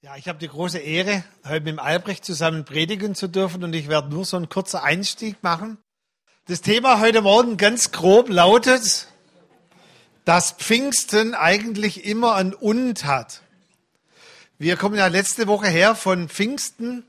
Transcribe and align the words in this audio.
Ja, 0.00 0.14
ich 0.14 0.28
habe 0.28 0.38
die 0.38 0.46
große 0.46 0.78
Ehre, 0.78 1.24
heute 1.44 1.64
mit 1.64 1.80
Albrecht 1.80 2.24
zusammen 2.24 2.64
predigen 2.64 3.16
zu 3.16 3.26
dürfen 3.26 3.64
und 3.64 3.74
ich 3.74 3.88
werde 3.88 4.10
nur 4.10 4.24
so 4.24 4.36
einen 4.36 4.48
kurzen 4.48 4.76
Einstieg 4.76 5.42
machen. 5.42 5.76
Das 6.46 6.60
Thema 6.60 7.00
heute 7.00 7.20
Morgen 7.20 7.56
ganz 7.56 7.90
grob 7.90 8.28
lautet, 8.28 9.08
dass 10.24 10.52
Pfingsten 10.52 11.34
eigentlich 11.34 12.04
immer 12.04 12.36
ein 12.36 12.54
Und 12.54 13.06
hat. 13.06 13.42
Wir 14.56 14.76
kommen 14.76 14.94
ja 14.94 15.08
letzte 15.08 15.48
Woche 15.48 15.66
her 15.66 15.96
von 15.96 16.28
Pfingsten 16.28 17.04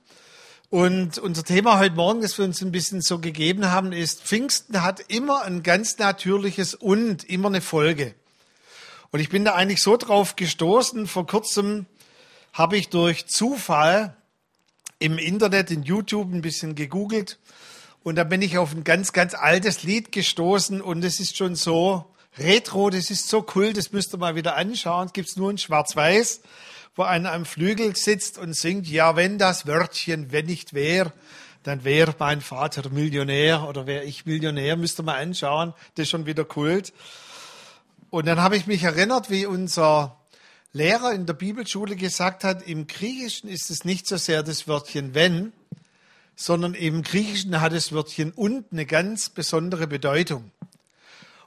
und 0.71 1.19
unser 1.19 1.43
Thema 1.43 1.77
heute 1.77 1.93
Morgen, 1.93 2.21
das 2.21 2.39
wir 2.39 2.45
uns 2.45 2.59
ein 2.63 2.71
bisschen 2.71 3.03
so 3.03 3.19
gegeben 3.19 3.69
haben, 3.69 3.91
ist, 3.91 4.23
Pfingsten 4.23 4.81
hat 4.81 4.99
immer 5.09 5.43
ein 5.43 5.61
ganz 5.61 5.99
natürliches 5.99 6.73
Und, 6.73 7.23
immer 7.23 7.49
eine 7.49 7.61
Folge. 7.61 8.15
Und 9.11 9.19
ich 9.19 9.29
bin 9.29 9.45
da 9.45 9.53
eigentlich 9.53 9.83
so 9.83 9.95
drauf 9.95 10.35
gestoßen, 10.35 11.05
vor 11.05 11.27
kurzem, 11.27 11.85
habe 12.53 12.77
ich 12.77 12.89
durch 12.89 13.27
Zufall 13.27 14.15
im 14.99 15.17
Internet, 15.17 15.71
in 15.71 15.83
YouTube 15.83 16.33
ein 16.33 16.41
bisschen 16.41 16.75
gegoogelt 16.75 17.39
und 18.03 18.15
da 18.15 18.23
bin 18.23 18.41
ich 18.41 18.57
auf 18.57 18.73
ein 18.73 18.83
ganz, 18.83 19.13
ganz 19.13 19.33
altes 19.33 19.83
Lied 19.83 20.11
gestoßen 20.11 20.81
und 20.81 21.03
es 21.03 21.19
ist 21.19 21.37
schon 21.37 21.55
so 21.55 22.05
retro, 22.37 22.89
das 22.89 23.11
ist 23.11 23.27
so 23.27 23.45
cool, 23.55 23.73
das 23.73 23.91
müsst 23.91 24.13
ihr 24.13 24.17
mal 24.17 24.35
wieder 24.35 24.55
anschauen. 24.55 25.09
Gibt 25.13 25.35
nur 25.37 25.51
in 25.51 25.57
Schwarz-Weiß, 25.57 26.41
wo 26.95 27.03
einer 27.03 27.33
am 27.33 27.45
Flügel 27.45 27.95
sitzt 27.95 28.37
und 28.37 28.55
singt, 28.55 28.87
ja, 28.87 29.15
wenn 29.15 29.37
das 29.37 29.67
Wörtchen, 29.67 30.31
wenn 30.31 30.45
nicht 30.45 30.73
wär, 30.73 31.11
dann 31.63 31.83
wäre 31.83 32.15
mein 32.17 32.39
Vater 32.39 32.89
Millionär 32.89 33.67
oder 33.67 33.85
wäre 33.85 34.05
ich 34.05 34.25
Millionär, 34.25 34.77
müsst 34.77 34.99
ihr 34.99 35.03
mal 35.03 35.21
anschauen, 35.21 35.73
das 35.95 36.03
ist 36.03 36.09
schon 36.09 36.25
wieder 36.25 36.45
Kult. 36.45 36.93
Und 38.09 38.25
dann 38.27 38.41
habe 38.41 38.55
ich 38.55 38.65
mich 38.65 38.83
erinnert, 38.83 39.29
wie 39.29 39.45
unser 39.45 40.18
Lehrer 40.71 41.13
in 41.13 41.25
der 41.25 41.33
Bibelschule 41.33 41.95
gesagt 41.95 42.43
hat, 42.43 42.67
im 42.67 42.85
Griechischen 42.85 43.49
ist 43.49 43.71
es 43.71 43.85
nicht 43.85 44.07
so 44.07 44.17
sehr 44.17 44.43
das 44.43 44.67
Wörtchen 44.67 45.15
wenn, 45.15 45.51
sondern 46.35 46.73
im 46.73 47.01
Griechischen 47.01 47.59
hat 47.59 47.73
das 47.73 47.91
Wörtchen 47.91 48.31
und 48.31 48.65
eine 48.71 48.85
ganz 48.85 49.29
besondere 49.29 49.87
Bedeutung. 49.87 50.51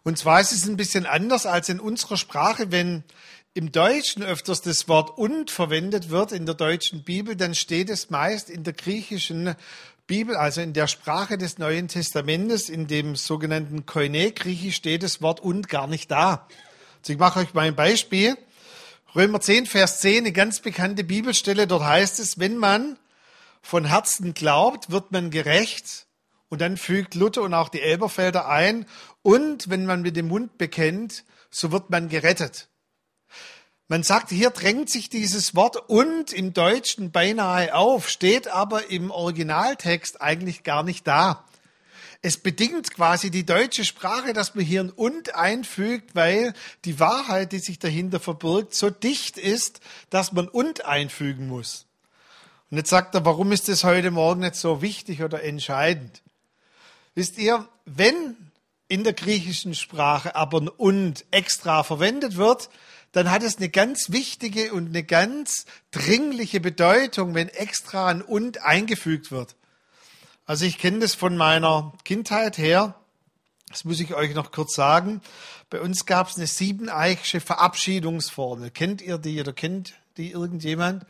Und 0.02 0.18
zwar 0.18 0.40
ist 0.40 0.52
es 0.52 0.66
ein 0.66 0.76
bisschen 0.76 1.06
anders 1.06 1.46
als 1.46 1.68
in 1.68 1.78
unserer 1.78 2.16
Sprache, 2.16 2.72
wenn 2.72 3.04
im 3.54 3.70
Deutschen 3.70 4.22
öfters 4.22 4.60
das 4.60 4.88
Wort 4.88 5.16
und 5.16 5.50
verwendet 5.50 6.10
wird 6.10 6.32
in 6.32 6.44
der 6.44 6.54
deutschen 6.54 7.04
Bibel, 7.04 7.36
dann 7.36 7.54
steht 7.54 7.90
es 7.90 8.10
meist 8.10 8.50
in 8.50 8.64
der 8.64 8.72
griechischen 8.72 9.54
Bibel, 10.06 10.34
also 10.36 10.60
in 10.60 10.72
der 10.72 10.88
Sprache 10.88 11.38
des 11.38 11.58
Neuen 11.58 11.86
Testamentes, 11.86 12.68
in 12.68 12.86
dem 12.88 13.14
sogenannten 13.14 13.86
Koine-Griechisch 13.86 14.74
steht 14.74 15.02
das 15.02 15.22
Wort 15.22 15.40
und 15.40 15.68
gar 15.68 15.86
nicht 15.86 16.10
da. 16.10 16.48
Also 17.00 17.12
ich 17.12 17.18
mache 17.18 17.40
euch 17.40 17.54
mal 17.54 17.68
ein 17.68 17.76
Beispiel. 17.76 18.36
Römer 19.14 19.42
10, 19.42 19.66
Vers 19.66 20.00
10, 20.00 20.18
eine 20.18 20.32
ganz 20.32 20.60
bekannte 20.60 21.04
Bibelstelle, 21.04 21.66
dort 21.66 21.84
heißt 21.84 22.18
es, 22.18 22.38
wenn 22.38 22.56
man 22.56 22.98
von 23.60 23.84
Herzen 23.84 24.32
glaubt, 24.32 24.90
wird 24.90 25.12
man 25.12 25.30
gerecht. 25.30 26.06
Und 26.48 26.62
dann 26.62 26.78
fügt 26.78 27.14
Luther 27.14 27.42
und 27.42 27.52
auch 27.52 27.68
die 27.68 27.82
Elberfelder 27.82 28.48
ein, 28.48 28.86
und 29.20 29.68
wenn 29.68 29.84
man 29.84 30.00
mit 30.00 30.16
dem 30.16 30.28
Mund 30.28 30.56
bekennt, 30.56 31.24
so 31.50 31.72
wird 31.72 31.90
man 31.90 32.08
gerettet. 32.08 32.68
Man 33.86 34.02
sagt, 34.02 34.30
hier 34.30 34.48
drängt 34.48 34.88
sich 34.88 35.10
dieses 35.10 35.54
Wort 35.54 35.76
und 35.90 36.32
im 36.32 36.54
Deutschen 36.54 37.10
beinahe 37.10 37.74
auf, 37.74 38.08
steht 38.08 38.48
aber 38.48 38.90
im 38.90 39.10
Originaltext 39.10 40.22
eigentlich 40.22 40.62
gar 40.62 40.84
nicht 40.84 41.06
da 41.06 41.44
es 42.22 42.36
bedingt 42.36 42.94
quasi 42.94 43.32
die 43.32 43.44
deutsche 43.44 43.84
Sprache, 43.84 44.32
dass 44.32 44.54
man 44.54 44.64
hier 44.64 44.80
ein 44.80 44.90
und 44.90 45.34
einfügt, 45.34 46.14
weil 46.14 46.54
die 46.84 47.00
Wahrheit, 47.00 47.50
die 47.50 47.58
sich 47.58 47.80
dahinter 47.80 48.20
verbirgt, 48.20 48.74
so 48.74 48.90
dicht 48.90 49.38
ist, 49.38 49.80
dass 50.08 50.32
man 50.32 50.46
und 50.46 50.84
einfügen 50.84 51.48
muss. 51.48 51.86
Und 52.70 52.78
jetzt 52.78 52.90
sagt 52.90 53.16
er, 53.16 53.24
warum 53.24 53.50
ist 53.50 53.68
das 53.68 53.82
heute 53.82 54.12
Morgen 54.12 54.40
nicht 54.40 54.54
so 54.54 54.80
wichtig 54.80 55.22
oder 55.22 55.42
entscheidend? 55.42 56.22
Wisst 57.16 57.38
ihr, 57.38 57.68
wenn 57.84 58.36
in 58.86 59.02
der 59.02 59.14
griechischen 59.14 59.74
Sprache 59.74 60.36
aber 60.36 60.60
ein 60.60 60.68
und 60.68 61.24
extra 61.32 61.82
verwendet 61.82 62.36
wird, 62.36 62.70
dann 63.10 63.30
hat 63.30 63.42
es 63.42 63.56
eine 63.56 63.68
ganz 63.68 64.10
wichtige 64.10 64.72
und 64.72 64.86
eine 64.86 65.02
ganz 65.02 65.66
dringliche 65.90 66.60
Bedeutung, 66.60 67.34
wenn 67.34 67.48
extra 67.48 68.06
ein 68.06 68.22
und 68.22 68.62
eingefügt 68.62 69.32
wird. 69.32 69.56
Also 70.44 70.64
ich 70.64 70.78
kenne 70.78 70.98
das 71.00 71.14
von 71.14 71.36
meiner 71.36 71.92
Kindheit 72.04 72.58
her. 72.58 72.94
Das 73.68 73.84
muss 73.84 74.00
ich 74.00 74.14
euch 74.14 74.34
noch 74.34 74.52
kurz 74.52 74.74
sagen. 74.74 75.20
Bei 75.70 75.80
uns 75.80 76.04
gab 76.04 76.28
es 76.28 76.36
eine 76.36 76.46
siebeneichsche 76.46 77.40
Verabschiedungsformel. 77.40 78.70
Kennt 78.70 79.00
ihr 79.00 79.18
die 79.18 79.40
oder 79.40 79.52
kennt 79.52 79.94
die 80.16 80.32
irgendjemand? 80.32 81.06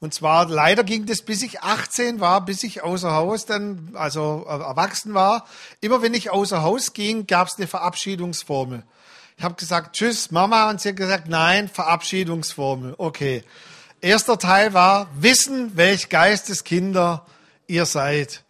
Und 0.00 0.14
zwar, 0.14 0.48
leider 0.48 0.82
ging 0.82 1.06
das, 1.06 1.22
bis 1.22 1.42
ich 1.42 1.60
18 1.60 2.18
war, 2.18 2.44
bis 2.44 2.64
ich 2.64 2.82
außer 2.82 3.12
Haus 3.12 3.46
dann, 3.46 3.90
also 3.94 4.44
äh, 4.48 4.50
erwachsen 4.50 5.14
war. 5.14 5.46
Immer 5.80 6.02
wenn 6.02 6.14
ich 6.14 6.30
außer 6.30 6.62
Haus 6.62 6.92
ging, 6.92 7.26
gab 7.26 7.48
es 7.48 7.56
eine 7.56 7.68
Verabschiedungsformel. 7.68 8.82
Ich 9.36 9.44
habe 9.44 9.54
gesagt, 9.54 9.94
tschüss, 9.94 10.30
Mama, 10.30 10.70
und 10.70 10.80
sie 10.80 10.88
hat 10.90 10.96
gesagt, 10.96 11.28
nein, 11.28 11.68
Verabschiedungsformel. 11.68 12.94
Okay. 12.98 13.44
Erster 14.00 14.38
Teil 14.38 14.74
war, 14.74 15.08
wissen, 15.14 15.76
welch 15.76 16.08
Geisteskinder 16.08 17.24
ihr 17.68 17.86
seid. 17.86 18.44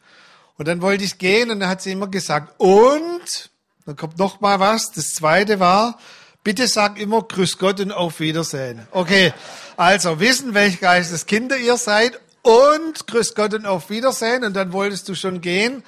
Und 0.58 0.68
dann 0.68 0.82
wollte 0.82 1.04
ich 1.04 1.18
gehen 1.18 1.50
und 1.50 1.60
dann 1.60 1.68
hat 1.68 1.82
sie 1.82 1.92
immer 1.92 2.08
gesagt, 2.08 2.54
und, 2.58 3.50
dann 3.86 3.96
kommt 3.96 4.18
noch 4.18 4.40
mal 4.40 4.60
was. 4.60 4.92
Das 4.92 5.08
zweite 5.10 5.60
war, 5.60 5.98
bitte 6.44 6.66
sag 6.68 6.98
immer 7.00 7.22
Grüß 7.22 7.58
Gott 7.58 7.80
und 7.80 7.92
auf 7.92 8.20
Wiedersehen. 8.20 8.86
Okay, 8.90 9.32
also 9.76 10.20
wissen, 10.20 10.54
welch 10.54 10.80
Geistes 10.80 11.26
Kinder 11.26 11.56
ihr 11.56 11.76
seid 11.76 12.20
und 12.42 13.06
Grüß 13.06 13.34
Gott 13.34 13.54
und 13.54 13.66
auf 13.66 13.90
Wiedersehen. 13.90 14.44
Und 14.44 14.54
dann 14.54 14.72
wolltest 14.72 15.08
du 15.08 15.14
schon 15.14 15.40
gehen. 15.40 15.82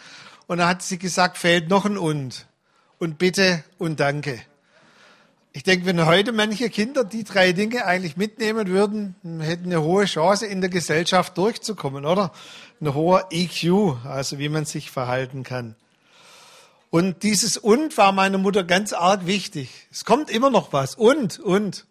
Und 0.46 0.58
dann 0.58 0.68
hat 0.68 0.82
sie 0.82 0.98
gesagt, 0.98 1.38
fehlt 1.38 1.68
noch 1.68 1.84
ein 1.84 1.98
und. 1.98 2.46
Und 2.98 3.18
bitte 3.18 3.64
und 3.78 4.00
danke. 4.00 4.40
Ich 5.56 5.62
denke, 5.62 5.86
wenn 5.86 6.04
heute 6.04 6.32
manche 6.32 6.68
Kinder 6.68 7.04
die 7.04 7.22
drei 7.22 7.52
Dinge 7.52 7.86
eigentlich 7.86 8.16
mitnehmen 8.16 8.66
würden, 8.66 9.14
hätten 9.38 9.66
eine 9.66 9.82
hohe 9.82 10.04
Chance, 10.04 10.46
in 10.46 10.60
der 10.60 10.68
Gesellschaft 10.68 11.38
durchzukommen, 11.38 12.04
oder? 12.04 12.32
Ein 12.80 12.92
hoher 12.92 13.28
EQ, 13.30 14.04
also 14.04 14.40
wie 14.40 14.48
man 14.48 14.64
sich 14.64 14.90
verhalten 14.90 15.44
kann. 15.44 15.76
Und 16.90 17.22
dieses 17.22 17.56
und 17.56 17.96
war 17.96 18.10
meiner 18.10 18.38
Mutter 18.38 18.64
ganz 18.64 18.92
arg 18.92 19.26
wichtig. 19.26 19.70
Es 19.92 20.04
kommt 20.04 20.28
immer 20.28 20.50
noch 20.50 20.72
was. 20.72 20.96
Und, 20.96 21.38
und. 21.38 21.86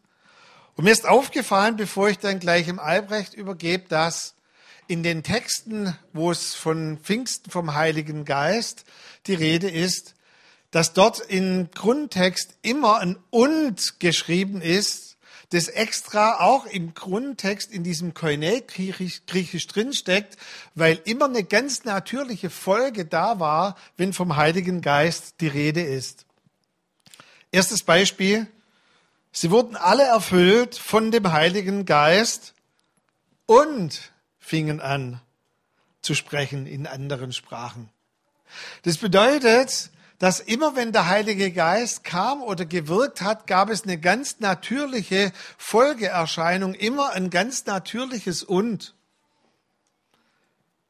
Und 0.75 0.83
mir 0.83 0.91
ist 0.91 1.07
aufgefallen, 1.07 1.77
bevor 1.77 2.09
ich 2.09 2.19
dann 2.19 2.41
gleich 2.41 2.67
im 2.67 2.79
Albrecht 2.79 3.33
übergebe, 3.33 3.85
dass 3.87 4.33
in 4.87 5.03
den 5.03 5.23
Texten, 5.23 5.97
wo 6.11 6.31
es 6.31 6.53
von 6.53 6.97
Pfingsten 6.97 7.49
vom 7.49 7.75
Heiligen 7.75 8.25
Geist 8.25 8.83
die 9.25 9.35
Rede 9.35 9.69
ist, 9.69 10.15
dass 10.73 10.93
dort 10.93 11.19
im 11.19 11.69
Grundtext 11.69 12.55
immer 12.63 12.97
ein 12.97 13.19
und 13.29 13.99
geschrieben 13.99 14.59
ist, 14.59 15.17
das 15.51 15.67
extra 15.67 16.39
auch 16.39 16.65
im 16.65 16.95
Grundtext 16.95 17.71
in 17.71 17.83
diesem 17.83 18.15
Koine 18.15 18.63
griechisch 18.63 19.67
drinsteckt, 19.67 20.35
weil 20.73 20.99
immer 21.05 21.25
eine 21.25 21.43
ganz 21.43 21.83
natürliche 21.83 22.49
Folge 22.49 23.05
da 23.05 23.39
war, 23.39 23.77
wenn 23.97 24.13
vom 24.13 24.35
Heiligen 24.35 24.81
Geist 24.81 25.35
die 25.41 25.47
Rede 25.47 25.83
ist. 25.83 26.25
Erstes 27.51 27.83
Beispiel. 27.83 28.47
Sie 29.31 29.51
wurden 29.51 29.75
alle 29.75 30.05
erfüllt 30.05 30.75
von 30.75 31.11
dem 31.11 31.31
Heiligen 31.31 31.85
Geist 31.85 32.55
und 33.45 34.11
fingen 34.39 34.79
an 34.79 35.21
zu 36.01 36.15
sprechen 36.15 36.65
in 36.65 36.87
anderen 36.87 37.31
Sprachen. 37.31 37.89
Das 38.81 38.97
bedeutet, 38.97 39.91
dass 40.19 40.39
immer 40.39 40.75
wenn 40.75 40.91
der 40.91 41.07
Heilige 41.07 41.51
Geist 41.51 42.03
kam 42.03 42.41
oder 42.41 42.65
gewirkt 42.65 43.21
hat, 43.21 43.47
gab 43.47 43.69
es 43.69 43.83
eine 43.83 43.99
ganz 43.99 44.39
natürliche 44.39 45.31
Folgeerscheinung, 45.57 46.73
immer 46.73 47.11
ein 47.11 47.29
ganz 47.29 47.65
natürliches 47.65 48.43
Und. 48.43 48.93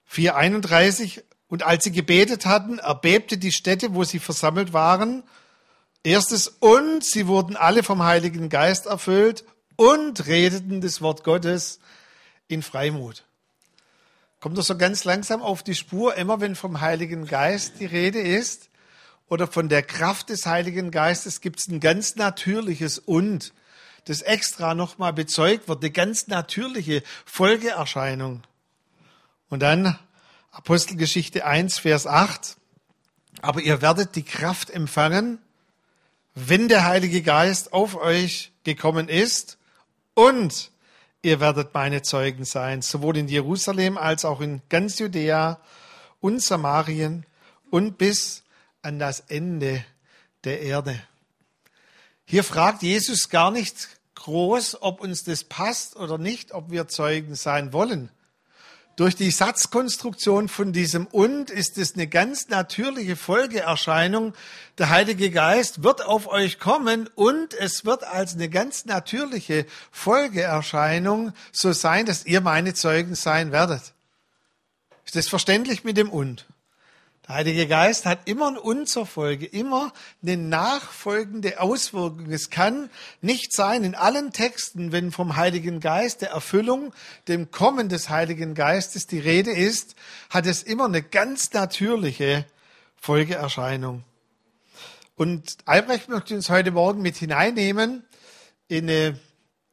431 0.06 1.24
und 1.48 1.64
als 1.64 1.84
sie 1.84 1.92
gebetet 1.92 2.46
hatten, 2.46 2.80
erbebte 2.80 3.38
die 3.38 3.52
Stätte, 3.52 3.94
wo 3.96 4.04
sie 4.04 4.20
versammelt 4.20 4.74
waren. 4.74 5.24
Erstes 6.04 6.48
und 6.48 7.04
sie 7.04 7.28
wurden 7.28 7.56
alle 7.56 7.84
vom 7.84 8.04
Heiligen 8.04 8.50
Geist 8.50 8.86
erfüllt 8.86 9.44
und 9.76 10.28
redeten 10.28 10.82
das 10.82 11.02
Wort 11.02 11.24
Gottes 11.24 11.80
in 12.48 12.62
Freimut. 12.62 13.24
Kommt 14.40 14.58
doch 14.58 14.64
so 14.64 14.78
ganz 14.78 15.06
langsam 15.06 15.42
auf 15.42 15.64
die 15.64 15.76
Spur, 15.76 16.16
immer 16.16 16.42
wenn 16.42 16.56
vom 16.56 16.82
Heiligen 16.82 17.26
Geist 17.26 17.80
die 17.80 17.86
Rede 17.86 18.20
ist, 18.20 18.70
oder 19.34 19.48
von 19.48 19.68
der 19.68 19.82
Kraft 19.82 20.30
des 20.30 20.46
Heiligen 20.46 20.92
Geistes 20.92 21.42
gibt 21.42 21.60
es 21.60 21.68
ein 21.68 21.80
ganz 21.80 22.18
natürliches 22.18 23.00
und, 23.00 23.52
das 24.06 24.22
extra 24.22 24.76
nochmal 24.76 25.12
bezeugt 25.12 25.68
wird, 25.68 25.82
eine 25.82 25.90
ganz 25.90 26.28
natürliche 26.28 27.02
Folgeerscheinung. 27.26 28.44
Und 29.50 29.62
dann 29.62 29.98
Apostelgeschichte 30.52 31.48
1, 31.48 31.80
Vers 31.80 32.06
8. 32.06 32.58
Aber 33.42 33.60
ihr 33.60 33.82
werdet 33.82 34.16
die 34.16 34.22
Kraft 34.22 34.70
empfangen, 34.70 35.40
wenn 36.36 36.68
der 36.68 36.86
Heilige 36.86 37.24
Geist 37.24 37.74
auf 37.74 37.96
euch 37.96 38.52
gekommen 38.64 39.10
ist 39.10 39.58
und 40.14 40.70
ihr 41.24 41.40
werdet 41.40 41.74
meine 41.74 42.04
Zeugen 42.04 42.46
sein, 42.46 42.84
sowohl 42.84 43.18
in 43.18 43.28
Jerusalem 43.28 43.98
als 43.98 44.26
auch 44.26 44.42
in 44.42 44.62
ganz 44.70 45.00
Judäa 45.00 45.60
und 46.22 46.40
Samarien 46.40 47.26
und 47.72 47.98
bis 47.98 48.43
an 48.84 49.00
das 49.00 49.22
Ende 49.22 49.84
der 50.44 50.62
Erde. 50.62 51.02
Hier 52.26 52.44
fragt 52.44 52.84
Jesus 52.84 53.30
gar 53.30 53.52
nicht 53.52 53.90
groß, 54.16 54.82
ob 54.82 55.02
uns 55.02 55.24
das 55.24 55.44
passt 55.44 55.96
oder 55.96 56.18
nicht, 56.18 56.54
ob 56.54 56.72
wir 56.72 56.88
Zeugen 56.88 57.36
sein 57.36 57.74
wollen. 57.74 58.10
Durch 58.96 59.16
die 59.16 59.32
Satzkonstruktion 59.32 60.50
von 60.50 60.72
diesem 60.72 61.08
und 61.08 61.50
ist 61.50 61.80
es 61.80 61.96
eine 61.96 62.06
ganz 62.08 62.50
natürliche 62.50 63.16
Folgeerscheinung. 63.16 64.36
Der 64.78 64.90
Heilige 64.90 65.32
Geist 65.32 65.82
wird 65.82 66.06
auf 66.06 66.28
euch 66.28 66.60
kommen 66.60 67.10
und 67.16 67.56
es 67.56 67.86
wird 67.86 68.04
als 68.04 68.36
eine 68.36 68.50
ganz 68.50 68.86
natürliche 68.86 69.66
Folgeerscheinung 69.92 71.34
so 71.52 71.74
sein, 71.74 72.06
dass 72.06 72.28
ihr 72.28 72.42
meine 72.42 72.76
Zeugen 72.76 73.16
sein 73.16 73.52
werdet. 73.52 73.94
Ist 75.06 75.16
das 75.16 75.28
verständlich 75.28 75.84
mit 75.84 75.98
dem 75.98 76.12
und? 76.12 76.46
Der 77.28 77.36
Heilige 77.36 77.68
Geist 77.68 78.06
hat 78.06 78.28
immer 78.28 78.50
ein 78.50 78.58
Und 78.58 79.46
immer 79.46 79.94
eine 80.22 80.36
nachfolgende 80.36 81.62
Auswirkung. 81.62 82.30
Es 82.30 82.50
kann 82.50 82.90
nicht 83.22 83.54
sein, 83.54 83.86
in 83.86 83.96
allen 83.96 84.34
Texten, 84.34 84.92
wenn 84.92 85.14
vom 85.14 85.38
Heiligen 85.38 85.80
Geist, 85.80 86.22
der 86.22 86.32
Erfüllung, 86.32 86.94
dem 87.30 87.50
Kommen 87.50 87.88
des 87.88 88.10
Heiligen 88.10 88.56
Geistes 88.56 89.08
die 89.08 89.20
Rede 89.20 89.52
ist, 89.52 89.96
hat 90.30 90.46
es 90.46 90.64
immer 90.64 90.86
eine 90.86 91.02
ganz 91.02 91.54
natürliche 91.54 92.44
Folgeerscheinung. 92.98 94.04
Und 95.16 95.56
Albrecht 95.64 96.10
möchte 96.10 96.36
uns 96.36 96.50
heute 96.50 96.72
Morgen 96.72 97.02
mit 97.02 97.16
hineinnehmen 97.16 98.04
in 98.68 98.90
eine 98.90 99.18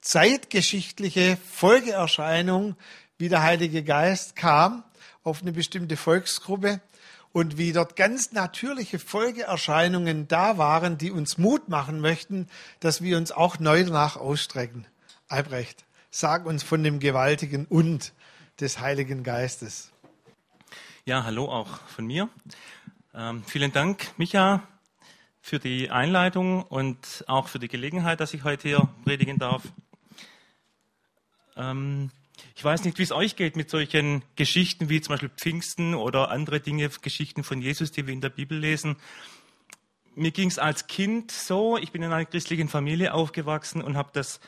zeitgeschichtliche 0.03 1.37
Folgeerscheinung, 1.51 2.77
wie 3.19 3.29
der 3.29 3.43
Heilige 3.43 3.83
Geist 3.83 4.37
kam 4.37 4.85
auf 5.25 5.43
eine 5.43 5.53
bestimmte 5.53 5.97
Volksgruppe 5.97 6.81
und 7.33 7.59
wie 7.59 7.73
dort 7.73 7.97
ganz 7.97 8.33
natürliche 8.33 8.99
Folgeerscheinungen 8.99 10.29
da 10.29 10.59
waren, 10.59 10.99
die 10.99 11.11
uns 11.11 11.39
Mut 11.39 11.69
machen 11.69 12.01
möchten, 12.01 12.49
dass 12.81 13.03
wir 13.03 13.17
uns 13.17 13.33
auch 13.33 13.59
neu 13.59 13.85
danach 13.85 14.17
ausstrecken. 14.17 14.87
Albrecht, 15.29 15.85
sag 16.11 16.47
uns 16.47 16.63
von 16.63 16.83
dem 16.83 16.99
gewaltigen 16.99 17.67
Und 17.67 18.13
des 18.61 18.81
Heiligen 18.81 19.23
Geistes. 19.23 19.91
Ja, 21.05 21.25
hallo 21.25 21.49
auch 21.49 21.81
von 21.89 22.07
mir. 22.07 22.29
Ähm, 23.15 23.43
vielen 23.47 23.73
Dank, 23.73 24.13
Micha, 24.19 24.63
für 25.41 25.59
die 25.59 25.91
Einleitung 25.91 26.63
und 26.63 27.25
auch 27.27 27.49
für 27.49 27.59
die 27.59 27.69
Gelegenheit, 27.69 28.21
dass 28.21 28.35
ich 28.35 28.45
heute 28.45 28.69
hier 28.69 28.89
predigen 29.05 29.39
darf. 29.39 29.63
Ähm, 31.57 32.11
ich 32.55 32.65
weiß 32.65 32.85
nicht, 32.85 32.99
wie 32.99 33.03
es 33.03 33.13
euch 33.13 33.37
geht 33.37 33.57
mit 33.57 33.71
solchen 33.71 34.23
Geschichten 34.37 34.89
wie 34.89 35.01
zum 35.01 35.15
Beispiel 35.15 35.31
Pfingsten 35.31 35.95
oder 35.95 36.31
andere 36.31 36.61
Dinge, 36.61 36.89
Geschichten 36.89 37.45
von 37.45 37.61
Jesus, 37.61 37.93
die 37.93 38.07
wir 38.07 38.13
in 38.13 38.21
der 38.21 38.31
Bibel 38.31 38.59
lesen. 38.59 38.97
Mir 40.15 40.31
ging 40.31 40.49
es 40.49 40.59
als 40.59 40.87
Kind 40.87 41.31
so, 41.31 41.77
ich 41.77 41.93
bin 41.93 42.03
in 42.03 42.13
einer 42.13 42.25
christlichen 42.25 42.69
Familie 42.69 43.15
aufgewachsen 43.15 43.83
und 43.83 43.97
habe 43.97 44.11
das 44.13 44.41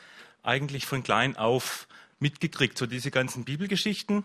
eigentlich 0.43 0.85
von 0.85 1.03
klein 1.03 1.37
auf 1.37 1.87
mitgekriegt, 2.19 2.77
so 2.77 2.85
diese 2.85 3.11
ganzen 3.11 3.45
Bibelgeschichten. 3.45 4.23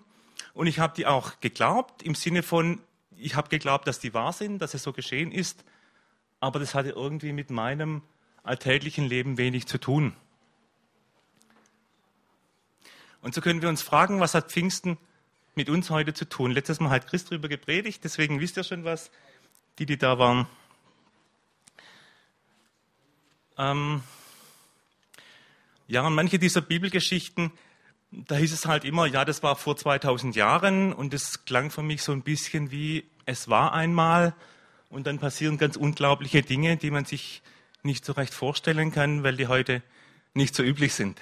Und 0.54 0.66
ich 0.66 0.78
habe 0.78 0.94
die 0.96 1.06
auch 1.06 1.40
geglaubt, 1.40 2.02
im 2.02 2.14
Sinne 2.14 2.42
von, 2.42 2.80
ich 3.16 3.34
habe 3.34 3.48
geglaubt, 3.48 3.86
dass 3.86 4.00
die 4.00 4.14
wahr 4.14 4.32
sind, 4.32 4.60
dass 4.60 4.74
es 4.74 4.82
so 4.82 4.92
geschehen 4.92 5.32
ist, 5.32 5.64
aber 6.40 6.58
das 6.58 6.74
hatte 6.74 6.90
irgendwie 6.90 7.32
mit 7.32 7.50
meinem 7.50 8.02
alltäglichen 8.42 9.04
Leben 9.06 9.38
wenig 9.38 9.66
zu 9.66 9.78
tun. 9.78 10.14
Und 13.20 13.34
so 13.34 13.40
können 13.40 13.62
wir 13.62 13.68
uns 13.68 13.82
fragen, 13.82 14.20
was 14.20 14.34
hat 14.34 14.50
Pfingsten 14.50 14.98
mit 15.54 15.68
uns 15.68 15.90
heute 15.90 16.14
zu 16.14 16.24
tun? 16.24 16.52
Letztes 16.52 16.80
Mal 16.80 16.90
hat 16.90 17.06
Christ 17.06 17.30
darüber 17.30 17.48
gepredigt, 17.48 18.04
deswegen 18.04 18.40
wisst 18.40 18.56
ihr 18.56 18.64
schon 18.64 18.84
was, 18.84 19.10
die, 19.78 19.86
die 19.86 19.98
da 19.98 20.18
waren. 20.18 20.46
Ähm 23.56 24.02
ja, 25.88 26.06
und 26.06 26.14
manche 26.14 26.38
dieser 26.38 26.60
Bibelgeschichten, 26.60 27.50
da 28.10 28.36
hieß 28.36 28.52
es 28.52 28.66
halt 28.66 28.84
immer, 28.84 29.06
ja, 29.06 29.24
das 29.24 29.42
war 29.42 29.56
vor 29.56 29.76
2000 29.76 30.36
Jahren 30.36 30.92
und 30.92 31.12
es 31.12 31.44
klang 31.44 31.70
für 31.70 31.82
mich 31.82 32.02
so 32.02 32.12
ein 32.12 32.22
bisschen 32.22 32.70
wie, 32.70 33.04
es 33.26 33.48
war 33.48 33.72
einmal 33.72 34.34
und 34.90 35.06
dann 35.06 35.18
passieren 35.18 35.58
ganz 35.58 35.76
unglaubliche 35.76 36.42
Dinge, 36.42 36.76
die 36.76 36.90
man 36.90 37.04
sich 37.04 37.42
nicht 37.82 38.04
so 38.04 38.12
recht 38.12 38.32
vorstellen 38.32 38.92
kann, 38.92 39.22
weil 39.22 39.36
die 39.36 39.46
heute 39.46 39.82
nicht 40.34 40.54
so 40.54 40.62
üblich 40.62 40.94
sind. 40.94 41.20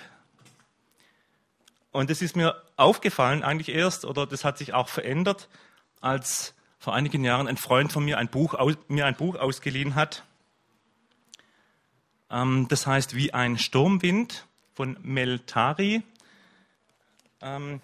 Und 1.96 2.10
das 2.10 2.20
ist 2.20 2.37
mir 2.37 2.62
aufgefallen 2.76 3.43
eigentlich 3.43 3.75
erst, 3.75 4.04
oder 4.04 4.26
das 4.26 4.44
hat 4.44 4.58
sich 4.58 4.75
auch 4.75 4.90
verändert, 4.90 5.48
als 6.02 6.52
vor 6.78 6.94
einigen 6.94 7.25
Jahren 7.25 7.48
ein 7.48 7.56
Freund 7.56 7.90
von 7.90 8.04
mir 8.04 8.19
ein 8.19 8.28
Buch, 8.28 8.54
mir 8.88 9.06
ein 9.06 9.14
Buch 9.14 9.37
ausgeliehen 9.37 9.94
hat. 9.94 10.22
Ähm, 12.28 12.66
das 12.69 12.87
heißt 12.87 13.16
Wie 13.16 13.32
ein 13.32 13.56
Sturmwind 13.56 14.46
von 14.75 14.98
Mel 15.00 15.38
Tari. 15.38 16.02
Ähm, 17.40 17.81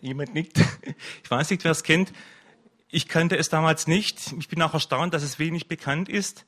jemand 0.00 0.32
nickt. 0.32 0.58
Ich 1.24 1.30
weiß 1.30 1.50
nicht, 1.50 1.62
wer 1.62 1.72
es 1.72 1.82
kennt. 1.82 2.10
Ich 2.88 3.06
kannte 3.06 3.36
es 3.36 3.50
damals 3.50 3.86
nicht. 3.86 4.32
Ich 4.38 4.48
bin 4.48 4.62
auch 4.62 4.72
erstaunt, 4.72 5.12
dass 5.12 5.24
es 5.24 5.38
wenig 5.38 5.68
bekannt 5.68 6.08
ist. 6.08 6.46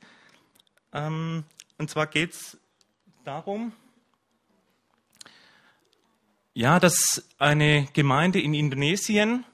Ähm, 0.91 1.43
und 1.77 1.91
zwar 1.91 2.07
geht 2.07 2.31
es 2.31 2.57
darum, 3.25 3.73
ja, 6.53 6.79
dass 6.79 7.23
eine 7.37 7.87
Gemeinde 7.93 8.41
in 8.41 8.53
Indonesien 8.53 9.45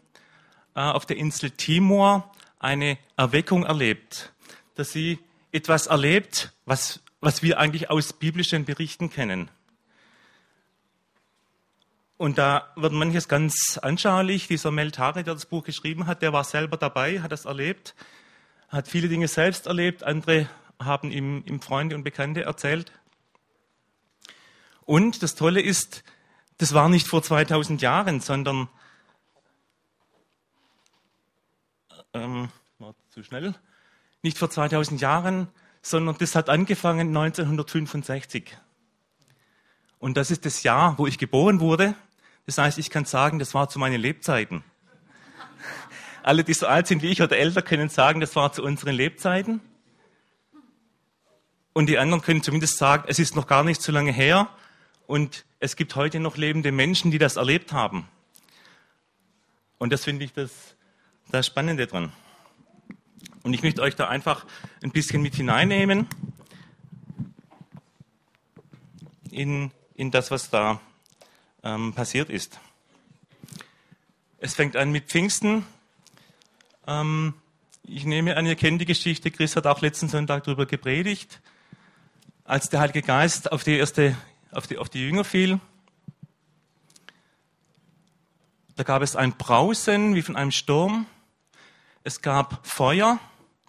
äh, 0.76 0.80
auf 0.80 1.06
der 1.06 1.18
Insel 1.18 1.52
Timor 1.52 2.32
eine 2.60 2.98
Erweckung 3.18 3.64
erlebt, 3.64 4.34
dass 4.76 4.92
sie 4.92 5.20
etwas 5.52 5.88
erlebt, 5.88 6.54
was, 6.66 7.02
was 7.22 7.44
wir 7.44 7.60
eigentlich 7.60 7.90
aus 7.90 8.14
biblischen 8.14 8.66
Berichten 8.66 9.10
kennen. 9.10 9.50
Und 12.18 12.38
da 12.38 12.72
wird 12.76 12.94
manches 12.94 13.28
ganz 13.28 13.78
anschaulich. 13.82 14.48
Dieser 14.48 14.72
Meltari, 14.72 15.24
der 15.24 15.34
das 15.34 15.46
Buch 15.46 15.64
geschrieben 15.64 16.08
hat, 16.08 16.22
der 16.22 16.32
war 16.32 16.46
selber 16.46 16.78
dabei, 16.78 17.22
hat 17.22 17.32
das 17.32 17.46
erlebt, 17.46 17.94
hat 18.70 18.88
viele 18.88 19.10
Dinge 19.10 19.28
selbst 19.28 19.68
erlebt, 19.68 20.04
andere 20.04 20.50
haben 20.80 21.12
ihm, 21.12 21.44
ihm 21.46 21.62
Freunde 21.62 21.96
und 21.96 22.04
Bekannte 22.04 22.44
erzählt. 22.44 22.92
Und 24.86 25.24
das 25.24 25.36
Tolle 25.36 25.62
ist, 25.62 26.04
das 26.58 26.74
war 26.74 26.90
nicht 26.90 27.08
vor 27.08 27.22
2000 27.22 27.82
Jahren, 27.82 28.20
sondern 28.20 28.70
ähm, 32.14 32.50
war 32.80 32.96
zu 33.10 33.24
schnell, 33.24 33.56
nicht 34.22 34.38
vor 34.38 34.50
2000 34.50 35.02
Jahren, 35.02 35.48
sondern 35.82 36.18
das 36.18 36.36
hat 36.36 36.50
angefangen 36.50 37.16
1965. 37.16 38.58
Und 40.00 40.18
das 40.18 40.32
ist 40.32 40.46
das 40.46 40.64
Jahr, 40.64 40.98
wo 40.98 41.08
ich 41.08 41.18
geboren 41.18 41.60
wurde. 41.60 41.96
Das 42.46 42.58
heißt, 42.58 42.78
ich 42.78 42.90
kann 42.90 43.06
sagen, 43.06 43.40
das 43.40 43.54
war 43.54 43.70
zu 43.70 43.80
meinen 43.80 44.00
Lebzeiten. 44.00 44.64
Alle, 46.24 46.44
die 46.44 46.54
so 46.54 46.68
alt 46.68 46.88
sind 46.88 47.02
wie 47.02 47.08
ich 47.08 47.22
oder 47.22 47.38
älter, 47.38 47.62
können 47.62 47.90
sagen, 47.90 48.20
das 48.20 48.36
war 48.36 48.52
zu 48.52 48.64
unseren 48.64 48.96
Lebzeiten. 48.96 49.62
Und 51.74 51.88
die 51.88 51.98
anderen 51.98 52.22
können 52.22 52.42
zumindest 52.42 52.78
sagen, 52.78 53.04
es 53.08 53.20
ist 53.20 53.36
noch 53.36 53.48
gar 53.48 53.64
nicht 53.64 53.82
so 53.82 53.92
lange 53.92 54.12
her. 54.12 54.50
Und 55.08 55.46
es 55.60 55.76
gibt 55.76 55.96
heute 55.96 56.20
noch 56.20 56.38
lebende 56.38 56.72
Menschen, 56.72 57.12
die 57.12 57.18
das 57.18 57.36
erlebt 57.36 57.74
haben. 57.74 58.08
Und 59.78 59.94
das 59.94 60.04
finde 60.04 60.26
ich 60.26 60.34
das, 60.34 60.76
das 61.32 61.46
Spannende 61.46 61.86
dran. 61.88 62.12
Und 63.44 63.54
ich 63.54 63.62
möchte 63.62 63.82
euch 63.82 63.96
da 63.96 64.08
einfach 64.08 64.46
ein 64.82 64.92
bisschen 64.92 65.22
mit 65.22 65.36
hineinnehmen 65.36 66.08
in, 69.30 69.72
in 69.94 70.10
das, 70.10 70.32
was 70.32 70.50
da 70.50 70.80
ähm, 71.64 71.94
passiert 71.94 72.30
ist. 72.30 72.60
Es 74.40 74.56
fängt 74.56 74.76
an 74.76 74.92
mit 74.92 75.06
Pfingsten. 75.06 75.66
Ähm, 76.88 77.34
ich 77.84 78.06
nehme 78.06 78.38
an, 78.38 78.46
ihr 78.46 78.56
kennt 78.56 78.82
die 78.82 78.86
Geschichte. 78.86 79.30
Chris 79.30 79.56
hat 79.56 79.68
auch 79.68 79.82
letzten 79.82 80.08
Sonntag 80.08 80.44
darüber 80.46 80.66
gepredigt. 80.66 81.42
Als 82.46 82.70
der 82.70 82.80
Heilige 82.80 83.02
Geist 83.04 83.52
auf 83.52 83.64
die 83.64 83.78
erste 83.78 84.16
auf 84.56 84.68
die, 84.68 84.78
auf 84.78 84.90
die 84.90 85.02
Jünger 85.02 85.24
fiel. 85.24 85.60
Da 88.76 88.84
gab 88.84 89.02
es 89.02 89.16
ein 89.16 89.34
Brausen 89.34 90.16
wie 90.16 90.22
von 90.22 90.36
einem 90.36 90.52
Sturm. 90.52 91.06
Es 92.04 92.22
gab 92.22 92.66
Feuer 92.66 93.20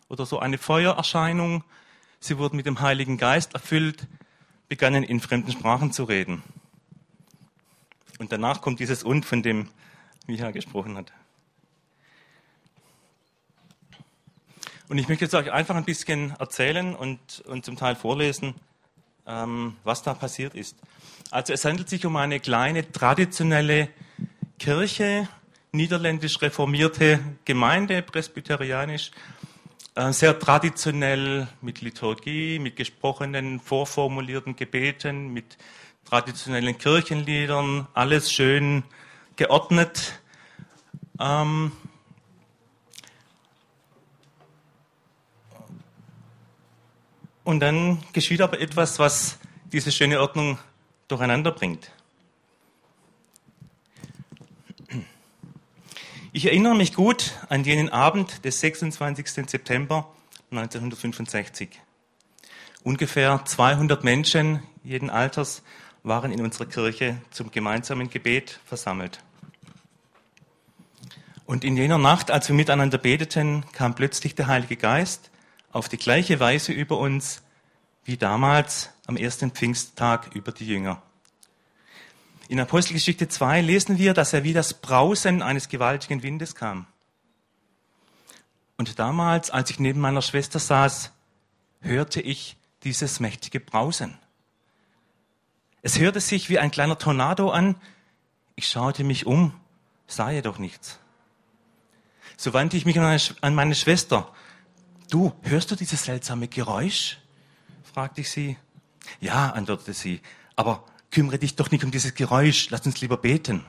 oder 0.09 0.27
so 0.27 0.39
eine 0.39 0.59
Feuererscheinung. 0.59 1.65
Sie 2.21 2.39
wurden 2.39 2.57
mit 2.57 2.67
dem 2.67 2.81
Heiligen 2.81 3.19
Geist 3.19 3.55
erfüllt, 3.55 4.07
begannen 4.69 5.03
in 5.03 5.21
fremden 5.21 5.53
Sprachen 5.53 5.93
zu 5.93 6.05
reden. 6.05 6.43
Und 8.19 8.33
danach 8.33 8.63
kommt 8.63 8.81
dieses 8.81 9.05
Und, 9.05 9.27
von 9.27 9.43
dem 9.43 9.69
Micha 10.27 10.51
gesprochen 10.51 10.97
hat. 10.97 11.13
Und 14.89 14.99
ich 14.99 15.09
möchte 15.09 15.25
jetzt 15.25 15.35
euch 15.35 15.53
einfach 15.53 15.75
ein 15.75 15.85
bisschen 15.85 16.31
erzählen 16.39 16.95
und, 16.95 17.41
und 17.41 17.65
zum 17.65 17.77
Teil 17.77 17.97
vorlesen, 17.97 18.55
ähm, 19.27 19.77
was 19.85 20.03
da 20.03 20.15
passiert 20.15 20.55
ist. 20.55 20.77
Also 21.31 21.53
es 21.53 21.65
handelt 21.65 21.89
sich 21.89 22.07
um 22.07 22.17
eine 22.17 22.41
kleine 22.41 22.91
traditionelle 22.91 23.89
Kirche, 24.59 25.29
niederländisch 25.73 26.41
reformierte 26.41 27.19
Gemeinde, 27.45 28.03
presbyterianisch, 28.03 29.11
äh, 29.95 30.13
sehr 30.13 30.39
traditionell 30.39 31.49
mit 31.61 31.81
Liturgie, 31.81 32.59
mit 32.59 32.77
gesprochenen, 32.77 33.61
vorformulierten 33.61 34.57
Gebeten, 34.57 35.33
mit 35.33 35.59
traditionellen 36.05 36.79
Kirchenliedern, 36.79 37.89
alles 37.93 38.31
schön 38.31 38.85
geordnet. 39.35 40.21
Ähm, 41.19 41.73
und 47.47 47.61
dann 47.61 48.03
geschieht 48.13 48.41
aber 48.41 48.61
etwas, 48.61 48.99
was 48.99 49.39
diese 49.73 49.93
schöne 49.93 50.21
Ordnung 50.21 50.59
durcheinander 51.07 51.53
bringt. 51.53 51.93
Ich 56.33 56.47
erinnere 56.47 56.75
mich 56.75 56.93
gut 56.93 57.35
an 57.49 57.63
jenen 57.63 57.89
Abend 57.89 58.45
des 58.45 58.59
26. 58.59 59.49
September 59.49 60.13
1965. 60.51 61.69
Ungefähr 62.83 63.45
200 63.45 64.03
Menschen 64.03 64.65
jeden 64.83 65.09
Alters 65.09 65.63
waren 66.03 66.33
in 66.33 66.41
unserer 66.41 66.67
Kirche 66.67 67.19
zum 67.31 67.53
gemeinsamen 67.53 68.11
Gebet 68.11 68.59
versammelt. 68.65 69.21
Und 71.45 71.63
in 71.63 71.77
jener 71.77 71.99
Nacht, 71.99 72.33
als 72.33 72.49
wir 72.49 72.57
miteinander 72.57 72.99
beteten, 72.99 73.65
kam 73.73 73.95
plötzlich 73.95 74.35
der 74.35 74.49
Heilige 74.49 74.77
Geist 74.77 75.31
auf 75.77 75.91
die 75.91 75.99
gleiche 75.99 76.41
Weise 76.41 76.73
über 76.73 76.97
uns 76.97 77.43
wie 78.07 78.17
damals 78.17 78.89
am 79.07 79.19
ersten 79.19 79.51
Pfingsttag 79.51 80.35
über 80.35 80.51
die 80.51 80.67
Jünger. 80.67 81.03
In 82.49 82.59
Apostelgeschichte 82.59 83.29
2 83.29 83.61
lesen 83.61 83.99
wir, 83.99 84.15
dass 84.15 84.33
er 84.33 84.43
wie 84.43 84.55
das 84.55 84.73
Brausen 84.73 85.43
eines 85.43 85.69
gewaltigen 85.69 86.23
Windes 86.23 86.55
kam. 86.55 86.87
Und 88.79 88.99
damals, 88.99 89.51
als 89.51 89.69
ich 89.69 89.79
neben 89.79 90.01
meiner 90.01 90.23
Schwester 90.23 90.59
saß, 90.59 91.13
hörte 91.81 92.23
ich 92.23 92.57
dieses 92.85 93.21
mächtige 93.21 93.61
Brausen. 93.61 94.17
Es 95.83 95.99
hörte 95.99 96.21
sich 96.21 96.49
wie 96.49 96.59
ein 96.59 96.71
kleiner 96.71 96.97
Tornado 96.97 97.51
an. 97.51 97.75
Ich 98.55 98.69
schaute 98.69 99.05
mich 99.05 99.27
um, 99.27 99.53
sah 100.07 100.31
jedoch 100.31 100.59
nichts. 100.59 100.99
So 102.39 102.55
wandte 102.55 102.79
ich 102.79 102.87
mich 102.87 102.99
an 102.99 103.55
meine 103.55 103.75
Schwester. 103.75 104.33
Du, 105.09 105.33
hörst 105.43 105.71
du 105.71 105.77
dieses 105.77 106.05
seltsame 106.05 106.49
Geräusch? 106.49 107.19
fragte 107.85 108.23
ich 108.23 108.31
sie. 108.31 108.57
Ja, 109.21 109.51
antwortete 109.51 109.95
sie, 109.95 110.21
aber 110.57 110.85
kümmere 111.11 111.39
dich 111.39 111.55
doch 111.55 111.71
nicht 111.71 111.85
um 111.85 111.91
dieses 111.91 112.15
Geräusch, 112.15 112.71
lass 112.71 112.85
uns 112.85 113.01
lieber 113.01 113.17
beten. 113.17 113.65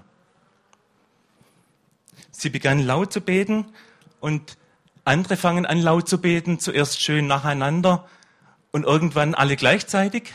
Sie 2.32 2.50
begann 2.50 2.80
laut 2.80 3.14
zu 3.14 3.22
beten 3.22 3.66
und 4.20 4.58
andere 5.06 5.38
fangen 5.38 5.66
an 5.66 5.80
laut 5.80 6.10
zu 6.10 6.20
beten, 6.20 6.60
zuerst 6.60 7.02
schön 7.02 7.28
nacheinander 7.28 8.08
und 8.72 8.84
irgendwann 8.84 9.36
alle 9.36 9.56
gleichzeitig. 9.56 10.34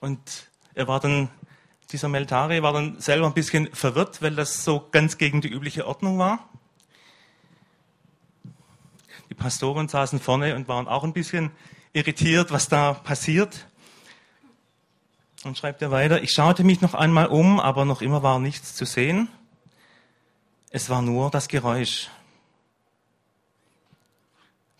Und 0.00 0.48
er 0.74 0.88
war 0.88 1.00
dann, 1.00 1.28
dieser 1.90 2.08
Meltari 2.08 2.62
war 2.62 2.72
dann 2.72 3.00
selber 3.00 3.26
ein 3.26 3.34
bisschen 3.34 3.72
verwirrt, 3.72 4.20
weil 4.20 4.34
das 4.34 4.64
so 4.64 4.88
ganz 4.90 5.16
gegen 5.16 5.40
die 5.40 5.48
übliche 5.48 5.86
Ordnung 5.86 6.18
war. 6.18 6.48
Die 9.30 9.34
Pastoren 9.34 9.88
saßen 9.88 10.20
vorne 10.20 10.54
und 10.54 10.68
waren 10.68 10.88
auch 10.88 11.04
ein 11.04 11.12
bisschen 11.12 11.50
irritiert, 11.92 12.50
was 12.50 12.68
da 12.68 12.94
passiert. 12.94 13.66
Und 15.44 15.56
schreibt 15.56 15.80
er 15.82 15.90
weiter, 15.90 16.22
ich 16.22 16.32
schaute 16.32 16.64
mich 16.64 16.80
noch 16.80 16.94
einmal 16.94 17.28
um, 17.28 17.60
aber 17.60 17.84
noch 17.84 18.02
immer 18.02 18.22
war 18.22 18.38
nichts 18.38 18.74
zu 18.74 18.84
sehen. 18.84 19.28
Es 20.70 20.90
war 20.90 21.00
nur 21.00 21.30
das 21.30 21.48
Geräusch. 21.48 22.08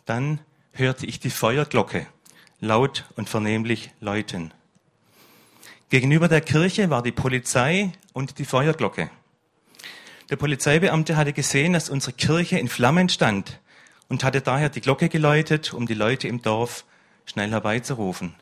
Dann 0.05 0.41
hörte 0.73 1.07
ich 1.07 1.21
die 1.21 1.31
Feuerglocke 1.31 2.07
laut 2.61 3.05
und 3.17 3.29
vernehmlich 3.29 3.93
läuten. 4.01 4.53
Gegenüber 5.91 6.29
der 6.29 6.43
Kirche 6.43 6.91
war 6.91 7.03
die 7.03 7.13
Polizei 7.13 7.93
und 8.13 8.39
die 8.39 8.45
Feuerglocke. 8.45 9.09
Der 10.29 10.37
Polizeibeamte 10.37 11.17
hatte 11.17 11.33
gesehen, 11.33 11.73
dass 11.73 11.89
unsere 11.89 12.13
Kirche 12.13 12.59
in 12.59 12.69
Flammen 12.69 13.09
stand 13.09 13.59
und 14.09 14.23
hatte 14.23 14.43
daher 14.43 14.69
die 14.69 14.83
Glocke 14.83 15.09
geläutet, 15.09 15.73
um 15.73 15.87
die 15.87 15.95
Leute 15.95 16.29
im 16.29 16.43
Dorf 16.43 16.85
schnell 17.25 17.51
herbeizurufen. 17.51 18.35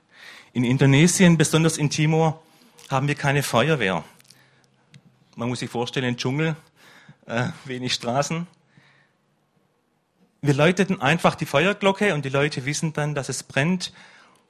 In 0.54 0.64
Indonesien, 0.64 1.38
besonders 1.38 1.78
in 1.78 1.88
Timor, 1.88 2.42
haben 2.90 3.06
wir 3.06 3.14
keine 3.14 3.44
Feuerwehr. 3.44 4.02
Man 5.36 5.48
muss 5.48 5.60
sich 5.60 5.70
vorstellen, 5.70 6.16
Dschungel, 6.16 6.56
äh, 7.26 7.50
wenig 7.64 7.94
Straßen. 7.94 8.48
Wir 10.42 10.54
läuteten 10.54 11.00
einfach 11.00 11.36
die 11.36 11.46
Feuerglocke 11.46 12.12
und 12.12 12.24
die 12.24 12.28
Leute 12.28 12.64
wissen 12.64 12.92
dann, 12.92 13.14
dass 13.14 13.28
es 13.28 13.44
brennt 13.44 13.92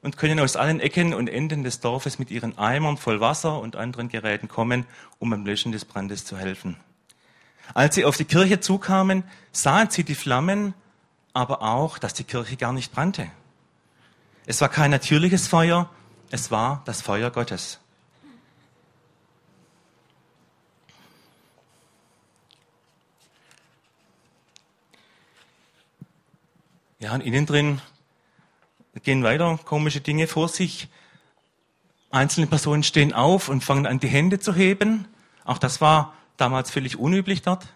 und 0.06 0.16
können 0.16 0.38
aus 0.38 0.54
allen 0.54 0.78
Ecken 0.78 1.12
und 1.12 1.26
Enden 1.26 1.64
des 1.64 1.80
Dorfes 1.80 2.20
mit 2.20 2.30
ihren 2.30 2.56
Eimern 2.58 2.96
voll 2.96 3.20
Wasser 3.20 3.58
und 3.58 3.74
anderen 3.74 4.08
Geräten 4.08 4.46
kommen, 4.46 4.86
um 5.18 5.30
beim 5.30 5.44
Löschen 5.44 5.72
des 5.72 5.84
Brandes 5.84 6.24
zu 6.24 6.38
helfen. 6.38 6.76
Als 7.74 7.96
sie 7.96 8.04
auf 8.04 8.16
die 8.16 8.24
Kirche 8.24 8.60
zukamen, 8.60 9.24
sahen 9.50 9.90
sie 9.90 10.04
die 10.04 10.14
Flammen, 10.14 10.74
aber 11.32 11.60
auch, 11.60 11.98
dass 11.98 12.14
die 12.14 12.22
Kirche 12.22 12.56
gar 12.56 12.72
nicht 12.72 12.92
brannte. 12.92 13.28
Es 14.46 14.60
war 14.60 14.68
kein 14.68 14.92
natürliches 14.92 15.48
Feuer, 15.48 15.90
es 16.30 16.52
war 16.52 16.82
das 16.84 17.02
Feuer 17.02 17.32
Gottes. 17.32 17.80
Ja, 27.00 27.12
und 27.12 27.22
innen 27.22 27.44
drin 27.44 27.80
gehen 29.02 29.22
weiter 29.22 29.58
komische 29.64 30.00
Dinge 30.00 30.26
vor 30.26 30.48
sich. 30.48 30.88
Einzelne 32.10 32.46
Personen 32.46 32.82
stehen 32.82 33.12
auf 33.12 33.48
und 33.48 33.62
fangen 33.64 33.86
an, 33.86 34.00
die 34.00 34.08
Hände 34.08 34.38
zu 34.38 34.54
heben. 34.54 35.06
Auch 35.44 35.58
das 35.58 35.80
war 35.80 36.14
damals 36.36 36.70
völlig 36.70 36.98
unüblich 36.98 37.42
dort. 37.42 37.66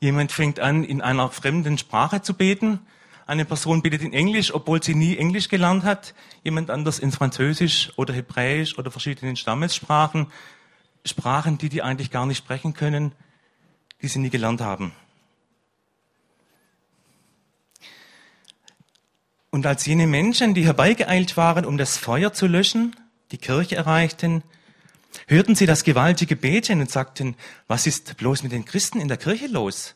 Jemand 0.00 0.32
fängt 0.32 0.60
an, 0.60 0.84
in 0.84 1.00
einer 1.00 1.30
fremden 1.30 1.78
Sprache 1.78 2.20
zu 2.20 2.34
beten. 2.34 2.80
Eine 3.26 3.44
Person 3.46 3.80
betet 3.80 4.02
in 4.02 4.12
Englisch, 4.12 4.52
obwohl 4.52 4.82
sie 4.82 4.94
nie 4.94 5.16
Englisch 5.16 5.48
gelernt 5.48 5.84
hat. 5.84 6.14
Jemand 6.42 6.70
anders 6.70 6.98
in 6.98 7.10
Französisch 7.10 7.92
oder 7.96 8.12
Hebräisch 8.12 8.76
oder 8.76 8.90
verschiedenen 8.90 9.36
Stammessprachen. 9.36 10.26
Sprachen, 11.06 11.58
die 11.58 11.68
die 11.68 11.82
eigentlich 11.82 12.10
gar 12.10 12.26
nicht 12.26 12.38
sprechen 12.38 12.74
können, 12.74 13.12
die 14.02 14.08
sie 14.08 14.18
nie 14.18 14.30
gelernt 14.30 14.60
haben. 14.60 14.92
Und 19.54 19.66
als 19.66 19.86
jene 19.86 20.08
Menschen, 20.08 20.52
die 20.52 20.64
herbeigeeilt 20.64 21.36
waren, 21.36 21.64
um 21.64 21.78
das 21.78 21.96
Feuer 21.96 22.32
zu 22.32 22.48
löschen, 22.48 22.96
die 23.30 23.38
Kirche 23.38 23.76
erreichten, 23.76 24.42
hörten 25.28 25.54
sie 25.54 25.64
das 25.64 25.84
gewaltige 25.84 26.34
Beten 26.34 26.80
und 26.80 26.90
sagten, 26.90 27.36
was 27.68 27.86
ist 27.86 28.16
bloß 28.16 28.42
mit 28.42 28.50
den 28.50 28.64
Christen 28.64 29.00
in 29.00 29.06
der 29.06 29.16
Kirche 29.16 29.46
los? 29.46 29.94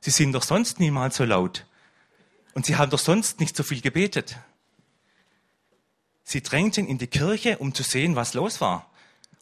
Sie 0.00 0.10
sind 0.10 0.34
doch 0.34 0.42
sonst 0.42 0.78
niemals 0.78 1.16
so 1.16 1.24
laut. 1.24 1.64
Und 2.52 2.66
sie 2.66 2.76
haben 2.76 2.90
doch 2.90 2.98
sonst 2.98 3.40
nicht 3.40 3.56
so 3.56 3.62
viel 3.62 3.80
gebetet. 3.80 4.36
Sie 6.22 6.42
drängten 6.42 6.86
in 6.86 6.98
die 6.98 7.06
Kirche, 7.06 7.56
um 7.56 7.72
zu 7.72 7.84
sehen, 7.84 8.14
was 8.14 8.34
los 8.34 8.60
war. 8.60 8.90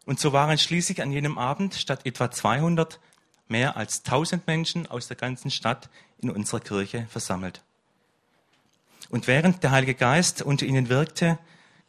Und 0.05 0.21
so 0.21 0.33
waren 0.33 0.59
schließlich 0.59 1.03
an 1.03 1.11
jenem 1.11 1.39
Abend 1.39 1.75
statt 1.75 2.07
etwa 2.07 2.31
200 2.31 3.01
mehr 3.49 3.77
als 3.77 4.05
1000 4.05 4.47
Menschen 4.47 4.87
aus 4.87 5.09
der 5.09 5.17
ganzen 5.17 5.51
Stadt 5.51 5.91
in 6.19 6.31
unserer 6.31 6.61
Kirche 6.61 7.09
versammelt. 7.11 7.66
Und 9.09 9.27
während 9.27 9.63
der 9.63 9.71
Heilige 9.71 9.95
Geist 9.95 10.43
unter 10.43 10.67
ihnen 10.67 10.89
wirkte, 10.89 11.39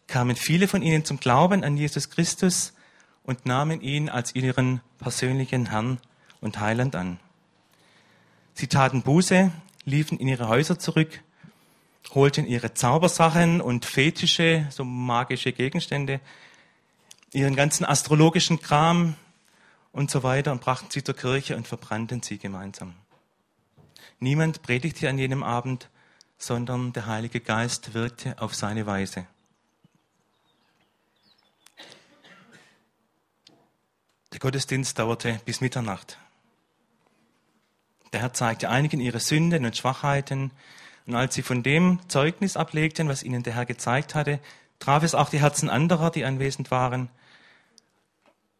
kamen 0.07 0.35
viele 0.35 0.67
von 0.67 0.81
ihnen 0.81 1.05
zum 1.05 1.19
Glauben 1.19 1.63
an 1.63 1.77
Jesus 1.77 2.09
Christus 2.09 2.73
und 3.23 3.45
nahmen 3.45 3.81
ihn 3.81 4.09
als 4.09 4.35
ihren 4.35 4.81
persönlichen 4.99 5.69
Herrn 5.69 5.99
und 6.41 6.59
Heiland 6.59 6.95
an. 6.95 7.19
Sie 8.53 8.67
taten 8.67 9.01
Buße, 9.03 9.51
liefen 9.85 10.17
in 10.17 10.27
ihre 10.27 10.47
Häuser 10.47 10.79
zurück, 10.79 11.21
holten 12.13 12.45
ihre 12.45 12.73
Zaubersachen 12.73 13.61
und 13.61 13.85
Fetische, 13.85 14.67
so 14.69 14.83
magische 14.83 15.51
Gegenstände, 15.51 16.19
ihren 17.33 17.55
ganzen 17.55 17.85
astrologischen 17.85 18.61
Kram 18.61 19.15
und 19.91 20.09
so 20.09 20.23
weiter 20.23 20.51
und 20.51 20.61
brachten 20.61 20.89
sie 20.89 21.03
zur 21.03 21.15
Kirche 21.15 21.55
und 21.55 21.67
verbrannten 21.67 22.21
sie 22.23 22.37
gemeinsam. 22.37 22.93
Niemand 24.19 24.61
predigte 24.61 25.09
an 25.09 25.17
jenem 25.17 25.43
Abend, 25.43 25.89
sondern 26.37 26.93
der 26.93 27.07
Heilige 27.07 27.39
Geist 27.39 27.93
wirkte 27.93 28.39
auf 28.41 28.53
seine 28.55 28.85
Weise. 28.85 29.25
Der 34.31 34.39
Gottesdienst 34.39 34.99
dauerte 34.99 35.39
bis 35.45 35.61
Mitternacht. 35.61 36.19
Der 38.13 38.21
Herr 38.21 38.33
zeigte 38.33 38.69
einigen 38.69 38.99
ihre 38.99 39.19
Sünden 39.19 39.65
und 39.65 39.75
Schwachheiten. 39.75 40.51
Und 41.07 41.15
als 41.15 41.33
sie 41.33 41.41
von 41.41 41.63
dem 41.63 41.99
Zeugnis 42.07 42.55
ablegten, 42.55 43.07
was 43.07 43.23
ihnen 43.23 43.43
der 43.43 43.55
Herr 43.55 43.65
gezeigt 43.65 44.13
hatte, 44.13 44.39
traf 44.79 45.03
es 45.03 45.15
auch 45.15 45.29
die 45.29 45.39
Herzen 45.39 45.69
anderer, 45.69 46.11
die 46.11 46.23
anwesend 46.23 46.69
waren. 46.69 47.09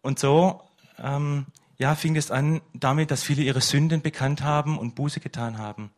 Und 0.02 0.20
so 0.20 0.64
ähm, 0.98 1.46
ja, 1.78 1.94
fing 1.94 2.16
es 2.16 2.32
an 2.32 2.62
damit, 2.74 3.12
dass 3.12 3.24
viele 3.24 3.44
ihre 3.44 3.62
Sünden 3.62 4.02
bekannt 4.02 4.42
haben 4.42 4.80
und 4.80 4.96
Buße 4.96 5.20
getan 5.20 5.60
haben 5.60 5.92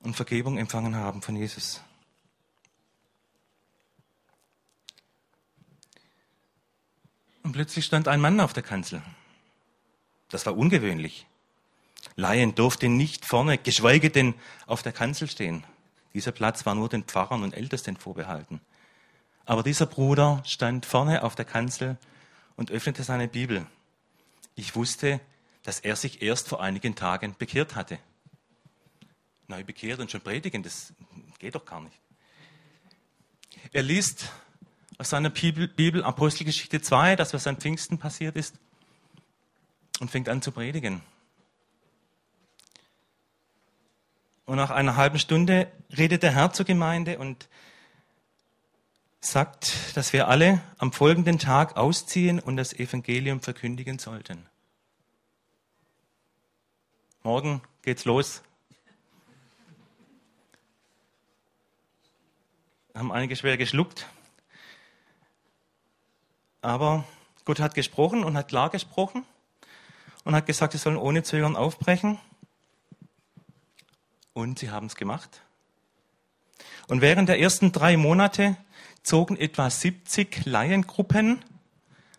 und 0.00 0.14
Vergebung 0.14 0.58
empfangen 0.58 0.96
haben 0.96 1.22
von 1.22 1.36
Jesus. 1.36 1.82
Und 7.42 7.52
plötzlich 7.52 7.84
stand 7.84 8.08
ein 8.08 8.20
Mann 8.20 8.40
auf 8.40 8.52
der 8.52 8.62
Kanzel. 8.62 9.02
Das 10.28 10.44
war 10.44 10.56
ungewöhnlich. 10.56 11.26
Laien 12.16 12.54
durften 12.54 12.96
nicht 12.96 13.24
vorne, 13.24 13.58
geschweige 13.58 14.10
denn 14.10 14.34
auf 14.66 14.82
der 14.82 14.92
Kanzel 14.92 15.28
stehen. 15.28 15.64
Dieser 16.14 16.32
Platz 16.32 16.66
war 16.66 16.74
nur 16.74 16.88
den 16.88 17.04
Pfarrern 17.04 17.42
und 17.42 17.54
Ältesten 17.54 17.96
vorbehalten. 17.96 18.60
Aber 19.46 19.62
dieser 19.62 19.86
Bruder 19.86 20.42
stand 20.44 20.84
vorne 20.84 21.22
auf 21.22 21.34
der 21.34 21.44
Kanzel 21.44 21.96
und 22.56 22.70
öffnete 22.70 23.02
seine 23.02 23.28
Bibel. 23.28 23.66
Ich 24.54 24.74
wusste, 24.74 25.20
dass 25.62 25.80
er 25.80 25.96
sich 25.96 26.20
erst 26.20 26.48
vor 26.48 26.60
einigen 26.60 26.96
Tagen 26.96 27.34
bekehrt 27.38 27.74
hatte. 27.74 27.98
Neu 29.48 29.64
bekehrt 29.64 29.98
und 29.98 30.10
schon 30.10 30.20
predigen, 30.20 30.62
das 30.62 30.92
geht 31.38 31.54
doch 31.54 31.64
gar 31.64 31.80
nicht. 31.80 31.98
Er 33.72 33.82
liest 33.82 34.30
aus 34.98 35.10
seiner 35.10 35.30
Bibel, 35.30 36.04
Apostelgeschichte 36.04 36.82
2, 36.82 37.16
das 37.16 37.32
was 37.32 37.46
an 37.46 37.56
Pfingsten 37.56 37.98
passiert 37.98 38.36
ist, 38.36 38.56
und 40.00 40.10
fängt 40.10 40.28
an 40.28 40.42
zu 40.42 40.52
predigen. 40.52 41.00
Und 44.44 44.56
nach 44.56 44.70
einer 44.70 44.96
halben 44.96 45.18
Stunde 45.18 45.72
redet 45.96 46.22
der 46.22 46.34
Herr 46.34 46.52
zur 46.52 46.66
Gemeinde 46.66 47.18
und 47.18 47.48
sagt, 49.20 49.96
dass 49.96 50.12
wir 50.12 50.28
alle 50.28 50.60
am 50.76 50.92
folgenden 50.92 51.38
Tag 51.38 51.76
ausziehen 51.76 52.38
und 52.38 52.56
das 52.56 52.72
Evangelium 52.72 53.40
verkündigen 53.40 53.98
sollten. 53.98 54.46
Morgen 57.22 57.62
geht's 57.82 58.04
los. 58.04 58.42
Haben 62.98 63.12
einige 63.12 63.36
schwer 63.36 63.56
geschluckt. 63.56 64.08
Aber 66.62 67.04
Gott 67.44 67.60
hat 67.60 67.76
gesprochen 67.76 68.24
und 68.24 68.36
hat 68.36 68.48
klar 68.48 68.70
gesprochen 68.70 69.24
und 70.24 70.34
hat 70.34 70.46
gesagt, 70.46 70.72
sie 70.72 70.78
sollen 70.78 70.96
ohne 70.96 71.22
Zögern 71.22 71.54
aufbrechen. 71.54 72.18
Und 74.32 74.58
sie 74.58 74.70
haben 74.70 74.88
es 74.88 74.96
gemacht. 74.96 75.42
Und 76.88 77.00
während 77.00 77.28
der 77.28 77.38
ersten 77.38 77.70
drei 77.70 77.96
Monate 77.96 78.56
zogen 79.04 79.36
etwa 79.36 79.70
70 79.70 80.44
Laiengruppen 80.46 81.44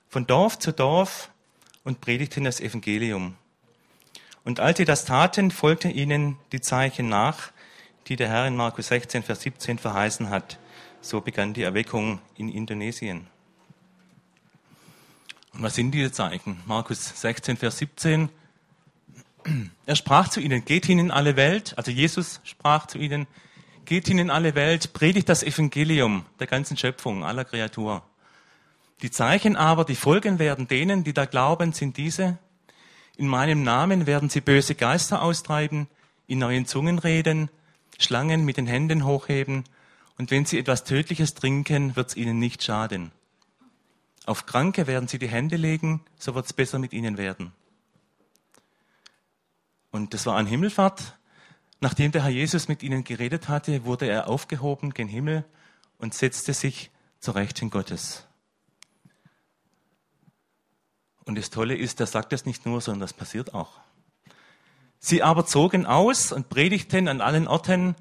von 0.08 0.28
Dorf 0.28 0.60
zu 0.60 0.72
Dorf 0.72 1.30
und 1.84 2.00
predigten 2.00 2.46
das 2.46 2.62
Evangelium. 2.62 3.36
Und 4.46 4.62
als 4.62 4.78
sie 4.78 4.86
das 4.86 5.04
taten, 5.04 5.52
folgten 5.52 5.92
ihnen 5.92 6.38
die 6.54 6.62
Zeichen 6.62 7.10
nach, 7.10 7.52
die 8.08 8.16
der 8.16 8.30
Herr 8.30 8.48
in 8.48 8.56
Markus 8.56 8.88
16, 8.88 9.24
Vers 9.24 9.42
17 9.42 9.78
verheißen 9.78 10.30
hat. 10.30 10.58
So 11.02 11.22
begann 11.22 11.54
die 11.54 11.64
Erweckung 11.64 12.20
in 12.36 12.50
Indonesien. 12.50 13.28
Und 15.54 15.64
was 15.64 15.76
sind 15.76 15.92
diese 15.92 16.12
Zeichen? 16.12 16.60
Markus 16.66 17.22
16, 17.22 17.58
Vers 17.58 17.78
17. 17.78 18.30
Er 19.86 19.96
sprach 19.96 20.28
zu 20.28 20.42
ihnen, 20.42 20.66
geht 20.66 20.86
hin 20.86 21.00
in 21.00 21.12
alle 21.12 21.38
Welt, 21.38 21.74
also 21.78 21.90
Jesus 21.90 22.42
sprach 22.44 22.86
zu 22.88 22.98
ihnen, 22.98 23.28
geht 23.86 24.08
hin 24.08 24.20
in 24.20 24.30
alle 24.30 24.56
Welt, 24.56 24.92
predigt 24.94 25.30
das 25.30 25.42
Evangelium 25.42 26.26
der 26.40 26.48
ganzen 26.48 26.76
Schöpfung, 26.76 27.24
aller 27.24 27.46
Kreatur. 27.46 28.04
Die 29.02 29.10
Zeichen 29.10 29.56
aber, 29.56 29.86
die 29.86 29.96
folgen 29.96 30.38
werden 30.38 30.68
denen, 30.68 31.06
die 31.06 31.14
da 31.14 31.26
glauben, 31.26 31.72
sind 31.72 31.96
diese. 31.96 32.38
In 33.16 33.28
meinem 33.28 33.64
Namen 33.64 34.06
werden 34.06 34.30
sie 34.30 34.42
böse 34.42 34.76
Geister 34.76 35.22
austreiben, 35.22 35.88
in 36.28 36.40
neuen 36.40 36.66
Zungen 36.66 37.00
reden, 37.00 37.50
Schlangen 37.98 38.44
mit 38.44 38.58
den 38.58 38.68
Händen 38.68 39.06
hochheben, 39.06 39.64
und 40.20 40.32
wenn 40.32 40.46
sie 40.46 40.60
etwas 40.60 40.84
Tödliches 40.84 41.34
trinken, 41.34 41.96
wird 41.96 42.10
es 42.10 42.18
ihnen 42.18 42.40
nicht 42.40 42.62
schaden. 42.62 43.14
Auf 44.26 44.46
Kranke 44.46 44.86
werden 44.86 45.08
sie 45.08 45.18
die 45.18 45.30
Hände 45.30 45.56
legen, 45.56 46.02
so 46.18 46.36
wird 46.36 46.46
es 46.46 46.52
besser 46.52 46.78
mit 46.78 46.92
ihnen 46.92 47.18
werden. 47.18 47.54
Und 49.92 50.14
das 50.14 50.26
war 50.26 50.36
an 50.36 50.46
Himmelfahrt. 50.46 51.18
Nachdem 51.80 52.12
der 52.12 52.24
Herr 52.24 52.32
Jesus 52.32 52.68
mit 52.68 52.84
ihnen 52.84 53.06
geredet 53.06 53.48
hatte, 53.48 53.86
wurde 53.86 54.10
er 54.10 54.28
aufgehoben 54.28 54.94
gen 54.94 55.08
Himmel 55.08 55.46
und 56.00 56.14
setzte 56.14 56.54
sich 56.54 56.92
zur 57.22 57.36
Rechten 57.36 57.70
Gottes. 57.70 58.28
Und 61.24 61.38
das 61.38 61.50
Tolle 61.50 61.78
ist, 61.78 62.02
er 62.02 62.08
sagt 62.08 62.34
das 62.34 62.46
nicht 62.46 62.66
nur, 62.66 62.82
sondern 62.82 63.02
das 63.02 63.14
passiert 63.14 63.54
auch. 63.54 63.80
Sie 65.00 65.24
aber 65.24 65.46
zogen 65.46 65.86
aus 65.86 66.34
und 66.34 66.50
predigten 66.50 67.08
an 67.08 67.22
allen 67.22 67.48
Orten, 67.48 67.96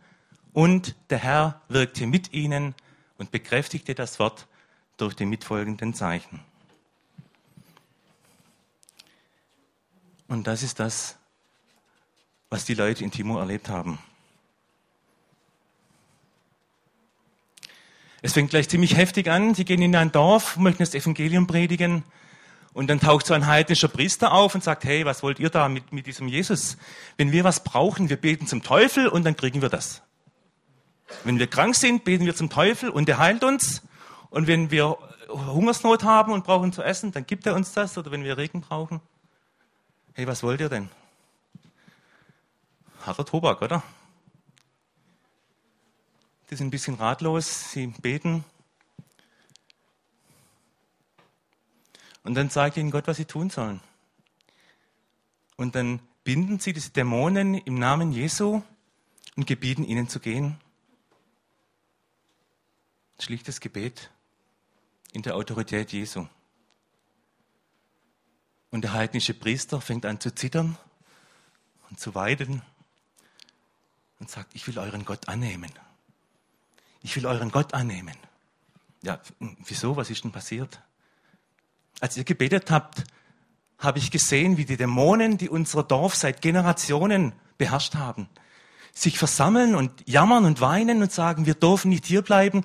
und 0.59 0.97
der 1.09 1.18
Herr 1.18 1.61
wirkte 1.68 2.05
mit 2.09 2.33
ihnen 2.33 2.75
und 3.16 3.31
bekräftigte 3.31 3.94
das 3.94 4.18
Wort 4.18 4.49
durch 4.97 5.14
die 5.14 5.25
mitfolgenden 5.25 5.94
Zeichen. 5.94 6.40
Und 10.27 10.49
das 10.49 10.64
ist 10.64 10.81
das, 10.81 11.16
was 12.51 12.64
die 12.64 12.75
Leute 12.75 13.05
in 13.05 13.12
Timor 13.12 13.38
erlebt 13.38 13.68
haben. 13.68 14.01
Es 18.21 18.33
fängt 18.33 18.51
gleich 18.51 18.68
ziemlich 18.68 18.97
heftig 18.97 19.31
an. 19.31 19.55
Sie 19.55 19.64
gehen 19.64 19.81
in 19.81 19.94
ein 19.94 20.11
Dorf, 20.11 20.57
möchten 20.57 20.83
das 20.83 20.92
Evangelium 20.92 21.47
predigen. 21.47 22.03
Und 22.73 22.88
dann 22.88 22.99
taucht 22.99 23.27
so 23.27 23.35
ein 23.35 23.47
heidnischer 23.47 23.87
Priester 23.87 24.33
auf 24.33 24.57
und 24.57 24.64
sagt, 24.64 24.83
hey, 24.83 25.05
was 25.05 25.23
wollt 25.23 25.38
ihr 25.38 25.51
da 25.51 25.68
mit, 25.68 25.92
mit 25.92 26.09
diesem 26.09 26.27
Jesus? 26.27 26.79
Wenn 27.16 27.31
wir 27.31 27.44
was 27.44 27.62
brauchen, 27.62 28.09
wir 28.09 28.16
beten 28.16 28.49
zum 28.49 28.64
Teufel 28.64 29.07
und 29.07 29.23
dann 29.23 29.37
kriegen 29.37 29.62
wir 29.62 29.68
das. 29.68 30.03
Wenn 31.25 31.38
wir 31.38 31.47
krank 31.47 31.75
sind, 31.75 32.05
beten 32.05 32.27
wir 32.27 32.35
zum 32.35 32.51
Teufel 32.51 32.90
und 32.90 33.09
der 33.09 33.18
heilt 33.18 33.44
uns. 33.44 33.83
Und 34.31 34.47
wenn 34.47 34.71
wir 34.71 34.99
Hungersnot 35.29 36.05
haben 36.05 36.33
und 36.33 36.44
brauchen 36.44 36.73
zu 36.73 36.83
essen, 36.83 37.12
dann 37.12 37.27
gibt 37.27 37.47
er 37.47 37.55
uns 37.55 37.73
das. 37.73 37.97
Oder 37.99 38.11
wenn 38.11 38.25
wir 38.25 38.37
Regen 38.37 38.61
brauchen. 38.61 39.01
Hey, 40.14 40.27
was 40.27 40.42
wollt 40.42 40.61
ihr 40.61 40.68
denn? 40.68 40.90
Harter 43.07 43.25
Tobak, 43.25 43.62
oder? 43.62 43.83
Die 46.51 46.57
sind 46.57 46.68
ein 46.68 46.71
bisschen 46.71 46.94
ratlos, 46.94 47.73
sie 47.73 47.87
beten. 47.87 48.44
Und 52.23 52.35
dann 52.35 52.51
sagt 52.51 52.77
ihnen 52.77 52.90
Gott, 52.90 53.07
was 53.07 53.16
sie 53.16 53.25
tun 53.25 53.51
sollen. 53.51 53.81
Und 55.57 55.75
dann 55.75 56.01
binden 56.25 56.59
sie 56.59 56.73
diese 56.73 56.90
Dämonen 56.90 57.55
im 57.55 57.79
Namen 57.79 58.12
Jesu 58.12 58.62
und 59.37 59.47
gebieten 59.47 59.85
ihnen 59.85 60.09
zu 60.09 60.21
gehen. 60.21 60.59
Schlichtes 63.20 63.61
Gebet 63.61 64.11
in 65.12 65.22
der 65.22 65.35
Autorität 65.35 65.92
Jesu. 65.92 66.26
Und 68.70 68.83
der 68.83 68.92
heidnische 68.92 69.35
Priester 69.35 69.81
fängt 69.81 70.07
an 70.07 70.20
zu 70.20 70.35
zittern 70.35 70.76
und 71.90 71.98
zu 71.98 72.14
weiden 72.14 72.62
und 74.20 74.31
sagt, 74.31 74.54
ich 74.54 74.66
will 74.68 74.78
euren 74.78 75.04
Gott 75.04 75.28
annehmen. 75.28 75.72
Ich 77.02 77.16
will 77.16 77.26
euren 77.26 77.50
Gott 77.50 77.74
annehmen. 77.74 78.14
Ja, 79.02 79.20
wieso? 79.64 79.96
Was 79.96 80.11
ist 80.11 80.24
denn 80.24 80.33
passiert? 80.33 80.81
Als 82.00 82.16
ihr 82.16 82.24
gebetet 82.24 82.70
habt, 82.70 83.04
habe 83.78 83.98
ich 83.98 84.11
gesehen, 84.11 84.57
wie 84.57 84.64
die 84.64 84.76
Dämonen, 84.76 85.38
die 85.38 85.48
unser 85.48 85.83
Dorf 85.83 86.14
seit 86.14 86.42
Generationen 86.42 87.33
beherrscht 87.57 87.94
haben, 87.94 88.28
sich 88.92 89.18
versammeln 89.18 89.74
und 89.74 90.09
jammern 90.09 90.44
und 90.44 90.61
weinen 90.61 91.02
und 91.02 91.12
sagen, 91.12 91.46
wir 91.46 91.54
dürfen 91.54 91.88
nicht 91.88 92.07
hier 92.07 92.22
bleiben, 92.22 92.64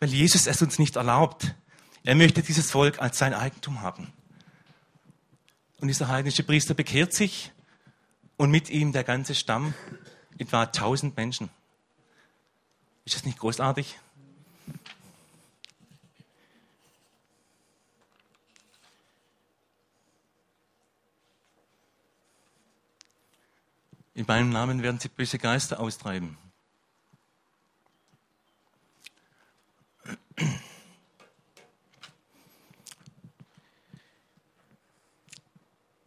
weil 0.00 0.08
Jesus 0.08 0.46
es 0.46 0.62
uns 0.62 0.78
nicht 0.78 0.96
erlaubt. 0.96 1.54
Er 2.02 2.14
möchte 2.14 2.42
dieses 2.42 2.70
Volk 2.70 3.00
als 3.00 3.18
sein 3.18 3.34
Eigentum 3.34 3.82
haben. 3.82 4.12
Und 5.78 5.88
dieser 5.88 6.08
heidnische 6.08 6.42
Priester 6.42 6.74
bekehrt 6.74 7.12
sich 7.14 7.52
und 8.36 8.50
mit 8.50 8.70
ihm 8.70 8.92
der 8.92 9.04
ganze 9.04 9.34
Stamm, 9.34 9.74
etwa 10.38 10.62
1000 10.62 11.16
Menschen. 11.16 11.50
Ist 13.04 13.14
das 13.14 13.24
nicht 13.24 13.38
großartig? 13.38 13.98
In 24.14 24.26
meinem 24.26 24.50
Namen 24.50 24.82
werden 24.82 25.00
sie 25.00 25.08
böse 25.08 25.38
Geister 25.38 25.80
austreiben. 25.80 26.36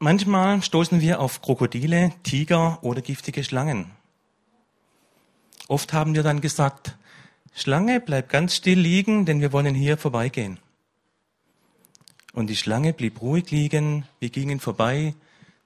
Manchmal 0.03 0.61
stoßen 0.61 0.99
wir 0.99 1.21
auf 1.21 1.41
Krokodile, 1.41 2.11
Tiger 2.23 2.77
oder 2.83 3.01
giftige 3.01 3.41
Schlangen. 3.41 3.91
Oft 5.69 5.93
haben 5.93 6.13
wir 6.13 6.23
dann 6.23 6.41
gesagt, 6.41 6.97
Schlange, 7.53 8.01
bleib 8.01 8.27
ganz 8.27 8.55
still 8.55 8.79
liegen, 8.79 9.25
denn 9.25 9.39
wir 9.39 9.53
wollen 9.53 9.73
hier 9.73 9.97
vorbeigehen. 9.97 10.59
Und 12.33 12.47
die 12.47 12.57
Schlange 12.57 12.91
blieb 12.91 13.21
ruhig 13.21 13.49
liegen, 13.51 14.05
wir 14.19 14.29
gingen 14.29 14.59
vorbei, 14.59 15.15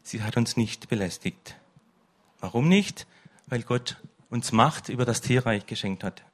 sie 0.03 0.21
hat 0.21 0.38
uns 0.38 0.56
nicht 0.56 0.88
belästigt. 0.88 1.56
Warum 2.39 2.67
nicht? 2.67 3.08
Weil 3.47 3.63
Gott 3.63 3.97
uns 4.30 4.51
Macht 4.51 4.89
über 4.89 5.06
das 5.06 5.21
Tierreich 5.21 5.65
geschenkt 5.65 6.03
hat. 6.03 6.26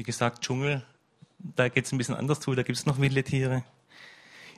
Wie 0.00 0.04
gesagt, 0.04 0.40
Dschungel, 0.40 0.82
da 1.38 1.68
geht 1.68 1.84
es 1.84 1.92
ein 1.92 1.98
bisschen 1.98 2.14
anders 2.14 2.40
zu, 2.40 2.54
da 2.54 2.62
gibt 2.62 2.78
es 2.78 2.86
noch 2.86 3.00
wilde 3.00 3.22
Tiere. 3.22 3.64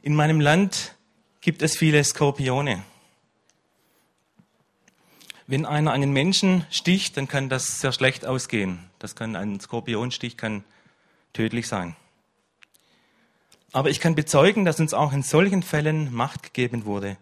In 0.01 0.15
meinem 0.15 0.39
Land 0.39 0.95
gibt 1.41 1.63
es 1.63 1.77
viele 1.77 2.05
Skorpione. 2.05 2.85
Wenn 5.49 5.67
einer 5.67 5.91
einen 5.91 6.13
Menschen 6.13 6.65
sticht, 6.71 7.17
dann 7.17 7.27
kann 7.27 7.49
das 7.49 7.81
sehr 7.81 7.91
schlecht 7.91 8.25
ausgehen. 8.25 8.89
Das 9.01 9.17
kann 9.17 9.35
ein 9.35 9.59
Skorpionstich 9.59 10.37
kann 10.37 10.63
tödlich 11.33 11.67
sein. 11.67 11.97
Aber 13.73 13.91
ich 13.91 13.99
kann 13.99 14.15
bezeugen, 14.15 14.65
dass 14.65 14.79
uns 14.79 14.95
auch 14.95 15.13
in 15.13 15.25
solchen 15.25 15.65
Fällen 15.65 16.15
Macht 16.15 16.45
gegeben 16.45 16.85
wurde. 16.85 17.17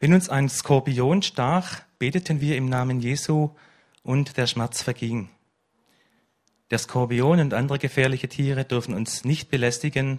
Wenn 0.00 0.12
uns 0.12 0.28
ein 0.28 0.50
Skorpion 0.50 1.22
stach, 1.22 1.80
beteten 1.98 2.42
wir 2.42 2.58
im 2.58 2.68
Namen 2.68 3.00
Jesu 3.00 3.52
und 4.02 4.36
der 4.36 4.48
Schmerz 4.48 4.82
verging. 4.82 5.30
Der 6.74 6.80
Skorpion 6.80 7.38
und 7.38 7.54
andere 7.54 7.78
gefährliche 7.78 8.28
Tiere 8.28 8.64
dürfen 8.64 8.94
uns 8.94 9.24
nicht 9.24 9.48
belästigen, 9.48 10.18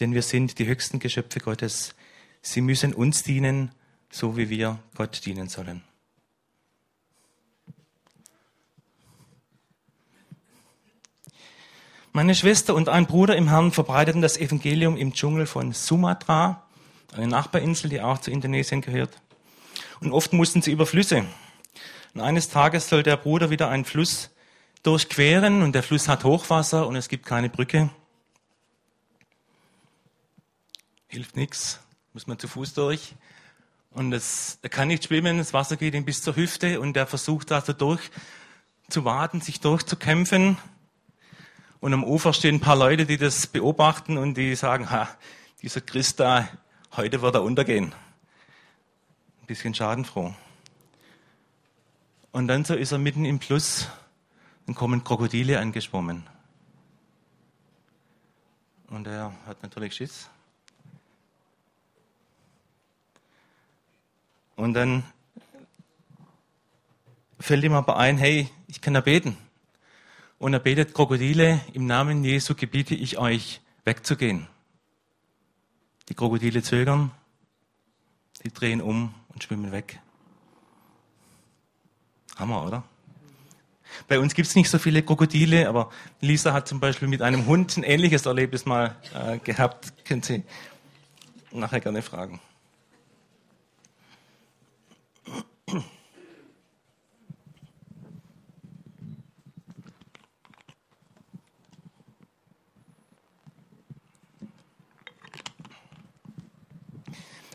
denn 0.00 0.14
wir 0.14 0.22
sind 0.22 0.58
die 0.58 0.66
höchsten 0.66 0.98
Geschöpfe 0.98 1.38
Gottes. 1.38 1.94
Sie 2.42 2.60
müssen 2.60 2.92
uns 2.92 3.22
dienen, 3.22 3.70
so 4.10 4.36
wie 4.36 4.50
wir 4.50 4.80
Gott 4.96 5.24
dienen 5.24 5.48
sollen. 5.48 5.84
Meine 12.12 12.34
Schwester 12.34 12.74
und 12.74 12.88
ein 12.88 13.06
Bruder 13.06 13.36
im 13.36 13.48
Herrn 13.48 13.70
verbreiteten 13.70 14.22
das 14.22 14.38
Evangelium 14.38 14.96
im 14.96 15.12
Dschungel 15.12 15.46
von 15.46 15.70
Sumatra, 15.70 16.66
eine 17.12 17.28
Nachbarinsel, 17.28 17.90
die 17.90 18.00
auch 18.00 18.18
zu 18.18 18.32
Indonesien 18.32 18.80
gehört. 18.80 19.22
Und 20.00 20.10
oft 20.10 20.32
mussten 20.32 20.62
sie 20.62 20.72
über 20.72 20.84
Flüsse. 20.84 21.26
Und 22.12 22.22
eines 22.22 22.48
Tages 22.48 22.88
soll 22.88 23.04
der 23.04 23.16
Bruder 23.16 23.50
wieder 23.50 23.68
einen 23.68 23.84
Fluss 23.84 24.30
durchqueren 24.86 25.62
und 25.62 25.74
der 25.74 25.82
Fluss 25.82 26.08
hat 26.08 26.24
Hochwasser 26.24 26.86
und 26.86 26.96
es 26.96 27.08
gibt 27.08 27.26
keine 27.26 27.48
Brücke. 27.48 27.90
hilft 31.16 31.36
nichts, 31.36 31.80
muss 32.12 32.26
man 32.26 32.38
zu 32.38 32.46
Fuß 32.46 32.74
durch. 32.74 33.14
Und 33.90 34.12
es, 34.12 34.58
er 34.60 34.68
kann 34.68 34.88
nicht 34.88 35.04
schwimmen, 35.04 35.38
das 35.38 35.54
Wasser 35.54 35.78
geht 35.78 35.94
ihm 35.94 36.04
bis 36.04 36.22
zur 36.22 36.36
Hüfte 36.36 36.78
und 36.78 36.94
er 36.94 37.06
versucht 37.06 37.50
da 37.50 37.62
so 37.62 37.72
durch 37.72 38.10
zu 38.90 39.06
warten, 39.06 39.40
sich 39.40 39.60
durchzukämpfen. 39.60 40.58
Und 41.80 41.94
am 41.94 42.04
Ufer 42.04 42.34
stehen 42.34 42.56
ein 42.56 42.60
paar 42.60 42.76
Leute, 42.76 43.06
die 43.06 43.16
das 43.16 43.46
beobachten 43.46 44.18
und 44.18 44.34
die 44.34 44.54
sagen, 44.56 44.90
ha, 44.90 45.08
dieser 45.62 45.80
Christ 45.80 46.20
da, 46.20 46.48
heute 46.94 47.22
wird 47.22 47.34
er 47.34 47.42
untergehen. 47.42 47.94
Ein 49.40 49.46
bisschen 49.46 49.74
schadenfroh. 49.74 50.34
Und 52.30 52.48
dann 52.48 52.66
so 52.66 52.74
ist 52.74 52.92
er 52.92 52.98
mitten 52.98 53.24
im 53.24 53.40
Fluss, 53.40 53.88
dann 54.66 54.74
kommen 54.74 55.04
Krokodile 55.04 55.60
angeschwommen. 55.60 56.26
Und 58.88 59.06
er 59.06 59.32
hat 59.46 59.62
natürlich 59.62 59.94
Schiss. 59.94 60.28
Und 64.56 64.74
dann 64.74 65.04
fällt 67.38 67.64
ihm 67.64 67.74
aber 67.74 67.96
ein, 67.96 68.18
hey, 68.18 68.48
ich 68.66 68.80
kann 68.80 68.94
ja 68.94 69.00
beten. 69.00 69.36
Und 70.38 70.52
er 70.52 70.60
betet, 70.60 70.94
Krokodile, 70.94 71.60
im 71.72 71.86
Namen 71.86 72.24
Jesu 72.24 72.54
gebiete 72.54 72.94
ich 72.94 73.18
euch, 73.18 73.60
wegzugehen. 73.84 74.48
Die 76.08 76.14
Krokodile 76.14 76.62
zögern, 76.62 77.10
die 78.44 78.52
drehen 78.52 78.80
um 78.80 79.14
und 79.28 79.42
schwimmen 79.42 79.72
weg. 79.72 80.00
Hammer, 82.36 82.64
oder? 82.64 82.84
Bei 84.08 84.18
uns 84.18 84.34
gibt 84.34 84.48
es 84.48 84.54
nicht 84.54 84.70
so 84.70 84.78
viele 84.78 85.02
Krokodile, 85.02 85.68
aber 85.68 85.90
Lisa 86.20 86.52
hat 86.52 86.68
zum 86.68 86.80
Beispiel 86.80 87.08
mit 87.08 87.22
einem 87.22 87.46
Hund 87.46 87.76
ein 87.76 87.82
ähnliches 87.82 88.26
Erlebnis 88.26 88.66
mal 88.66 88.96
äh, 89.14 89.38
gehabt. 89.38 90.04
Können 90.04 90.22
Sie 90.22 90.42
nachher 91.52 91.80
gerne 91.80 92.02
fragen. 92.02 92.40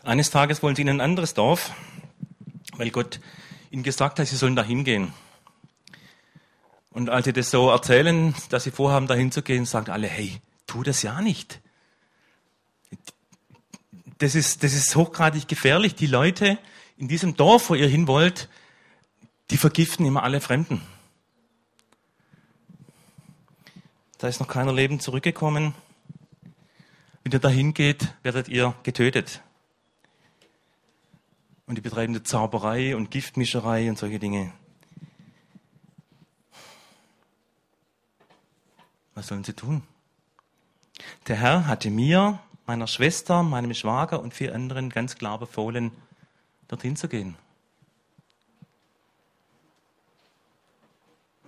Eines 0.04 0.30
Tages 0.30 0.62
wollen 0.64 0.74
sie 0.74 0.82
in 0.82 0.88
ein 0.88 1.00
anderes 1.00 1.32
Dorf, 1.32 1.70
weil 2.76 2.90
Gott 2.90 3.20
ihnen 3.70 3.84
gesagt 3.84 4.18
hat, 4.18 4.26
sie 4.26 4.34
sollen 4.34 4.56
da 4.56 4.64
hingehen. 4.64 5.12
Und 6.92 7.08
als 7.08 7.24
sie 7.24 7.32
das 7.32 7.50
so 7.50 7.70
erzählen, 7.70 8.34
dass 8.50 8.64
sie 8.64 8.70
vorhaben, 8.70 9.06
da 9.06 9.14
hinzugehen, 9.14 9.64
sagen 9.64 9.90
alle, 9.90 10.08
hey, 10.08 10.40
tu 10.66 10.82
das 10.82 11.02
ja 11.02 11.20
nicht. 11.20 11.60
Das 14.18 14.34
ist, 14.34 14.62
das 14.62 14.74
ist 14.74 14.94
hochgradig 14.94 15.48
gefährlich. 15.48 15.94
Die 15.94 16.06
Leute 16.06 16.58
in 16.98 17.08
diesem 17.08 17.36
Dorf, 17.36 17.70
wo 17.70 17.74
ihr 17.74 17.88
hin 17.88 18.06
wollt, 18.06 18.48
die 19.50 19.56
vergiften 19.56 20.06
immer 20.06 20.22
alle 20.22 20.40
Fremden. 20.40 20.82
Da 24.18 24.28
ist 24.28 24.38
noch 24.38 24.48
keiner 24.48 24.72
Leben 24.72 25.00
zurückgekommen. 25.00 25.74
Wenn 27.24 27.32
ihr 27.32 27.38
dahin 27.40 27.74
geht, 27.74 28.14
werdet 28.22 28.48
ihr 28.48 28.74
getötet. 28.82 29.42
Und 31.66 31.76
die 31.76 31.80
betreiben 31.80 32.12
eine 32.12 32.22
Zauberei 32.22 32.94
und 32.94 33.10
Giftmischerei 33.10 33.88
und 33.88 33.98
solche 33.98 34.18
Dinge. 34.18 34.52
Was 39.14 39.28
sollen 39.28 39.44
sie 39.44 39.52
tun? 39.52 39.82
Der 41.28 41.36
Herr 41.36 41.66
hatte 41.66 41.90
mir, 41.90 42.38
meiner 42.66 42.86
Schwester, 42.86 43.42
meinem 43.42 43.74
Schwager 43.74 44.20
und 44.20 44.34
vier 44.34 44.54
anderen 44.54 44.90
ganz 44.90 45.16
klar 45.16 45.38
befohlen, 45.38 45.92
dorthin 46.68 46.96
zu 46.96 47.08
gehen. 47.08 47.36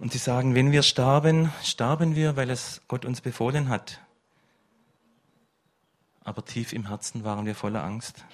Und 0.00 0.12
sie 0.12 0.18
sagen, 0.18 0.55
wenn 0.55 0.72
wir 0.72 0.83
sterben, 0.83 1.53
sterben 1.62 2.14
wir, 2.14 2.37
weil 2.37 2.50
es 2.50 2.83
Gott 2.88 3.05
uns 3.05 3.20
befohlen 3.20 3.68
hat. 3.68 4.00
Aber 6.24 6.44
tief 6.44 6.72
im 6.72 6.88
Herzen 6.88 7.24
waren 7.24 7.46
wir 7.46 7.55
voller 7.55 7.85
Angst. 7.85 8.24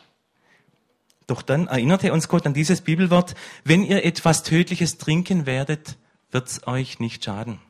Doch 1.26 1.42
dann 1.42 1.68
erinnerte 1.68 2.12
uns 2.12 2.28
Gott 2.28 2.46
an 2.46 2.54
dieses 2.54 2.80
Bibelwort, 2.80 3.34
wenn 3.62 3.84
ihr 3.84 4.04
etwas 4.04 4.42
Tödliches 4.42 4.98
trinken 4.98 5.46
werdet, 5.46 5.96
wird's 6.32 6.66
euch 6.66 6.98
nicht 6.98 7.24
schaden. 7.24 7.60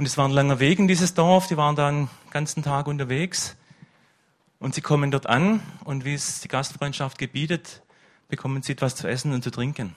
Und 0.00 0.06
es 0.06 0.16
war 0.16 0.26
ein 0.26 0.30
langer 0.30 0.60
Weg 0.60 0.78
in 0.78 0.88
dieses 0.88 1.12
Dorf, 1.12 1.46
die 1.46 1.58
waren 1.58 1.76
da 1.76 1.88
einen 1.88 2.08
ganzen 2.30 2.62
Tag 2.62 2.86
unterwegs. 2.86 3.54
Und 4.58 4.74
sie 4.74 4.80
kommen 4.80 5.10
dort 5.10 5.26
an 5.26 5.60
und 5.84 6.06
wie 6.06 6.14
es 6.14 6.40
die 6.40 6.48
Gastfreundschaft 6.48 7.18
gebietet, 7.18 7.82
bekommen 8.26 8.62
sie 8.62 8.72
etwas 8.72 8.96
zu 8.96 9.06
essen 9.06 9.34
und 9.34 9.44
zu 9.44 9.50
trinken. 9.50 9.94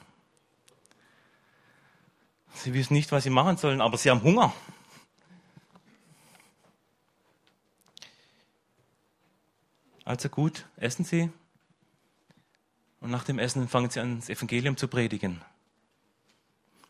Sie 2.54 2.74
wissen 2.74 2.96
nicht, 2.96 3.13
was 3.13 3.24
sie 3.24 3.30
machen 3.30 3.56
sollen, 3.56 3.80
aber 3.80 3.98
sie 3.98 4.10
haben 4.10 4.24
Hunger. 4.24 4.54
Also 10.04 10.28
gut, 10.28 10.66
essen 10.76 11.06
Sie. 11.06 11.32
Und 13.00 13.10
nach 13.10 13.24
dem 13.24 13.39
Essen 13.39 13.70
fangen 13.70 13.89
Sie 13.89 14.02
an, 14.02 14.20
das 14.20 14.28
Evangelium 14.28 14.76
zu 14.76 14.89
predigen. 14.89 15.39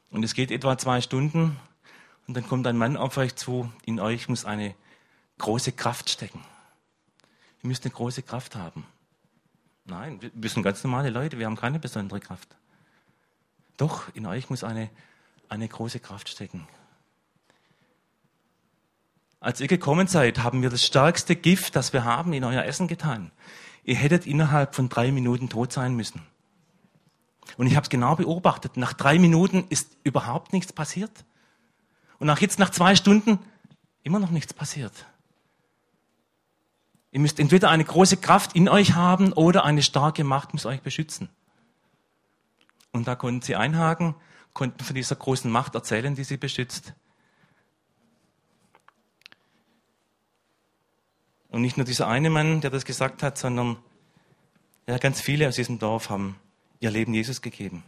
Und 0.09 0.23
es 0.23 0.33
geht 0.33 0.49
etwa 0.49 0.79
zwei 0.79 0.99
Stunden 0.99 1.59
und 2.27 2.35
dann 2.35 2.47
kommt 2.47 2.65
ein 2.67 2.77
Mann 2.77 2.97
auf 2.97 3.17
euch 3.17 3.35
zu, 3.35 3.71
in 3.85 3.99
euch 3.99 4.29
muss 4.29 4.45
eine 4.45 4.75
große 5.37 5.71
Kraft 5.73 6.09
stecken. 6.09 6.43
Ihr 7.61 7.67
müsst 7.67 7.85
eine 7.85 7.93
große 7.93 8.23
Kraft 8.23 8.55
haben. 8.55 8.85
Nein, 9.85 10.19
wir 10.33 10.49
sind 10.49 10.63
ganz 10.63 10.83
normale 10.83 11.09
Leute, 11.09 11.37
wir 11.37 11.45
haben 11.45 11.57
keine 11.57 11.79
besondere 11.79 12.19
Kraft. 12.19 12.55
Doch, 13.77 14.13
in 14.13 14.25
euch 14.25 14.49
muss 14.49 14.63
eine, 14.63 14.89
eine 15.49 15.67
große 15.67 15.99
Kraft 15.99 16.29
stecken. 16.29 16.67
Als 19.39 19.59
ihr 19.59 19.67
gekommen 19.67 20.07
seid, 20.07 20.39
haben 20.39 20.61
wir 20.61 20.69
das 20.69 20.85
stärkste 20.85 21.35
Gift, 21.35 21.75
das 21.75 21.91
wir 21.91 22.05
haben, 22.05 22.31
in 22.31 22.45
euer 22.45 22.63
Essen 22.63 22.87
getan. 22.87 23.31
Ihr 23.83 23.95
hättet 23.95 24.25
innerhalb 24.25 24.73
von 24.73 24.87
drei 24.87 25.11
Minuten 25.11 25.49
tot 25.49 25.73
sein 25.73 25.95
müssen. 25.95 26.21
Und 27.57 27.67
ich 27.67 27.75
habe 27.75 27.83
es 27.83 27.89
genau 27.89 28.15
beobachtet. 28.15 28.77
Nach 28.77 28.93
drei 28.93 29.19
Minuten 29.19 29.65
ist 29.67 29.97
überhaupt 30.03 30.53
nichts 30.53 30.71
passiert. 30.71 31.25
Und 32.23 32.27
nach 32.27 32.39
jetzt 32.39 32.57
nach 32.57 32.69
zwei 32.69 32.95
Stunden 32.95 33.37
immer 34.01 34.17
noch 34.17 34.29
nichts 34.29 34.53
passiert. 34.53 34.93
Ihr 37.11 37.19
müsst 37.19 37.37
entweder 37.37 37.69
eine 37.69 37.83
große 37.83 38.15
Kraft 38.15 38.55
in 38.55 38.69
euch 38.69 38.93
haben 38.93 39.33
oder 39.33 39.65
eine 39.65 39.83
starke 39.83 40.23
Macht 40.23 40.53
muss 40.53 40.65
euch 40.65 40.81
beschützen. 40.81 41.27
Und 42.93 43.09
da 43.09 43.15
konnten 43.15 43.41
sie 43.41 43.57
einhaken, 43.57 44.15
konnten 44.53 44.85
von 44.85 44.95
dieser 44.95 45.17
großen 45.17 45.51
Macht 45.51 45.75
erzählen, 45.75 46.15
die 46.15 46.23
sie 46.23 46.37
beschützt. 46.37 46.93
Und 51.49 51.61
nicht 51.61 51.75
nur 51.75 51.85
dieser 51.85 52.07
eine 52.07 52.29
Mann, 52.29 52.61
der 52.61 52.69
das 52.69 52.85
gesagt 52.85 53.21
hat, 53.21 53.37
sondern 53.37 53.75
ja, 54.87 54.97
ganz 54.97 55.19
viele 55.19 55.49
aus 55.49 55.55
diesem 55.55 55.77
Dorf 55.77 56.09
haben 56.09 56.39
ihr 56.79 56.89
Leben 56.89 57.13
Jesus 57.13 57.41
gegeben. 57.41 57.83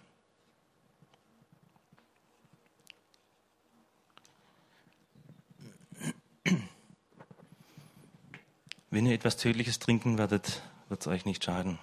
Wenn 8.96 9.08
ihr 9.08 9.14
etwas 9.14 9.36
Tödliches 9.36 9.80
trinken 9.80 10.18
werdet, 10.18 10.62
wird 10.88 11.02
es 11.02 11.08
euch 11.08 11.26
nicht 11.26 11.44
schaden. 11.44 11.80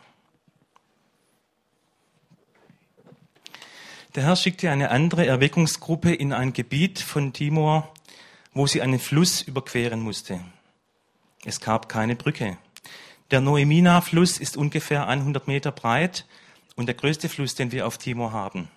Der 4.15 4.23
Herr 4.23 4.35
schickte 4.35 4.71
eine 4.71 4.91
andere 4.91 5.27
Erweckungsgruppe 5.27 6.15
in 6.15 6.33
ein 6.33 6.55
Gebiet 6.55 7.01
von 7.01 7.35
Timor, 7.35 7.93
wo 8.55 8.67
sie 8.67 8.81
einen 8.81 8.99
Fluss 8.99 9.43
überqueren 9.43 10.01
musste. 10.01 10.41
Es 11.45 11.61
gab 11.61 11.91
keine 11.91 12.17
Brücke. 12.17 12.57
Der 13.31 13.43
Noemina-Fluss 13.43 14.39
ist 14.39 14.57
ungefähr 14.57 15.07
100 15.07 15.47
Meter 15.47 15.71
breit 15.71 16.25
und 16.77 16.87
der 16.87 16.95
größte 16.95 17.29
Fluss, 17.29 17.55
den 17.55 17.73
wir 17.73 17.87
auf 17.87 17.99
Timor 17.99 18.33
haben. 18.33 18.71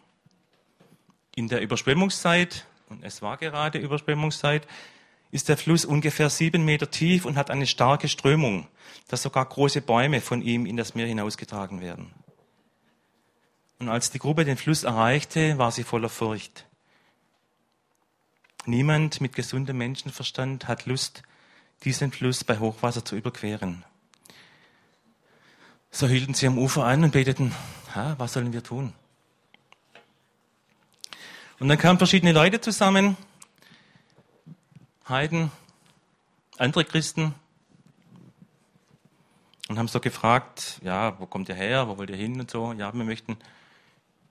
In 1.38 1.48
der 1.48 1.62
Überschwemmungszeit, 1.62 2.65
und 2.89 3.02
es 3.02 3.21
war 3.21 3.38
gerade 3.38 3.80
Überschwemmungszeit, 3.80 4.67
ist 5.36 5.50
der 5.50 5.58
Fluss 5.58 5.84
ungefähr 5.84 6.30
sieben 6.30 6.63
Meter 6.63 6.89
tief 6.89 7.26
und 7.26 7.36
hat 7.36 7.52
eine 7.52 7.67
starke 7.67 8.08
Strömung, 8.08 8.69
dass 9.10 9.21
sogar 9.21 9.45
große 9.45 9.82
Bäume 9.82 10.21
von 10.21 10.41
ihm 10.41 10.65
in 10.65 10.78
das 10.78 10.95
Meer 10.95 11.08
hinausgetragen 11.08 11.82
werden. 11.82 12.13
Und 13.78 13.89
als 13.89 14.10
die 14.10 14.19
Gruppe 14.19 14.45
den 14.45 14.56
Fluss 14.56 14.86
erreichte, 14.86 15.58
war 15.58 15.74
sie 15.74 15.84
voller 15.84 16.08
Furcht. 16.08 16.65
Niemand 18.65 19.19
mit 19.19 19.36
gesundem 19.36 19.78
Menschenverstand 19.78 20.69
hat 20.69 20.86
Lust, 20.86 21.21
diesen 21.84 22.13
Fluss 22.13 22.45
bei 22.45 22.58
Hochwasser 22.58 23.04
zu 23.04 23.17
überqueren. 23.17 23.84
So 25.91 26.08
hielten 26.08 26.34
sie 26.34 26.48
am 26.48 26.58
Ufer 26.58 26.86
an 26.86 27.04
und 27.04 27.12
beteten, 27.12 27.54
was 28.17 28.32
sollen 28.32 28.54
wir 28.54 28.63
tun? 28.63 28.93
Und 31.60 31.67
dann 31.67 31.78
kamen 31.78 31.98
verschiedene 31.98 32.32
Leute 32.32 32.62
zusammen, 32.62 33.17
Heiden, 35.07 35.51
andere 36.57 36.83
Christen 36.83 37.35
und 39.67 39.77
haben 39.77 39.87
so 39.87 39.99
gefragt, 39.99 40.79
ja, 40.83 41.19
wo 41.19 41.27
kommt 41.27 41.47
ihr 41.47 41.53
her, 41.53 41.87
wo 41.87 41.99
wollt 41.99 42.09
ihr 42.09 42.15
hin 42.15 42.39
und 42.39 42.49
so. 42.49 42.73
Ja, 42.73 42.91
wir 42.91 43.03
möchten 43.03 43.37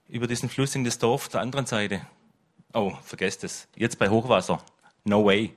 über 0.09 0.27
diesen 0.27 0.49
Fluss 0.49 0.75
in 0.75 0.83
das 0.83 0.99
Dorf 0.99 1.29
der 1.29 1.39
anderen 1.39 1.65
Seite. 1.65 2.05
Oh, 2.73 2.91
vergesst 3.03 3.45
es. 3.45 3.69
Jetzt 3.77 3.99
bei 3.99 4.09
Hochwasser. 4.09 4.61
No 5.05 5.23
way. 5.23 5.53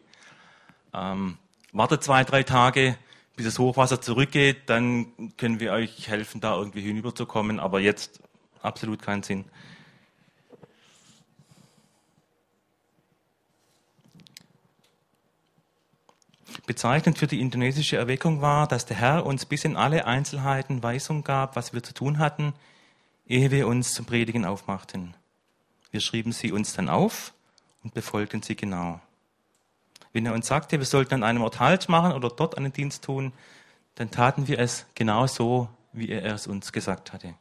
Ähm, 0.95 1.37
wartet 1.73 2.05
zwei, 2.05 2.23
drei 2.23 2.45
Tage, 2.45 2.97
bis 3.35 3.45
das 3.45 3.59
Hochwasser 3.59 4.01
zurückgeht, 4.01 4.71
dann 4.71 5.33
können 5.37 5.59
wir 5.59 5.73
euch 5.73 6.07
helfen, 6.07 6.41
da 6.41 6.55
irgendwie 6.55 6.83
hinüberzukommen. 6.83 7.59
Aber 7.59 7.81
jetzt 7.81 8.21
absolut 8.63 9.03
keinen 9.03 9.25
Sinn. 9.25 9.47
Bezeichnend 16.69 17.17
für 17.17 17.27
die 17.27 17.41
indonesische 17.41 17.97
Erweckung 17.97 18.43
war, 18.43 18.69
dass 18.69 18.85
der 18.85 18.99
Herr 18.99 19.25
uns 19.25 19.47
bis 19.47 19.65
in 19.65 19.75
alle 19.75 20.05
Einzelheiten 20.05 20.83
Weisung 20.83 21.25
gab, 21.25 21.57
was 21.57 21.73
wir 21.73 21.83
zu 21.83 21.95
tun 21.95 22.19
hatten, 22.19 22.53
ehe 23.27 23.51
wir 23.51 23.67
uns 23.67 23.95
zum 23.95 24.05
Predigen 24.05 24.45
aufmachten. 24.45 25.15
Wir 25.91 26.01
schrieben 26.01 26.31
sie 26.33 26.53
uns 26.53 26.75
dann 26.75 26.91
auf 26.91 27.33
und 27.83 27.95
befolgten 27.95 28.43
sie 28.43 28.55
genau. 28.55 29.01
Wenn 30.13 30.27
er 30.27 30.35
uns 30.35 30.47
sagte, 30.47 30.79
wir 30.79 30.85
sollten 30.85 31.15
an 31.15 31.23
einem 31.23 31.41
Ort 31.41 31.59
Halt 31.59 31.89
machen 31.89 32.13
oder 32.13 32.29
dort 32.29 32.59
einen 32.59 32.75
Dienst 32.75 33.03
tun, 33.03 33.33
dann 33.95 34.11
taten 34.11 34.47
wir 34.47 34.59
es 34.59 34.85
genau 34.95 35.27
so, 35.27 35.71
wie 35.95 36.11
er 36.11 36.35
es 36.35 36.47
uns 36.47 36.71
gesagt 36.71 37.15
hatte. 37.15 37.33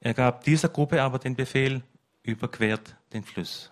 Er 0.00 0.14
gab 0.14 0.44
dieser 0.44 0.70
Gruppe 0.70 1.02
aber 1.02 1.18
den 1.18 1.36
Befehl, 1.36 1.82
überquert 2.22 2.96
den 3.12 3.22
Fluss. 3.22 3.70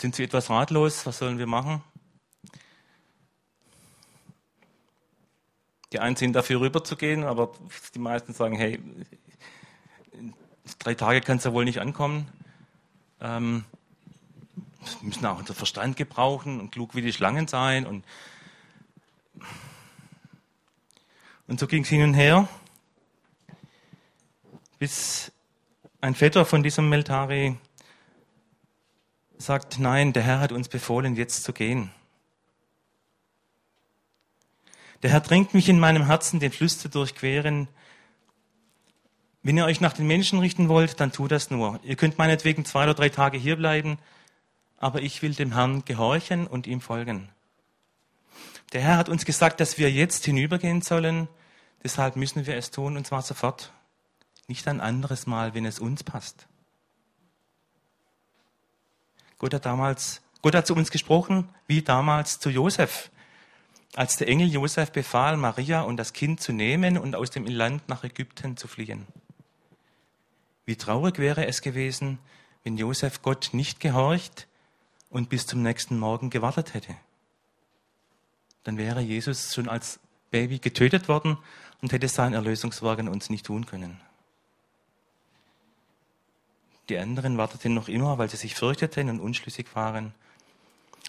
Sind 0.00 0.14
Sie 0.14 0.22
etwas 0.22 0.48
ratlos? 0.48 1.06
Was 1.06 1.18
sollen 1.18 1.38
wir 1.38 1.48
machen? 1.48 1.82
Die 5.92 5.98
einen 5.98 6.14
sind 6.14 6.34
dafür 6.34 6.60
rüberzugehen, 6.60 7.24
aber 7.24 7.52
die 7.94 7.98
meisten 7.98 8.32
sagen, 8.32 8.56
hey, 8.56 8.78
drei 10.78 10.94
Tage 10.94 11.20
kann 11.20 11.38
es 11.38 11.44
ja 11.44 11.52
wohl 11.52 11.64
nicht 11.64 11.80
ankommen. 11.80 12.30
Ähm, 13.20 13.64
wir 15.00 15.08
müssen 15.08 15.26
auch 15.26 15.38
unser 15.38 15.54
Verstand 15.54 15.96
gebrauchen 15.96 16.60
und 16.60 16.70
klug 16.70 16.94
wie 16.94 17.02
die 17.02 17.12
Schlangen 17.12 17.48
sein. 17.48 17.84
Und, 17.84 18.04
und 21.48 21.58
so 21.58 21.66
ging 21.66 21.82
es 21.82 21.88
hin 21.88 22.02
und 22.04 22.14
her, 22.14 22.48
bis 24.78 25.32
ein 26.00 26.14
Vetter 26.14 26.44
von 26.44 26.62
diesem 26.62 26.88
Meltari 26.88 27.56
sagt, 29.38 29.78
nein, 29.78 30.12
der 30.12 30.22
Herr 30.22 30.40
hat 30.40 30.52
uns 30.52 30.68
befohlen, 30.68 31.16
jetzt 31.16 31.44
zu 31.44 31.52
gehen. 31.52 31.90
Der 35.02 35.10
Herr 35.10 35.20
drängt 35.20 35.54
mich 35.54 35.68
in 35.68 35.78
meinem 35.78 36.06
Herzen, 36.06 36.40
den 36.40 36.50
Fluss 36.50 36.78
zu 36.78 36.88
durchqueren. 36.88 37.68
Wenn 39.42 39.56
ihr 39.56 39.64
euch 39.64 39.80
nach 39.80 39.92
den 39.92 40.08
Menschen 40.08 40.40
richten 40.40 40.68
wollt, 40.68 41.00
dann 41.00 41.12
tut 41.12 41.30
das 41.30 41.50
nur. 41.50 41.78
Ihr 41.84 41.94
könnt 41.94 42.18
meinetwegen 42.18 42.64
zwei 42.64 42.82
oder 42.82 42.94
drei 42.94 43.08
Tage 43.08 43.38
hier 43.38 43.56
bleiben, 43.56 43.98
aber 44.76 45.00
ich 45.00 45.22
will 45.22 45.34
dem 45.34 45.52
Herrn 45.52 45.84
gehorchen 45.84 46.46
und 46.46 46.66
ihm 46.66 46.80
folgen. 46.80 47.30
Der 48.72 48.82
Herr 48.82 48.96
hat 48.96 49.08
uns 49.08 49.24
gesagt, 49.24 49.60
dass 49.60 49.78
wir 49.78 49.90
jetzt 49.90 50.24
hinübergehen 50.24 50.82
sollen, 50.82 51.28
deshalb 51.82 52.16
müssen 52.16 52.46
wir 52.46 52.56
es 52.56 52.70
tun, 52.70 52.96
und 52.96 53.06
zwar 53.06 53.22
sofort. 53.22 53.72
Nicht 54.48 54.66
ein 54.66 54.80
anderes 54.80 55.26
Mal, 55.26 55.54
wenn 55.54 55.64
es 55.64 55.78
uns 55.78 56.02
passt. 56.02 56.48
Gott 59.38 59.54
hat 59.54 59.66
damals, 59.66 60.20
Gott 60.42 60.54
hat 60.54 60.66
zu 60.66 60.74
uns 60.74 60.90
gesprochen, 60.90 61.48
wie 61.66 61.82
damals 61.82 62.40
zu 62.40 62.50
Josef, 62.50 63.10
als 63.94 64.16
der 64.16 64.28
Engel 64.28 64.48
Josef 64.48 64.92
befahl, 64.92 65.36
Maria 65.36 65.82
und 65.82 65.96
das 65.96 66.12
Kind 66.12 66.40
zu 66.40 66.52
nehmen 66.52 66.98
und 66.98 67.14
aus 67.14 67.30
dem 67.30 67.46
Land 67.46 67.88
nach 67.88 68.04
Ägypten 68.04 68.56
zu 68.56 68.68
fliehen. 68.68 69.06
Wie 70.66 70.76
traurig 70.76 71.18
wäre 71.18 71.46
es 71.46 71.62
gewesen, 71.62 72.18
wenn 72.64 72.76
Josef 72.76 73.22
Gott 73.22 73.50
nicht 73.52 73.80
gehorcht 73.80 74.46
und 75.08 75.30
bis 75.30 75.46
zum 75.46 75.62
nächsten 75.62 75.98
Morgen 75.98 76.30
gewartet 76.30 76.74
hätte. 76.74 76.94
Dann 78.64 78.76
wäre 78.76 79.00
Jesus 79.00 79.54
schon 79.54 79.68
als 79.68 80.00
Baby 80.30 80.58
getötet 80.58 81.08
worden 81.08 81.38
und 81.80 81.92
hätte 81.92 82.08
sein 82.08 82.34
Erlösungswagen 82.34 83.08
uns 83.08 83.30
nicht 83.30 83.46
tun 83.46 83.64
können. 83.64 83.98
Die 86.88 86.98
anderen 86.98 87.36
warteten 87.36 87.74
noch 87.74 87.88
immer, 87.88 88.18
weil 88.18 88.30
sie 88.30 88.36
sich 88.36 88.54
fürchteten 88.54 89.10
und 89.10 89.20
unschlüssig 89.20 89.74
waren. 89.74 90.14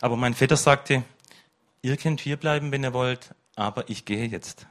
Aber 0.01 0.17
mein 0.17 0.33
Vetter 0.33 0.57
sagte, 0.57 1.03
ihr 1.81 1.97
könnt 1.97 2.21
hier 2.21 2.37
bleiben, 2.37 2.71
wenn 2.71 2.83
ihr 2.83 2.93
wollt, 2.93 3.33
aber 3.55 3.89
ich 3.89 4.05
gehe 4.05 4.25
jetzt. 4.25 4.67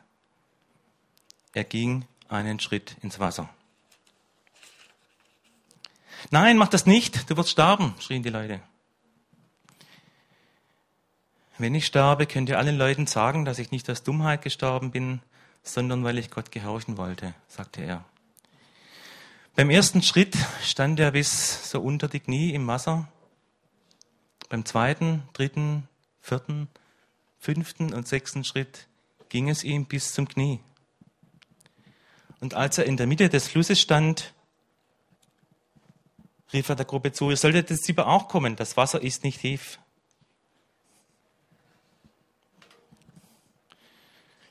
Er 1.54 1.64
ging 1.64 2.04
einen 2.28 2.60
Schritt 2.60 2.96
ins 3.02 3.18
Wasser. 3.18 3.48
Nein, 6.30 6.58
mach 6.58 6.68
das 6.68 6.84
nicht, 6.84 7.30
du 7.30 7.36
wirst 7.36 7.50
sterben, 7.50 7.94
schrien 8.00 8.22
die 8.22 8.28
Leute. 8.28 8.60
Wenn 11.56 11.74
ich 11.74 11.86
sterbe, 11.86 12.26
könnt 12.26 12.48
ihr 12.48 12.58
allen 12.58 12.76
Leuten 12.76 13.06
sagen, 13.06 13.44
dass 13.44 13.58
ich 13.58 13.70
nicht 13.70 13.88
aus 13.90 14.02
Dummheit 14.02 14.42
gestorben 14.42 14.90
bin, 14.90 15.20
sondern 15.62 16.04
weil 16.04 16.18
ich 16.18 16.30
Gott 16.30 16.52
gehorchen 16.52 16.96
wollte, 16.96 17.34
sagte 17.48 17.82
er. 17.82 18.04
Beim 19.58 19.70
ersten 19.70 20.02
Schritt 20.02 20.36
stand 20.62 21.00
er 21.00 21.10
bis 21.10 21.68
so 21.68 21.80
unter 21.80 22.06
die 22.06 22.20
Knie 22.20 22.54
im 22.54 22.68
Wasser. 22.68 23.08
Beim 24.48 24.64
zweiten, 24.64 25.24
dritten, 25.32 25.88
vierten, 26.20 26.68
fünften 27.40 27.92
und 27.92 28.06
sechsten 28.06 28.44
Schritt 28.44 28.86
ging 29.30 29.48
es 29.48 29.64
ihm 29.64 29.86
bis 29.86 30.12
zum 30.12 30.28
Knie. 30.28 30.60
Und 32.38 32.54
als 32.54 32.78
er 32.78 32.84
in 32.84 32.96
der 32.96 33.08
Mitte 33.08 33.28
des 33.28 33.48
Flusses 33.48 33.80
stand, 33.80 34.32
rief 36.52 36.68
er 36.68 36.76
der 36.76 36.86
Gruppe 36.86 37.10
zu, 37.10 37.28
ihr 37.30 37.36
solltet 37.36 37.68
jetzt 37.68 37.88
lieber 37.88 38.06
auch 38.06 38.28
kommen, 38.28 38.54
das 38.54 38.76
Wasser 38.76 39.02
ist 39.02 39.24
nicht 39.24 39.40
tief. 39.40 39.80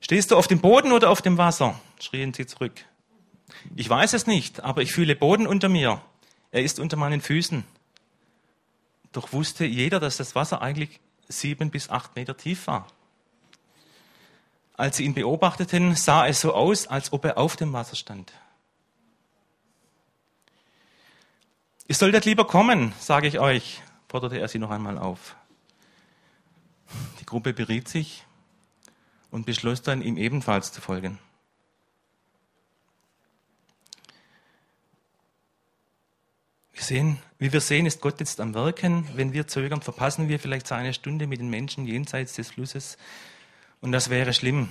Stehst 0.01 0.31
du 0.31 0.35
auf 0.35 0.49
dem 0.49 0.59
Boden 0.59 0.91
oder 0.91 1.09
auf 1.09 1.21
dem 1.21 1.37
Wasser? 1.37 1.79
schrien 2.01 2.33
sie 2.33 2.45
zurück. 2.45 2.83
Ich 3.75 3.89
weiß 3.89 4.13
es 4.13 4.27
nicht, 4.27 4.61
aber 4.61 4.81
ich 4.81 4.91
fühle 4.91 5.15
Boden 5.15 5.47
unter 5.47 5.69
mir. 5.69 6.01
Er 6.51 6.63
ist 6.63 6.79
unter 6.79 6.97
meinen 6.97 7.21
Füßen. 7.21 7.63
Doch 9.11 9.33
wusste 9.33 9.65
jeder, 9.65 9.99
dass 9.99 10.17
das 10.17 10.35
Wasser 10.35 10.61
eigentlich 10.61 10.99
sieben 11.27 11.71
bis 11.71 11.89
acht 11.89 12.15
Meter 12.15 12.37
tief 12.37 12.67
war. 12.67 12.87
Als 14.73 14.97
sie 14.97 15.05
ihn 15.05 15.13
beobachteten, 15.13 15.95
sah 15.95 16.27
es 16.27 16.41
so 16.41 16.53
aus, 16.53 16.87
als 16.87 17.11
ob 17.11 17.25
er 17.25 17.37
auf 17.37 17.55
dem 17.55 17.73
Wasser 17.73 17.95
stand. 17.95 18.31
Ihr 21.87 21.95
solltet 21.95 22.25
lieber 22.25 22.45
kommen, 22.45 22.93
sage 22.99 23.27
ich 23.27 23.39
euch, 23.39 23.81
forderte 24.09 24.37
er 24.37 24.47
sie 24.47 24.59
noch 24.59 24.71
einmal 24.71 24.97
auf. 24.97 25.35
Die 27.19 27.25
Gruppe 27.25 27.53
beriet 27.53 27.87
sich 27.87 28.25
und 29.31 29.45
beschloss 29.45 29.81
dann, 29.81 30.01
ihm 30.01 30.17
ebenfalls 30.17 30.71
zu 30.71 30.81
folgen. 30.81 31.17
Wir 36.77 36.83
sehen, 36.83 37.17
wie 37.39 37.51
wir 37.51 37.59
sehen, 37.59 37.87
ist 37.87 38.01
Gott 38.01 38.19
jetzt 38.19 38.39
am 38.39 38.53
Wirken. 38.53 39.07
Wenn 39.15 39.33
wir 39.33 39.47
zögern, 39.47 39.81
verpassen 39.81 40.29
wir 40.29 40.37
vielleicht 40.37 40.67
seine 40.67 40.93
Stunde 40.93 41.25
mit 41.25 41.39
den 41.39 41.49
Menschen 41.49 41.87
jenseits 41.87 42.35
des 42.35 42.51
Flusses. 42.51 42.99
Und 43.81 43.91
das 43.93 44.11
wäre 44.11 44.31
schlimm. 44.31 44.69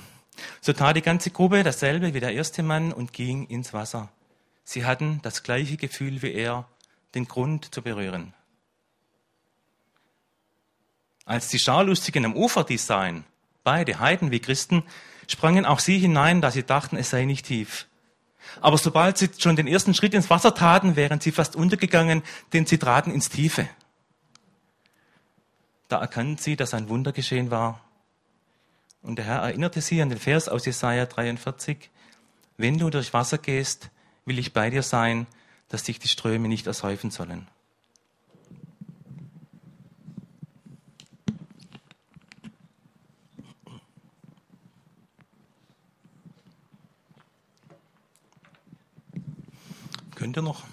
So 0.60 0.72
tat 0.72 0.94
die 0.94 1.02
ganze 1.02 1.32
Gruppe 1.32 1.64
dasselbe 1.64 2.14
wie 2.14 2.20
der 2.20 2.32
erste 2.32 2.62
Mann 2.62 2.92
und 2.92 3.12
ging 3.12 3.48
ins 3.48 3.72
Wasser. 3.72 4.08
Sie 4.62 4.84
hatten 4.84 5.18
das 5.22 5.42
gleiche 5.42 5.76
Gefühl 5.76 6.22
wie 6.22 6.32
er, 6.32 6.68
den 7.16 7.26
Grund 7.26 7.74
zu 7.74 7.82
berühren. 7.82 8.34
Als 11.24 11.48
die 11.48 11.58
Scharlustigen 11.58 12.24
am 12.24 12.36
Ufer 12.36 12.62
dies 12.62 12.86
sahen, 12.86 13.24
beide 13.64 13.98
Heiden 13.98 14.30
wie 14.30 14.38
Christen, 14.38 14.84
sprangen 15.26 15.66
auch 15.66 15.80
sie 15.80 15.98
hinein, 15.98 16.40
da 16.40 16.52
sie 16.52 16.62
dachten, 16.62 16.96
es 16.96 17.10
sei 17.10 17.24
nicht 17.24 17.46
tief. 17.46 17.88
Aber 18.60 18.78
sobald 18.78 19.18
sie 19.18 19.30
schon 19.38 19.56
den 19.56 19.66
ersten 19.66 19.94
Schritt 19.94 20.14
ins 20.14 20.30
Wasser 20.30 20.54
taten, 20.54 20.96
wären 20.96 21.20
sie 21.20 21.32
fast 21.32 21.56
untergegangen, 21.56 22.22
denn 22.52 22.66
sie 22.66 22.78
traten 22.78 23.10
ins 23.10 23.28
Tiefe. 23.28 23.68
Da 25.88 26.00
erkannten 26.00 26.38
sie, 26.38 26.56
dass 26.56 26.74
ein 26.74 26.88
Wunder 26.88 27.12
geschehen 27.12 27.50
war. 27.50 27.80
Und 29.02 29.16
der 29.16 29.24
Herr 29.24 29.42
erinnerte 29.42 29.80
sie 29.80 30.02
an 30.02 30.08
den 30.08 30.18
Vers 30.18 30.48
aus 30.48 30.66
Jesaja 30.66 31.06
43. 31.06 31.90
Wenn 32.56 32.78
du 32.78 32.90
durch 32.90 33.12
Wasser 33.12 33.38
gehst, 33.38 33.90
will 34.24 34.38
ich 34.38 34.52
bei 34.52 34.70
dir 34.70 34.82
sein, 34.82 35.26
dass 35.68 35.84
dich 35.84 35.98
die 35.98 36.08
Ströme 36.08 36.48
nicht 36.48 36.66
ersäufen 36.66 37.10
sollen. 37.10 37.46
Ihr 50.36 50.42
noch? 50.42 50.64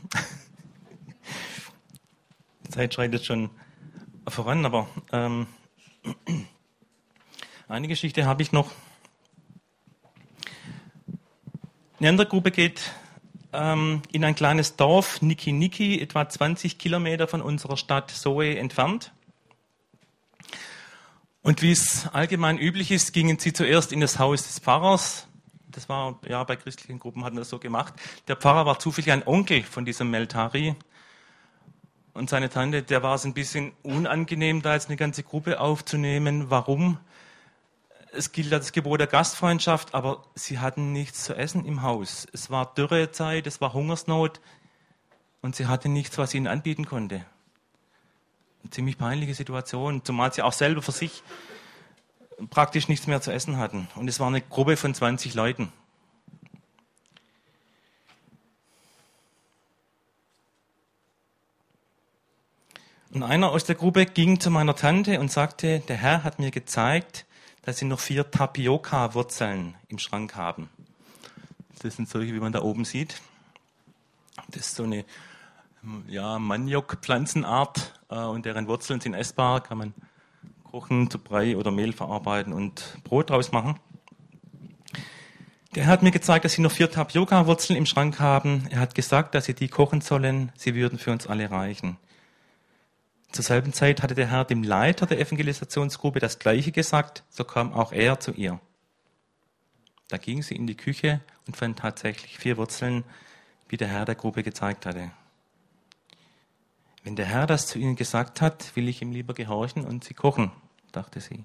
Die 2.66 2.70
Zeit 2.70 2.94
schreitet 2.94 3.24
schon 3.24 3.50
voran, 4.28 4.66
aber 4.66 4.90
ähm, 5.14 5.48
eine 7.70 7.88
Geschichte 7.88 8.26
habe 8.26 8.42
ich 8.42 8.52
noch. 8.52 8.72
Eine 11.98 12.10
andere 12.10 12.28
Gruppe 12.28 12.52
geht 12.52 12.92
ähm, 13.54 14.02
in 14.12 14.26
ein 14.26 14.36
kleines 14.36 14.76
Dorf, 14.76 15.22
Niki 15.22 15.54
Niki, 15.54 16.02
etwa 16.02 16.28
20 16.28 16.78
Kilometer 16.78 17.30
von 17.30 17.42
unserer 17.42 17.78
Stadt 17.78 18.12
Soe 18.12 18.58
entfernt. 18.58 19.14
Und 21.42 21.62
wie 21.62 21.72
es 21.72 22.08
allgemein 22.12 22.58
üblich 22.58 22.92
ist, 22.92 23.14
gingen 23.14 23.40
sie 23.40 23.54
zuerst 23.54 23.94
in 23.94 24.02
das 24.02 24.20
Haus 24.20 24.44
des 24.44 24.60
Pfarrers, 24.60 25.30
das 25.76 25.90
war, 25.90 26.20
ja, 26.28 26.44
bei 26.44 26.56
christlichen 26.56 27.00
Gruppen 27.00 27.24
hatten 27.24 27.36
das 27.36 27.50
so 27.50 27.60
gemacht. 27.60 27.94
Der 28.28 28.36
Pfarrer 28.36 28.66
war 28.66 28.80
zufällig 28.80 29.12
ein 29.12 29.26
Onkel 29.28 29.64
von 29.64 29.86
diesem 29.86 30.10
Meltari. 30.10 30.76
Und 32.14 32.30
seine 32.30 32.50
Tante, 32.50 32.84
der 32.84 33.02
war 33.02 33.16
es 33.16 33.26
ein 33.26 33.34
bisschen 33.34 33.74
unangenehm, 33.82 34.62
da 34.62 34.74
jetzt 34.74 34.88
eine 34.88 34.98
ganze 34.98 35.24
Gruppe 35.24 35.60
aufzunehmen. 35.60 36.50
Warum? 36.50 37.00
Es 38.12 38.32
gilt 38.32 38.52
das 38.52 38.72
Gebot 38.72 39.00
der 39.00 39.08
Gastfreundschaft, 39.08 39.96
aber 39.96 40.24
sie 40.36 40.60
hatten 40.60 40.92
nichts 40.92 41.24
zu 41.24 41.36
essen 41.36 41.66
im 41.66 41.82
Haus. 41.82 42.28
Es 42.32 42.52
war 42.52 42.72
Dürrezeit, 42.76 43.48
es 43.48 43.60
war 43.62 43.74
Hungersnot 43.74 44.40
und 45.42 45.56
sie 45.56 45.66
hatten 45.66 45.92
nichts, 45.94 46.20
was 46.20 46.36
ihnen 46.36 46.46
anbieten 46.46 46.86
konnte. 46.86 47.26
Eine 48.62 48.70
ziemlich 48.70 49.00
peinliche 49.00 49.34
Situation, 49.34 50.06
zumal 50.06 50.32
sie 50.32 50.44
auch 50.44 50.54
selber 50.54 50.84
für 50.84 50.92
sich 50.92 51.24
praktisch 52.50 52.88
nichts 52.88 53.08
mehr 53.08 53.22
zu 53.22 53.32
essen 53.32 53.58
hatten. 53.58 53.88
Und 53.96 54.08
es 54.08 54.20
war 54.20 54.28
eine 54.28 54.42
Gruppe 54.42 54.78
von 54.78 54.94
20 54.94 55.34
Leuten. 55.34 55.72
Und 63.12 63.22
einer 63.22 63.52
aus 63.52 63.64
der 63.64 63.76
Gruppe 63.76 64.08
ging 64.08 64.40
zu 64.40 64.50
meiner 64.50 64.76
Tante 64.76 65.20
und 65.20 65.32
sagte, 65.32 65.82
der 65.82 65.98
Herr 65.98 66.24
hat 66.24 66.40
mir 66.40 66.50
gezeigt, 66.50 67.26
dass 67.62 67.78
sie 67.78 67.86
noch 67.86 68.00
vier 68.00 68.32
Tapioca-Wurzeln 68.32 69.76
im 69.88 70.00
Schrank 70.00 70.36
haben. 70.36 70.70
Das 71.82 71.96
sind 71.96 72.10
solche, 72.10 72.34
wie 72.34 72.40
man 72.40 72.52
da 72.52 72.62
oben 72.62 72.86
sieht. 72.86 73.22
Das 74.50 74.68
ist 74.68 74.76
so 74.76 74.84
eine 74.84 75.06
ja, 76.08 76.40
Maniok-Pflanzenart 76.40 78.00
äh, 78.10 78.16
und 78.16 78.46
deren 78.46 78.68
Wurzeln 78.68 79.00
sind 79.00 79.14
essbar, 79.14 79.62
kann 79.62 79.78
man 79.78 79.94
kochen, 80.74 81.08
zu 81.12 81.20
Brei 81.20 81.56
oder 81.56 81.70
Mehl 81.70 81.94
verarbeiten 81.94 82.52
und 82.52 82.98
Brot 83.04 83.30
draus 83.30 83.52
machen. 83.52 83.80
Der 85.76 85.86
hat 85.86 86.02
mir 86.02 86.10
gezeigt, 86.10 86.46
dass 86.46 86.54
sie 86.54 86.64
noch 86.64 86.72
vier 86.72 86.90
Tapioca-Wurzeln 86.90 87.78
im 87.78 87.86
Schrank 87.86 88.20
haben. 88.20 88.66
Er 88.72 88.80
hat 88.80 88.96
gesagt, 88.96 89.36
dass 89.36 89.46
sie 89.46 89.54
die 89.54 89.68
kochen 89.68 90.02
sollen. 90.02 90.52
Sie 90.56 90.74
würden 90.74 90.98
für 90.98 91.12
uns 91.12 91.28
alle 91.28 91.52
reichen. 91.52 91.98
Zur 93.32 93.44
selben 93.44 93.72
Zeit 93.72 94.02
hatte 94.02 94.16
der 94.16 94.32
Herr 94.32 94.46
dem 94.46 94.64
Leiter 94.64 95.06
der 95.06 95.20
Evangelisationsgruppe 95.20 96.20
das 96.20 96.40
Gleiche 96.40 96.72
gesagt. 96.72 97.24
So 97.30 97.44
kam 97.44 97.72
auch 97.72 97.92
er 97.92 98.20
zu 98.20 98.32
ihr. 98.32 98.60
Da 100.08 100.18
ging 100.18 100.42
sie 100.42 100.56
in 100.56 100.66
die 100.66 100.78
Küche 100.78 101.22
und 101.46 101.56
fand 101.56 101.78
tatsächlich 101.78 102.40
vier 102.40 102.58
Wurzeln, 102.58 103.04
wie 103.70 103.78
der 103.78 103.90
Herr 103.90 104.06
der 104.06 104.16
Gruppe 104.16 104.42
gezeigt 104.42 104.88
hatte. 104.88 105.12
Wenn 107.04 107.16
der 107.16 107.28
Herr 107.28 107.46
das 107.46 107.68
zu 107.68 107.78
ihnen 107.78 107.96
gesagt 107.96 108.42
hat, 108.42 108.76
will 108.76 108.88
ich 108.88 109.04
ihm 109.04 109.12
lieber 109.12 109.36
gehorchen 109.36 109.86
und 109.86 110.04
sie 110.04 110.16
kochen, 110.16 110.52
dachte 110.96 111.20
sie. 111.20 111.44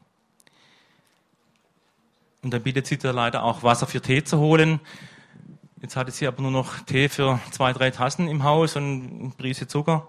Und 2.42 2.52
dann 2.52 2.62
bietet 2.62 2.86
sie 2.86 2.98
da 2.98 3.10
leider 3.10 3.42
auch 3.42 3.62
Wasser 3.62 3.86
für 3.86 4.00
Tee 4.00 4.22
zu 4.22 4.38
holen. 4.38 4.80
Jetzt 5.80 5.96
hatte 5.96 6.12
sie 6.12 6.26
aber 6.26 6.42
nur 6.42 6.50
noch 6.50 6.80
Tee 6.80 7.08
für 7.08 7.40
zwei, 7.50 7.72
drei 7.72 7.90
Tassen 7.90 8.28
im 8.28 8.44
Haus 8.44 8.76
und 8.76 9.20
eine 9.20 9.30
Prise 9.30 9.66
Zucker. 9.66 10.08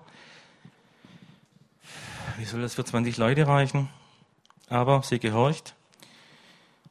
Wie 2.37 2.45
soll 2.45 2.61
das 2.61 2.75
für 2.75 2.85
20 2.85 3.17
Leute 3.17 3.47
reichen? 3.47 3.89
Aber 4.69 5.01
sie 5.01 5.19
gehorcht, 5.19 5.75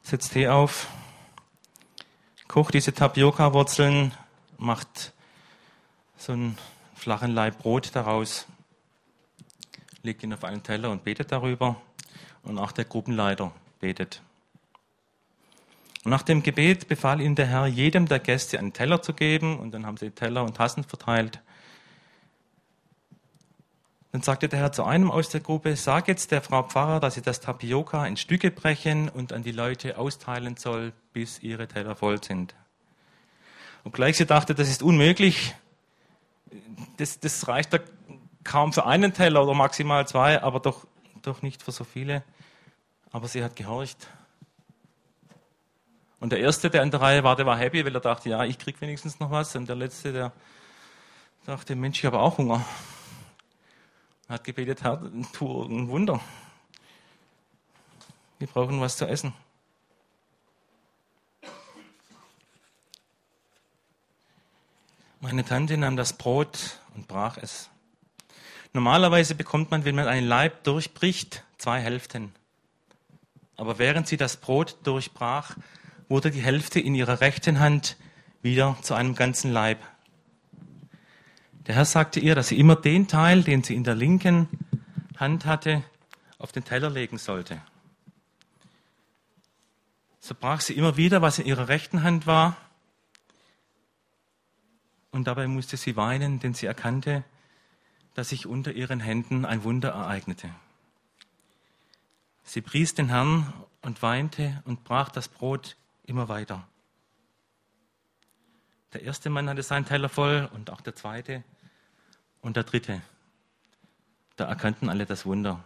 setzt 0.03 0.33
Tee 0.33 0.49
auf, 0.49 0.87
kocht 2.47 2.73
diese 2.73 2.93
Tapioca-Wurzeln, 2.93 4.13
macht 4.57 5.13
so 6.17 6.33
einen 6.33 6.57
flachen 6.93 7.31
Leib 7.31 7.59
Brot 7.59 7.95
daraus, 7.95 8.45
legt 10.03 10.23
ihn 10.23 10.33
auf 10.33 10.43
einen 10.43 10.61
Teller 10.61 10.91
und 10.91 11.03
betet 11.05 11.31
darüber. 11.31 11.81
Und 12.43 12.57
auch 12.57 12.71
der 12.71 12.85
Gruppenleiter 12.85 13.51
betet. 13.79 14.21
Und 16.03 16.11
nach 16.11 16.23
dem 16.23 16.43
Gebet 16.43 16.87
befahl 16.87 17.21
ihnen 17.21 17.35
der 17.35 17.47
Herr, 17.47 17.67
jedem 17.67 18.07
der 18.07 18.19
Gäste 18.19 18.57
einen 18.57 18.73
Teller 18.73 19.01
zu 19.01 19.13
geben. 19.13 19.59
Und 19.59 19.71
dann 19.71 19.85
haben 19.85 19.97
sie 19.97 20.11
Teller 20.11 20.43
und 20.43 20.55
Tassen 20.55 20.83
verteilt. 20.83 21.41
Dann 24.11 24.21
sagte 24.23 24.49
der 24.49 24.59
Herr 24.59 24.71
zu 24.71 24.83
einem 24.83 25.11
aus 25.11 25.29
der 25.29 25.41
Gruppe, 25.41 25.75
sag 25.75 26.07
jetzt 26.07 26.31
der 26.31 26.41
Frau 26.41 26.63
Pfarrer, 26.63 26.99
dass 26.99 27.13
sie 27.13 27.21
das 27.21 27.41
Tapioca 27.41 28.07
in 28.07 28.17
Stücke 28.17 28.49
brechen 28.49 29.07
und 29.07 29.33
an 29.33 29.43
die 29.43 29.51
Leute 29.51 29.99
austeilen 29.99 30.57
soll, 30.57 30.93
bis 31.13 31.39
ihre 31.43 31.67
Teller 31.67 31.95
voll 31.95 32.23
sind. 32.23 32.55
Obgleich 33.83 34.17
sie 34.17 34.25
dachte, 34.25 34.55
das 34.55 34.67
ist 34.67 34.81
unmöglich, 34.81 35.55
das, 36.97 37.19
das 37.19 37.47
reicht 37.47 37.71
da 37.73 37.79
kaum 38.43 38.73
für 38.73 38.85
einen 38.85 39.13
Teller 39.13 39.43
oder 39.43 39.53
maximal 39.53 40.07
zwei, 40.07 40.41
aber 40.41 40.59
doch, 40.59 40.87
doch 41.21 41.41
nicht 41.41 41.63
für 41.63 41.71
so 41.71 41.83
viele. 41.83 42.23
Aber 43.11 43.27
sie 43.27 43.43
hat 43.43 43.55
gehorcht. 43.55 44.07
Und 46.19 46.31
der 46.31 46.39
Erste, 46.39 46.69
der 46.69 46.83
in 46.83 46.91
der 46.91 47.01
Reihe 47.01 47.23
war, 47.23 47.35
der 47.35 47.45
war 47.45 47.57
happy, 47.57 47.85
weil 47.85 47.95
er 47.95 48.01
dachte, 48.01 48.29
ja, 48.29 48.43
ich 48.43 48.59
krieg 48.59 48.79
wenigstens 48.81 49.19
noch 49.19 49.31
was. 49.31 49.55
Und 49.55 49.67
der 49.69 49.75
Letzte, 49.75 50.11
der 50.11 50.33
dachte, 51.45 51.75
Mensch, 51.75 51.99
ich 51.99 52.05
habe 52.05 52.19
auch 52.19 52.37
Hunger. 52.37 52.65
Er 54.27 54.35
hat 54.35 54.43
gebetet, 54.43 54.83
Herr, 54.83 55.01
tu 55.33 55.63
ein 55.63 55.87
Wunder. 55.87 56.19
Wir 58.37 58.47
brauchen 58.47 58.79
was 58.79 58.97
zu 58.97 59.07
essen. 59.07 59.33
Meine 65.21 65.43
Tante 65.43 65.75
nahm 65.77 65.97
das 65.97 66.13
Brot 66.13 66.79
und 66.95 67.07
brach 67.07 67.37
es. 67.37 67.69
Normalerweise 68.73 69.35
bekommt 69.35 69.71
man, 69.71 69.85
wenn 69.85 69.95
man 69.95 70.07
einen 70.07 70.27
Leib 70.27 70.63
durchbricht, 70.63 71.43
zwei 71.57 71.79
Hälften. 71.79 72.33
Aber 73.55 73.79
während 73.79 74.07
sie 74.07 74.17
das 74.17 74.37
Brot 74.37 74.77
durchbrach, 74.83 75.55
wurde 76.07 76.31
die 76.31 76.41
Hälfte 76.41 76.79
in 76.79 76.95
ihrer 76.95 77.21
rechten 77.21 77.59
Hand 77.59 77.97
wieder 78.41 78.77
zu 78.81 78.93
einem 78.93 79.15
ganzen 79.15 79.51
Leib. 79.51 79.79
Der 81.67 81.75
Herr 81.75 81.85
sagte 81.85 82.19
ihr, 82.19 82.35
dass 82.35 82.47
sie 82.47 82.59
immer 82.59 82.75
den 82.75 83.07
Teil, 83.07 83.43
den 83.43 83.63
sie 83.63 83.75
in 83.75 83.83
der 83.83 83.95
linken 83.95 84.47
Hand 85.17 85.45
hatte, 85.45 85.83
auf 86.37 86.51
den 86.51 86.63
Teller 86.63 86.89
legen 86.89 87.17
sollte. 87.17 87.61
So 90.19 90.35
brach 90.39 90.61
sie 90.61 90.73
immer 90.73 90.95
wieder, 90.95 91.21
was 91.21 91.39
in 91.39 91.45
ihrer 91.45 91.67
rechten 91.67 92.03
Hand 92.03 92.27
war. 92.27 92.55
Und 95.11 95.27
dabei 95.27 95.47
musste 95.47 95.75
sie 95.75 95.95
weinen, 95.95 96.39
denn 96.39 96.53
sie 96.53 96.65
erkannte, 96.65 97.23
dass 98.19 98.27
sich 98.27 98.45
unter 98.45 98.73
ihren 98.73 98.99
Händen 98.99 99.45
ein 99.45 99.63
Wunder 99.63 99.91
ereignete. 99.91 100.49
Sie 102.43 102.59
pries 102.59 102.93
den 102.93 103.07
Herrn 103.07 103.53
und 103.81 104.01
weinte 104.01 104.61
und 104.65 104.83
brach 104.83 105.07
das 105.07 105.29
Brot 105.29 105.77
immer 106.03 106.27
weiter. 106.27 106.67
Der 108.91 109.03
erste 109.03 109.29
Mann 109.29 109.47
hatte 109.47 109.63
seinen 109.63 109.85
Teller 109.85 110.09
voll 110.09 110.49
und 110.53 110.69
auch 110.69 110.81
der 110.81 110.97
zweite 110.97 111.45
und 112.41 112.57
der 112.57 112.65
dritte. 112.65 112.99
Da 114.35 114.47
erkannten 114.47 114.89
alle 114.89 115.05
das 115.05 115.25
Wunder. 115.25 115.63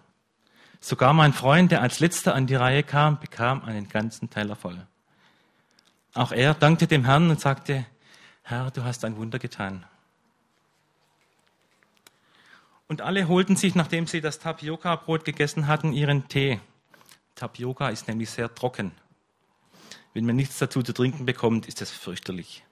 Sogar 0.80 1.14
mein 1.14 1.34
Freund, 1.34 1.72
der 1.72 1.82
als 1.82 2.02
letzter 2.02 2.36
an 2.36 2.46
die 2.46 2.54
Reihe 2.54 2.84
kam, 2.84 3.20
bekam 3.20 3.64
einen 3.64 3.90
ganzen 3.90 4.30
Teller 4.30 4.56
voll. 4.56 4.86
Auch 6.14 6.32
er 6.32 6.54
dankte 6.54 6.86
dem 6.86 7.06
Herrn 7.06 7.32
und 7.32 7.42
sagte, 7.42 7.88
Herr, 8.44 8.70
du 8.70 8.84
hast 8.84 9.06
ein 9.06 9.18
Wunder 9.18 9.40
getan. 9.40 9.88
Und 12.94 13.02
alle 13.02 13.28
holten 13.28 13.56
sich, 13.56 13.74
nachdem 13.74 14.06
sie 14.06 14.22
das 14.22 14.38
Tapioca-Brot 14.38 15.26
gegessen 15.26 15.66
hatten, 15.66 15.94
ihren 15.94 16.28
Tee. 16.28 16.60
Tapioca 17.34 17.90
ist 17.90 18.08
nämlich 18.08 18.30
sehr 18.30 18.54
trocken. 18.54 18.92
Wenn 20.14 20.28
man 20.28 20.36
nichts 20.36 20.60
dazu 20.60 20.84
zu 20.84 20.94
trinken 20.94 21.26
bekommt, 21.26 21.68
ist 21.68 21.82
das 21.82 21.90
fürchterlich. 21.90 22.64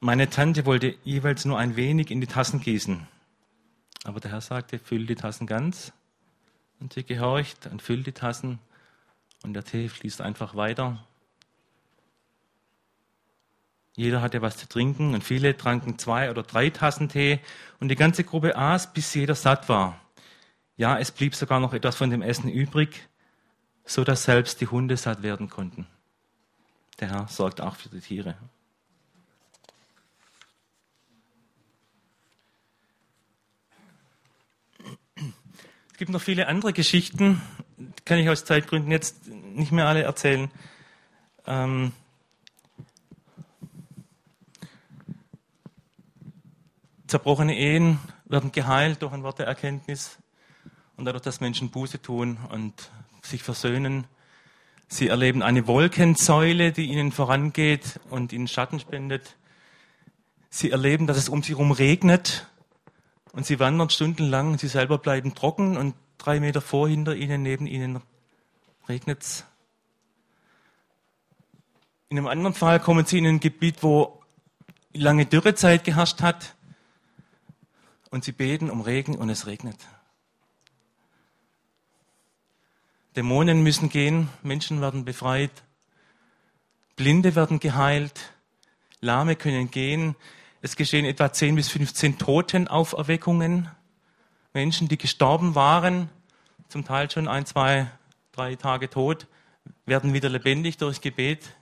Meine 0.00 0.28
Tante 0.28 0.66
wollte 0.66 0.96
jeweils 1.02 1.46
nur 1.46 1.58
ein 1.58 1.76
wenig 1.76 2.10
in 2.10 2.20
die 2.20 2.26
Tassen 2.26 2.60
gießen. 2.60 3.08
Aber 4.04 4.20
der 4.20 4.32
Herr 4.32 4.42
sagte, 4.42 4.78
füll 4.78 5.06
die 5.06 5.14
Tassen 5.14 5.46
ganz. 5.46 5.94
Und 6.78 6.92
sie 6.92 7.02
gehorcht 7.02 7.68
und 7.68 7.80
füllt 7.80 8.06
die 8.06 8.12
Tassen. 8.12 8.58
Und 9.42 9.54
der 9.54 9.64
Tee 9.64 9.88
fließt 9.88 10.20
einfach 10.20 10.56
weiter. 10.56 11.06
Jeder 14.00 14.22
hatte 14.22 14.40
was 14.40 14.56
zu 14.56 14.66
trinken 14.66 15.12
und 15.12 15.22
viele 15.22 15.58
tranken 15.58 15.98
zwei 15.98 16.30
oder 16.30 16.42
drei 16.42 16.70
Tassen 16.70 17.10
Tee 17.10 17.38
und 17.80 17.88
die 17.88 17.96
ganze 17.96 18.24
Gruppe 18.24 18.56
aß, 18.56 18.94
bis 18.94 19.12
jeder 19.12 19.34
satt 19.34 19.68
war. 19.68 20.00
Ja, 20.78 20.98
es 20.98 21.10
blieb 21.10 21.34
sogar 21.34 21.60
noch 21.60 21.74
etwas 21.74 21.96
von 21.96 22.08
dem 22.08 22.22
Essen 22.22 22.48
übrig, 22.48 23.10
so 23.84 24.02
dass 24.02 24.22
selbst 24.22 24.62
die 24.62 24.68
Hunde 24.68 24.96
satt 24.96 25.22
werden 25.22 25.50
konnten. 25.50 25.86
Der 26.98 27.10
Herr 27.10 27.28
sorgt 27.28 27.60
auch 27.60 27.76
für 27.76 27.90
die 27.90 28.00
Tiere. 28.00 28.36
Es 35.92 35.98
gibt 35.98 36.10
noch 36.10 36.22
viele 36.22 36.46
andere 36.46 36.72
Geschichten, 36.72 37.42
kann 38.06 38.18
ich 38.18 38.30
aus 38.30 38.46
Zeitgründen 38.46 38.90
jetzt 38.90 39.26
nicht 39.26 39.72
mehr 39.72 39.86
alle 39.86 40.04
erzählen. 40.04 40.50
Ähm, 41.46 41.92
zerbrochene 47.10 47.56
Ehen 47.58 47.98
werden 48.24 48.52
geheilt 48.52 49.02
durch 49.02 49.12
ein 49.12 49.24
Wort 49.24 49.40
der 49.40 49.46
Erkenntnis 49.46 50.18
und 50.96 51.04
dadurch, 51.04 51.24
dass 51.24 51.40
Menschen 51.40 51.70
Buße 51.70 52.00
tun 52.00 52.38
und 52.50 52.90
sich 53.22 53.42
versöhnen. 53.42 54.06
Sie 54.86 55.08
erleben 55.08 55.42
eine 55.42 55.66
Wolkensäule, 55.66 56.72
die 56.72 56.86
ihnen 56.86 57.10
vorangeht 57.10 57.98
und 58.10 58.32
ihnen 58.32 58.46
Schatten 58.46 58.78
spendet. 58.78 59.36
Sie 60.50 60.70
erleben, 60.70 61.06
dass 61.06 61.16
es 61.16 61.28
um 61.28 61.42
sie 61.42 61.52
herum 61.52 61.72
regnet 61.72 62.46
und 63.32 63.44
sie 63.44 63.58
wandern 63.58 63.90
stundenlang. 63.90 64.58
Sie 64.58 64.68
selber 64.68 64.98
bleiben 64.98 65.34
trocken 65.34 65.76
und 65.76 65.94
drei 66.16 66.38
Meter 66.38 66.60
vor 66.60 66.88
hinter 66.88 67.16
ihnen, 67.16 67.42
neben 67.42 67.66
ihnen 67.66 68.00
regnet's. 68.88 69.44
In 72.08 72.18
einem 72.18 72.28
anderen 72.28 72.54
Fall 72.54 72.78
kommen 72.78 73.04
sie 73.04 73.18
in 73.18 73.26
ein 73.26 73.40
Gebiet, 73.40 73.82
wo 73.82 74.22
lange 74.92 75.26
Dürrezeit 75.26 75.82
geherrscht 75.84 76.22
hat 76.22 76.54
und 78.10 78.24
sie 78.24 78.32
beten 78.32 78.70
um 78.70 78.80
Regen 78.80 79.16
und 79.16 79.30
es 79.30 79.46
regnet. 79.46 79.78
Dämonen 83.16 83.62
müssen 83.62 83.88
gehen, 83.88 84.28
Menschen 84.42 84.80
werden 84.80 85.04
befreit, 85.04 85.50
Blinde 86.96 87.34
werden 87.34 87.58
geheilt, 87.58 88.32
Lahme 89.00 89.34
können 89.34 89.70
gehen. 89.70 90.14
Es 90.62 90.76
geschehen 90.76 91.06
etwa 91.06 91.32
10 91.32 91.54
bis 91.54 91.70
15 91.70 92.18
Totenauferweckungen. 92.18 93.68
Menschen, 94.52 94.88
die 94.88 94.98
gestorben 94.98 95.54
waren, 95.54 96.10
zum 96.68 96.84
Teil 96.84 97.10
schon 97.10 97.26
ein, 97.26 97.46
zwei, 97.46 97.90
drei 98.32 98.54
Tage 98.56 98.90
tot, 98.90 99.26
werden 99.86 100.12
wieder 100.12 100.28
lebendig 100.28 100.76
durch 100.76 101.00
Gebet. 101.00 101.54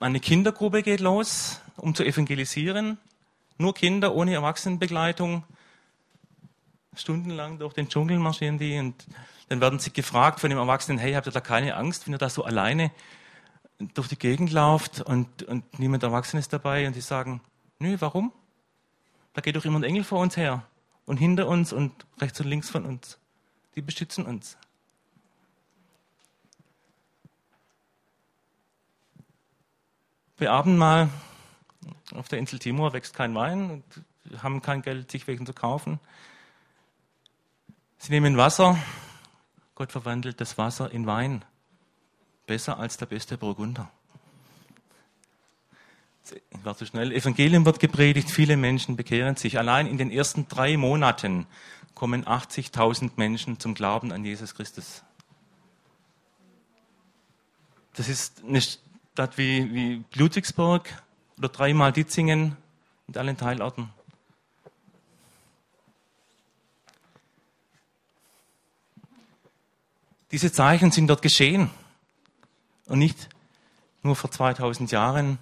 Eine 0.00 0.20
Kindergruppe 0.20 0.82
geht 0.82 1.00
los, 1.00 1.60
um 1.76 1.94
zu 1.94 2.02
evangelisieren. 2.02 2.98
Nur 3.58 3.74
Kinder 3.74 4.14
ohne 4.14 4.34
Erwachsenenbegleitung. 4.34 5.44
Stundenlang 6.94 7.58
durch 7.58 7.72
den 7.72 7.88
Dschungel 7.88 8.18
marschieren 8.18 8.58
die 8.58 8.78
und 8.78 9.06
dann 9.48 9.60
werden 9.60 9.78
sie 9.78 9.92
gefragt 9.92 10.40
von 10.40 10.50
dem 10.50 10.58
Erwachsenen, 10.58 10.98
hey, 10.98 11.12
habt 11.12 11.26
ihr 11.26 11.32
da 11.32 11.40
keine 11.40 11.76
Angst, 11.76 12.06
wenn 12.06 12.14
ihr 12.14 12.18
da 12.18 12.28
so 12.28 12.44
alleine 12.44 12.90
durch 13.94 14.08
die 14.08 14.18
Gegend 14.18 14.52
lauft 14.52 15.00
und, 15.00 15.42
und 15.42 15.78
niemand 15.78 16.02
Erwachsenes 16.02 16.48
dabei? 16.48 16.86
Und 16.86 16.96
die 16.96 17.00
sagen, 17.00 17.40
nö, 17.78 17.96
warum? 18.00 18.32
Da 19.34 19.40
geht 19.40 19.56
doch 19.56 19.64
immer 19.64 19.78
ein 19.78 19.84
Engel 19.84 20.04
vor 20.04 20.20
uns 20.20 20.36
her 20.36 20.66
und 21.06 21.16
hinter 21.16 21.48
uns 21.48 21.72
und 21.72 21.92
rechts 22.20 22.40
und 22.40 22.46
links 22.46 22.70
von 22.70 22.84
uns. 22.84 23.18
Die 23.74 23.82
beschützen 23.82 24.26
uns. 24.26 24.56
Bei 30.38 30.50
Abendmahl 30.50 31.08
auf 32.16 32.28
der 32.28 32.38
Insel 32.38 32.58
Timor 32.58 32.92
wächst 32.92 33.14
kein 33.14 33.34
Wein 33.34 33.70
und 33.70 34.42
haben 34.42 34.62
kein 34.62 34.82
Geld, 34.82 35.10
sich 35.10 35.26
wegen 35.26 35.46
zu 35.46 35.52
kaufen. 35.52 36.00
Sie 37.98 38.12
nehmen 38.12 38.36
Wasser. 38.36 38.78
Gott 39.74 39.92
verwandelt 39.92 40.40
das 40.40 40.58
Wasser 40.58 40.90
in 40.90 41.06
Wein. 41.06 41.44
Besser 42.46 42.78
als 42.78 42.96
der 42.96 43.06
beste 43.06 43.38
Burgunder. 43.38 43.90
Ich 46.30 46.64
war 46.64 46.76
zu 46.76 46.86
schnell. 46.86 47.12
Evangelium 47.12 47.64
wird 47.64 47.80
gepredigt, 47.80 48.30
viele 48.30 48.56
Menschen 48.56 48.96
bekehren 48.96 49.36
sich. 49.36 49.58
Allein 49.58 49.86
in 49.86 49.98
den 49.98 50.10
ersten 50.10 50.48
drei 50.48 50.76
Monaten 50.76 51.46
kommen 51.94 52.24
80.000 52.24 53.12
Menschen 53.16 53.58
zum 53.58 53.74
Glauben 53.74 54.12
an 54.12 54.24
Jesus 54.24 54.54
Christus. 54.54 55.02
Das 57.94 58.08
ist 58.08 58.42
eine 58.44 58.60
Stadt 58.60 59.36
wie, 59.36 59.74
wie 59.74 60.04
Ludwigsburg, 60.14 60.88
oder 61.42 61.48
dreimal 61.48 61.92
Ditzingen 61.92 62.56
mit 63.08 63.16
allen 63.16 63.36
Teilorten. 63.36 63.90
Diese 70.30 70.52
Zeichen 70.52 70.92
sind 70.92 71.08
dort 71.08 71.20
geschehen 71.20 71.68
und 72.86 73.00
nicht 73.00 73.28
nur 74.04 74.14
vor 74.14 74.30
2000 74.30 74.92
Jahren, 74.92 75.40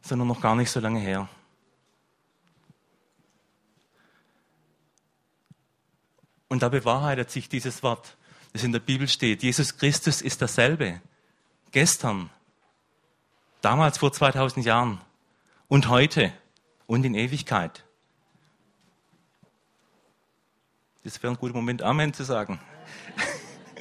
sondern 0.00 0.28
noch 0.28 0.40
gar 0.40 0.56
nicht 0.56 0.70
so 0.70 0.80
lange 0.80 1.00
her. 1.00 1.28
Und 6.48 6.62
da 6.62 6.70
bewahrheitet 6.70 7.30
sich 7.30 7.50
dieses 7.50 7.82
Wort, 7.82 8.16
das 8.54 8.64
in 8.64 8.72
der 8.72 8.80
Bibel 8.80 9.08
steht. 9.08 9.42
Jesus 9.42 9.76
Christus 9.76 10.22
ist 10.22 10.40
dasselbe. 10.40 11.02
Gestern, 11.70 12.30
Damals 13.66 13.98
vor 13.98 14.12
2000 14.12 14.64
Jahren 14.64 15.00
und 15.66 15.88
heute 15.88 16.32
und 16.86 17.04
in 17.04 17.16
Ewigkeit. 17.16 17.84
Das 21.02 21.20
wäre 21.20 21.32
ein 21.32 21.36
guter 21.36 21.54
Moment, 21.54 21.82
Amen 21.82 22.14
zu 22.14 22.22
sagen. 22.22 22.60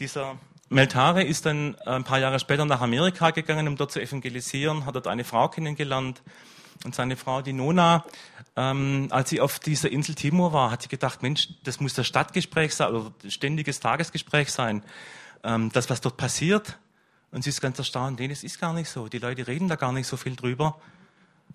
Dieser 0.00 0.40
Meltare 0.70 1.22
ist 1.22 1.46
dann 1.46 1.76
ein 1.86 2.02
paar 2.02 2.18
Jahre 2.18 2.40
später 2.40 2.64
nach 2.64 2.80
Amerika 2.80 3.30
gegangen, 3.30 3.68
um 3.68 3.76
dort 3.76 3.92
zu 3.92 4.02
evangelisieren, 4.02 4.86
hat 4.86 4.96
dort 4.96 5.06
eine 5.06 5.22
Frau 5.22 5.48
kennengelernt. 5.48 6.20
Und 6.84 6.94
seine 6.94 7.16
Frau, 7.16 7.40
die 7.40 7.54
Nona, 7.54 8.04
ähm, 8.56 9.08
als 9.10 9.30
sie 9.30 9.40
auf 9.40 9.58
dieser 9.58 9.90
Insel 9.90 10.14
Timor 10.14 10.52
war, 10.52 10.70
hat 10.70 10.82
sie 10.82 10.88
gedacht, 10.88 11.22
Mensch, 11.22 11.48
das 11.64 11.80
muss 11.80 11.94
das 11.94 12.06
Stadtgespräch 12.06 12.74
sein 12.74 12.94
oder 12.94 13.12
ständiges 13.26 13.80
Tagesgespräch 13.80 14.52
sein, 14.52 14.82
ähm, 15.42 15.72
das, 15.72 15.88
was 15.88 16.02
dort 16.02 16.18
passiert. 16.18 16.78
Und 17.30 17.42
sie 17.42 17.50
ist 17.50 17.62
ganz 17.62 17.78
erstaunt, 17.78 18.20
nee, 18.20 18.28
das 18.28 18.44
ist 18.44 18.60
gar 18.60 18.74
nicht 18.74 18.90
so. 18.90 19.08
Die 19.08 19.18
Leute 19.18 19.46
reden 19.46 19.66
da 19.66 19.76
gar 19.76 19.92
nicht 19.92 20.06
so 20.06 20.18
viel 20.18 20.36
drüber, 20.36 20.78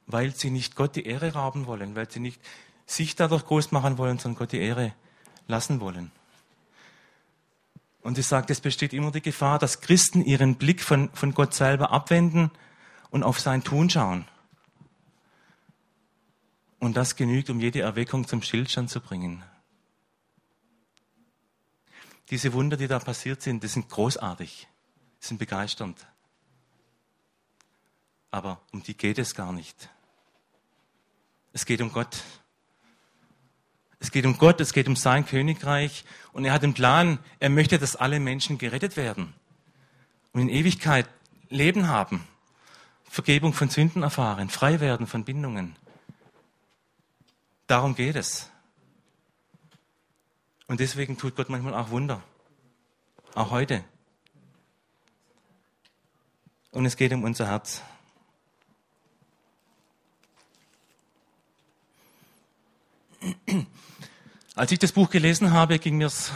weil 0.08 0.36
sie 0.36 0.50
nicht 0.50 0.76
Gott 0.76 0.96
die 0.96 1.06
Ehre 1.06 1.34
rauben 1.34 1.68
wollen, 1.68 1.96
weil 1.96 2.10
sie 2.10 2.20
nicht 2.20 2.42
sich 2.88 3.16
dadurch 3.16 3.46
groß 3.46 3.72
machen 3.72 4.00
wollen, 4.00 4.18
sondern 4.18 4.40
Gott 4.40 4.52
die 4.52 4.60
Ehre 4.60 4.94
lassen 5.48 5.80
wollen. 5.80 6.12
Und 8.02 8.16
sie 8.16 8.24
sagt, 8.24 8.50
es 8.50 8.62
besteht 8.62 8.94
immer 8.94 9.12
die 9.12 9.22
Gefahr, 9.22 9.60
dass 9.60 9.82
Christen 9.82 10.24
ihren 10.24 10.56
Blick 10.56 10.82
von, 10.82 11.10
von 11.14 11.36
Gott 11.36 11.54
selber 11.54 11.92
abwenden 11.92 12.50
und 13.12 13.22
auf 13.22 13.40
sein 13.40 13.64
Tun 13.64 13.90
schauen. 13.92 14.26
Und 16.80 16.96
das 16.96 17.16
genügt, 17.16 17.50
um 17.50 17.60
jede 17.60 17.82
Erweckung 17.82 18.28
zum 18.28 18.42
Stillstand 18.42 18.90
zu 18.90 19.02
bringen. 19.02 19.44
Diese 22.30 22.54
Wunder, 22.54 22.78
die 22.78 22.88
da 22.88 23.00
passiert 23.00 23.42
sind, 23.42 23.64
die 23.64 23.68
sind 23.68 23.90
großartig, 23.90 24.68
sind 25.20 25.38
begeisternd. 25.38 26.06
Aber 28.32 28.62
um 28.72 28.84
die 28.84 28.96
geht 28.96 29.18
es 29.18 29.36
gar 29.36 29.52
nicht. 29.52 29.90
Es 31.52 31.66
geht 31.66 31.82
um 31.82 31.92
Gott. 31.92 32.24
Es 34.00 34.12
geht 34.12 34.26
um 34.26 34.38
Gott, 34.38 34.62
es 34.62 34.72
geht 34.72 34.88
um 34.88 34.96
sein 34.96 35.26
Königreich 35.26 36.06
und 36.32 36.46
er 36.46 36.54
hat 36.54 36.64
einen 36.64 36.74
Plan. 36.74 37.20
Er 37.40 37.50
möchte, 37.50 37.80
dass 37.80 37.98
alle 37.98 38.20
Menschen 38.20 38.58
gerettet 38.58 38.96
werden 38.96 39.34
und 40.32 40.42
in 40.42 40.50
Ewigkeit 40.50 41.10
Leben 41.50 41.88
haben, 41.88 42.26
Vergebung 43.10 43.54
von 43.54 43.70
Sünden 43.70 44.04
erfahren, 44.04 44.50
frei 44.50 44.80
werden 44.80 45.08
von 45.08 45.26
Bindungen. 45.26 45.76
Darum 47.70 47.94
geht 47.94 48.16
es. 48.16 48.50
Und 50.66 50.80
deswegen 50.80 51.20
tut 51.20 51.36
Gott 51.36 51.50
manchmal 51.50 51.76
auch 51.76 51.92
Wunder. 51.92 52.24
Auch 53.36 53.52
heute. 53.52 53.84
Und 56.72 56.88
es 56.88 56.98
geht 56.98 57.14
um 57.14 57.24
unser 57.24 57.46
Herz. 57.46 57.84
Als 64.56 64.72
ich 64.72 64.80
das 64.80 64.92
Buch 64.92 65.12
gelesen 65.12 65.52
habe, 65.52 65.78
ging 65.78 65.98
mir 65.98 66.08
es 66.08 66.32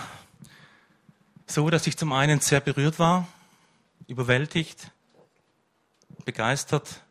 so, 1.47 1.67
dass 1.71 1.87
ich 1.87 1.97
zum 1.97 2.13
einen 2.13 2.41
sehr 2.41 2.61
berührt 2.61 2.99
war, 2.99 3.27
überwältigt, 4.05 4.91
begeistert, 6.25 7.01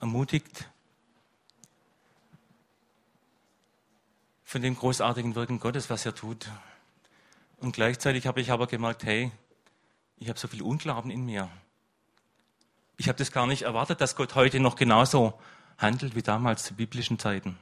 ermutigt 0.00 0.70
von 4.50 4.62
dem 4.62 4.74
großartigen 4.74 5.36
Wirken 5.36 5.60
Gottes, 5.60 5.90
was 5.90 6.04
er 6.04 6.12
tut. 6.12 6.50
Und 7.58 7.70
gleichzeitig 7.70 8.26
habe 8.26 8.40
ich 8.40 8.50
aber 8.50 8.66
gemerkt, 8.66 9.04
hey, 9.04 9.30
ich 10.16 10.28
habe 10.28 10.40
so 10.40 10.48
viel 10.48 10.62
Unglauben 10.62 11.12
in 11.12 11.24
mir. 11.24 11.48
Ich 12.96 13.06
habe 13.06 13.16
das 13.16 13.30
gar 13.30 13.46
nicht 13.46 13.62
erwartet, 13.62 14.00
dass 14.00 14.16
Gott 14.16 14.34
heute 14.34 14.58
noch 14.58 14.74
genauso 14.74 15.38
handelt 15.78 16.16
wie 16.16 16.22
damals 16.22 16.64
zu 16.64 16.74
biblischen 16.74 17.20
Zeiten. 17.20 17.60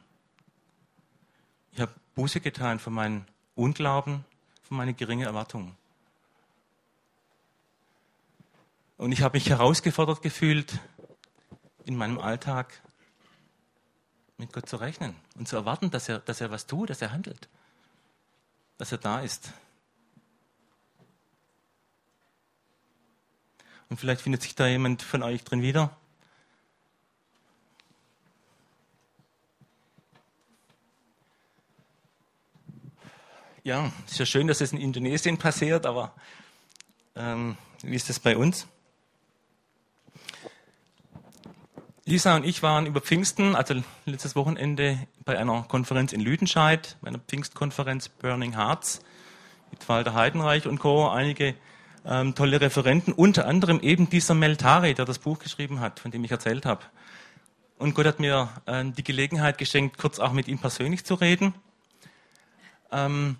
Ich 1.72 1.80
habe 1.82 1.92
Buße 2.14 2.40
getan 2.40 2.78
von 2.78 2.94
meinem 2.94 3.26
Unglauben, 3.54 4.24
von 4.62 4.78
meinen 4.78 4.96
geringen 4.96 5.26
Erwartungen. 5.26 5.76
Und 8.96 9.12
ich 9.12 9.20
habe 9.20 9.36
mich 9.36 9.50
herausgefordert 9.50 10.22
gefühlt, 10.22 10.78
in 11.84 11.98
meinem 11.98 12.18
Alltag 12.18 12.80
mit 14.38 14.52
Gott 14.52 14.68
zu 14.68 14.76
rechnen 14.76 15.16
und 15.34 15.48
zu 15.48 15.56
erwarten, 15.56 15.90
dass 15.90 16.08
er, 16.08 16.20
dass 16.20 16.40
er 16.40 16.50
was 16.50 16.66
tut, 16.66 16.90
dass 16.90 17.02
er 17.02 17.10
handelt, 17.10 17.48
dass 18.78 18.92
er 18.92 18.98
da 18.98 19.20
ist. 19.20 19.52
Und 23.90 23.98
vielleicht 23.98 24.20
findet 24.20 24.42
sich 24.42 24.54
da 24.54 24.66
jemand 24.66 25.02
von 25.02 25.22
euch 25.22 25.42
drin 25.44 25.62
wieder. 25.62 25.96
Ja, 33.64 33.92
ist 34.06 34.18
ja 34.18 34.24
schön, 34.24 34.46
dass 34.46 34.60
es 34.60 34.72
in 34.72 34.78
Indonesien 34.78 35.36
passiert, 35.36 35.84
aber 35.84 36.14
ähm, 37.16 37.56
wie 37.82 37.96
ist 37.96 38.08
das 38.08 38.20
bei 38.20 38.36
uns? 38.36 38.66
Lisa 42.08 42.34
und 42.36 42.46
ich 42.46 42.62
waren 42.62 42.86
über 42.86 43.02
Pfingsten, 43.02 43.54
also 43.54 43.74
letztes 44.06 44.34
Wochenende, 44.34 44.98
bei 45.26 45.38
einer 45.38 45.64
Konferenz 45.68 46.14
in 46.14 46.22
Lüdenscheid, 46.22 46.96
bei 47.02 47.08
einer 47.08 47.18
Pfingstkonferenz 47.18 48.08
Burning 48.08 48.56
Hearts 48.56 49.00
mit 49.70 49.86
Walter 49.90 50.14
Heidenreich 50.14 50.66
und 50.66 50.78
Co. 50.78 51.10
Einige 51.10 51.54
ähm, 52.06 52.34
tolle 52.34 52.62
Referenten, 52.62 53.12
unter 53.12 53.46
anderem 53.46 53.80
eben 53.80 54.08
dieser 54.08 54.32
Meltari, 54.32 54.94
der 54.94 55.04
das 55.04 55.18
Buch 55.18 55.38
geschrieben 55.38 55.80
hat, 55.80 56.00
von 56.00 56.10
dem 56.10 56.24
ich 56.24 56.30
erzählt 56.30 56.64
habe. 56.64 56.80
Und 57.76 57.94
Gott 57.94 58.06
hat 58.06 58.20
mir 58.20 58.48
äh, 58.64 58.86
die 58.86 59.04
Gelegenheit 59.04 59.58
geschenkt, 59.58 59.98
kurz 59.98 60.18
auch 60.18 60.32
mit 60.32 60.48
ihm 60.48 60.58
persönlich 60.58 61.04
zu 61.04 61.12
reden. 61.12 61.52
Ähm, 62.90 63.36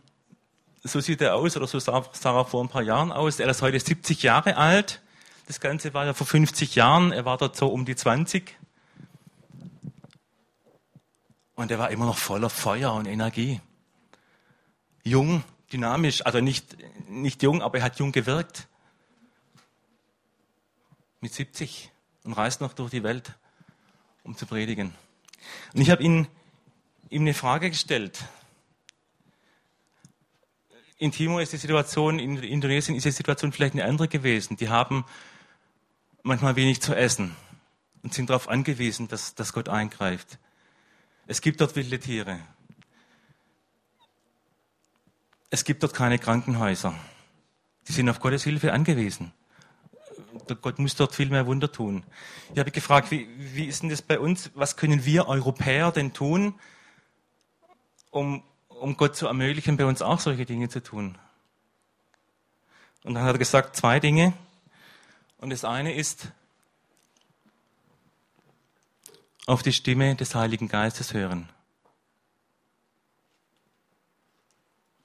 so 0.84 1.00
sieht 1.00 1.22
er 1.22 1.36
aus, 1.36 1.56
oder 1.56 1.66
so 1.66 1.78
sah, 1.78 2.04
sah 2.12 2.38
er 2.38 2.44
vor 2.44 2.62
ein 2.62 2.68
paar 2.68 2.82
Jahren 2.82 3.12
aus. 3.12 3.40
Er 3.40 3.48
ist 3.48 3.62
heute 3.62 3.80
70 3.80 4.22
Jahre 4.24 4.58
alt. 4.58 5.00
Das 5.46 5.60
Ganze 5.60 5.94
war 5.94 6.04
ja 6.04 6.12
vor 6.12 6.26
50 6.26 6.74
Jahren. 6.74 7.10
Er 7.10 7.24
war 7.24 7.38
dort 7.38 7.56
so 7.56 7.68
um 7.68 7.86
die 7.86 7.96
20. 7.96 8.57
Und 11.58 11.72
er 11.72 11.80
war 11.80 11.90
immer 11.90 12.06
noch 12.06 12.16
voller 12.16 12.50
Feuer 12.50 12.94
und 12.94 13.06
Energie. 13.06 13.60
Jung, 15.02 15.42
dynamisch, 15.72 16.24
also 16.24 16.40
nicht, 16.40 16.76
nicht 17.08 17.42
jung, 17.42 17.62
aber 17.62 17.78
er 17.78 17.84
hat 17.84 17.98
jung 17.98 18.12
gewirkt. 18.12 18.68
Mit 21.20 21.34
70 21.34 21.90
und 22.22 22.34
reist 22.34 22.60
noch 22.60 22.74
durch 22.74 22.90
die 22.90 23.02
Welt, 23.02 23.32
um 24.22 24.36
zu 24.36 24.46
predigen. 24.46 24.94
Und 25.74 25.80
ich 25.80 25.90
habe 25.90 26.00
ihm 26.00 26.28
eine 27.10 27.34
Frage 27.34 27.70
gestellt 27.70 28.24
in 30.98 31.12
Timor 31.12 31.40
ist 31.40 31.52
die 31.52 31.58
Situation, 31.58 32.18
in 32.18 32.36
Indonesien 32.38 32.96
ist 32.96 33.04
die 33.04 33.12
Situation 33.12 33.52
vielleicht 33.52 33.74
eine 33.74 33.84
andere 33.84 34.08
gewesen. 34.08 34.56
Die 34.56 34.68
haben 34.68 35.04
manchmal 36.22 36.56
wenig 36.56 36.82
zu 36.82 36.94
essen 36.94 37.36
und 38.02 38.14
sind 38.14 38.30
darauf 38.30 38.48
angewiesen, 38.48 39.06
dass, 39.06 39.34
dass 39.36 39.52
Gott 39.52 39.68
eingreift. 39.68 40.38
Es 41.28 41.40
gibt 41.40 41.60
dort 41.60 41.76
wilde 41.76 42.00
Tiere. 42.00 42.40
Es 45.50 45.62
gibt 45.62 45.84
dort 45.84 45.94
keine 45.94 46.18
Krankenhäuser. 46.18 46.92
Die 47.86 47.92
sind 47.92 48.08
auf 48.08 48.18
Gottes 48.18 48.42
Hilfe 48.42 48.72
angewiesen. 48.72 49.32
Gott 50.60 50.80
muss 50.80 50.96
dort 50.96 51.14
viel 51.14 51.28
mehr 51.28 51.46
Wunder 51.46 51.70
tun. 51.70 52.02
Ich 52.52 52.58
habe 52.58 52.72
gefragt, 52.72 53.12
wie, 53.12 53.28
wie 53.54 53.66
ist 53.66 53.82
denn 53.82 53.90
das 53.90 54.02
bei 54.02 54.18
uns? 54.18 54.50
Was 54.54 54.76
können 54.76 55.04
wir 55.04 55.28
Europäer 55.28 55.92
denn 55.92 56.12
tun, 56.12 56.54
um 58.10 58.42
um 58.80 58.96
Gott 58.96 59.16
zu 59.16 59.26
ermöglichen, 59.26 59.76
bei 59.76 59.84
uns 59.84 60.02
auch 60.02 60.20
solche 60.20 60.46
Dinge 60.46 60.68
zu 60.68 60.82
tun. 60.82 61.18
Und 63.04 63.14
dann 63.14 63.24
hat 63.24 63.34
er 63.34 63.38
gesagt, 63.38 63.76
zwei 63.76 64.00
Dinge. 64.00 64.32
Und 65.38 65.50
das 65.50 65.64
eine 65.64 65.94
ist, 65.94 66.28
auf 69.48 69.62
die 69.62 69.72
Stimme 69.72 70.14
des 70.14 70.34
Heiligen 70.34 70.68
Geistes 70.68 71.14
hören. 71.14 71.48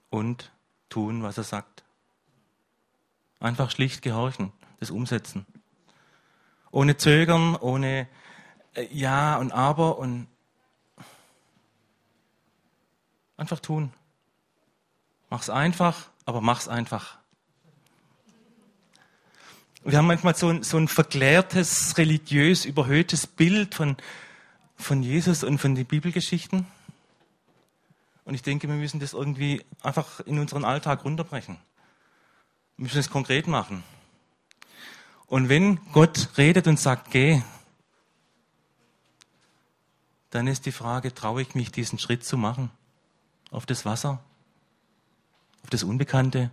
Und 0.09 0.51
tun, 0.89 1.23
was 1.23 1.37
er 1.37 1.45
sagt. 1.45 1.83
Einfach 3.39 3.71
schlicht 3.71 4.01
gehorchen, 4.01 4.51
das 4.81 4.91
umsetzen. 4.91 5.45
Ohne 6.71 6.97
Zögern, 6.97 7.55
ohne 7.55 8.09
äh, 8.73 8.85
Ja 8.91 9.37
und 9.37 9.53
Aber 9.53 9.97
und 9.97 10.27
Einfach 13.37 13.59
tun. 13.59 13.91
Mach's 15.29 15.49
einfach, 15.49 16.09
aber 16.25 16.41
mach's 16.41 16.67
einfach. 16.67 17.17
Wir 19.83 19.97
haben 19.97 20.07
manchmal 20.07 20.35
so 20.35 20.49
ein, 20.49 20.63
so 20.63 20.77
ein 20.77 20.87
verklärtes, 20.87 21.97
religiös 21.97 22.65
überhöhtes 22.65 23.25
Bild 23.25 23.73
von, 23.73 23.97
von 24.75 25.03
Jesus 25.03 25.43
und 25.43 25.59
von 25.59 25.75
den 25.75 25.85
Bibelgeschichten. 25.85 26.67
Und 28.25 28.33
ich 28.33 28.41
denke, 28.41 28.67
wir 28.67 28.75
müssen 28.75 28.99
das 28.99 29.13
irgendwie 29.13 29.63
einfach 29.81 30.19
in 30.21 30.39
unseren 30.39 30.65
Alltag 30.65 31.03
runterbrechen. 31.03 31.57
Wir 32.77 32.83
müssen 32.83 32.99
es 32.99 33.09
konkret 33.09 33.47
machen. 33.47 33.83
Und 35.27 35.49
wenn 35.49 35.79
Gott 35.91 36.29
redet 36.37 36.67
und 36.67 36.79
sagt, 36.79 37.11
geh, 37.11 37.41
dann 40.29 40.47
ist 40.47 40.65
die 40.65 40.71
Frage, 40.71 41.13
traue 41.13 41.41
ich 41.41 41.55
mich, 41.55 41.71
diesen 41.71 41.99
Schritt 41.99 42.23
zu 42.23 42.37
machen? 42.37 42.71
auf 43.53 43.65
das 43.65 43.85
Wasser, 43.85 44.19
auf 45.63 45.69
das 45.69 45.83
Unbekannte. 45.83 46.49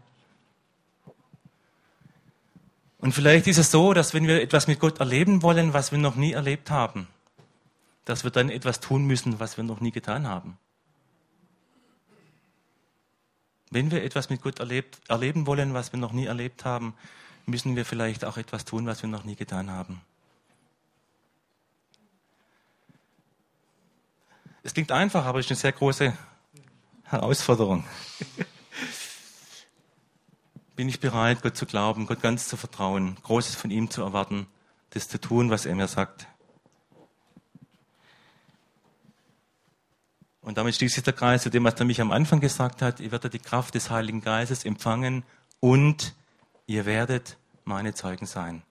Und 2.99 3.13
vielleicht 3.13 3.47
ist 3.47 3.57
es 3.57 3.71
so, 3.71 3.95
dass 3.95 4.13
wenn 4.13 4.27
wir 4.27 4.43
etwas 4.43 4.67
mit 4.67 4.79
Gott 4.79 5.01
erleben 5.01 5.43
wollen, 5.43 5.73
was 5.73 5.91
wir 5.91 5.99
noch 5.99 6.17
nie 6.17 6.33
erlebt 6.33 6.71
haben, 6.71 7.09
dass 8.11 8.25
wir 8.25 8.33
dann 8.33 8.51
etwas 8.51 8.81
tun 8.81 9.05
müssen, 9.05 9.39
was 9.39 9.57
wir 9.57 9.63
noch 9.63 9.81
nie 9.81 9.93
getan 9.93 10.27
haben. 10.27 10.59
Wenn 13.71 13.93
wir 13.93 14.03
etwas 14.03 14.31
mit 14.31 14.43
Gott 14.43 14.59
erlebt, 14.59 15.01
erleben 15.09 15.47
wollen, 15.47 15.75
was 15.75 15.93
wir 15.93 16.01
noch 16.01 16.11
nie 16.11 16.27
erlebt 16.27 16.65
haben, 16.65 16.95
müssen 17.47 17.77
wir 17.77 17.85
vielleicht 17.85 18.25
auch 18.25 18.37
etwas 18.37 18.65
tun, 18.65 18.85
was 18.87 19.03
wir 19.03 19.09
noch 19.09 19.23
nie 19.23 19.37
getan 19.37 19.71
haben. 19.71 20.01
Es 24.65 24.75
klingt 24.75 24.91
einfach, 24.91 25.25
aber 25.25 25.39
es 25.39 25.47
ist 25.47 25.53
eine 25.53 25.61
sehr 25.61 25.73
große 25.73 26.13
Herausforderung. 27.05 27.85
Bin 30.75 30.89
ich 30.89 30.99
bereit, 30.99 31.43
Gott 31.43 31.57
zu 31.57 31.65
glauben, 31.65 32.07
Gott 32.07 32.23
ganz 32.23 32.49
zu 32.49 32.57
vertrauen, 32.57 33.17
Großes 33.23 33.55
von 33.55 33.71
ihm 33.71 33.89
zu 33.89 34.03
erwarten, 34.03 34.49
das 34.91 35.09
zu 35.09 35.21
tun, 35.21 35.51
was 35.51 35.65
er 35.65 35.77
mir 35.77 35.87
sagt. 35.87 36.27
Und 40.51 40.59
damit 40.59 40.75
schließt 40.75 40.97
sich 40.97 41.05
der 41.05 41.13
Kreis 41.13 41.45
zu 41.45 41.49
dem, 41.49 41.63
was 41.63 41.75
er 41.75 41.85
mich 41.85 42.01
am 42.01 42.11
Anfang 42.11 42.41
gesagt 42.41 42.83
hat. 42.83 42.99
Ihr 42.99 43.13
werdet 43.13 43.35
die 43.35 43.39
Kraft 43.39 43.77
des 43.77 43.89
Heiligen 43.89 44.21
Geistes 44.21 44.65
empfangen 44.65 45.23
und 45.61 46.13
ihr 46.67 46.87
werdet 46.87 47.37
meine 47.65 47.95
Zeugen 47.95 48.27
sein. 48.27 48.63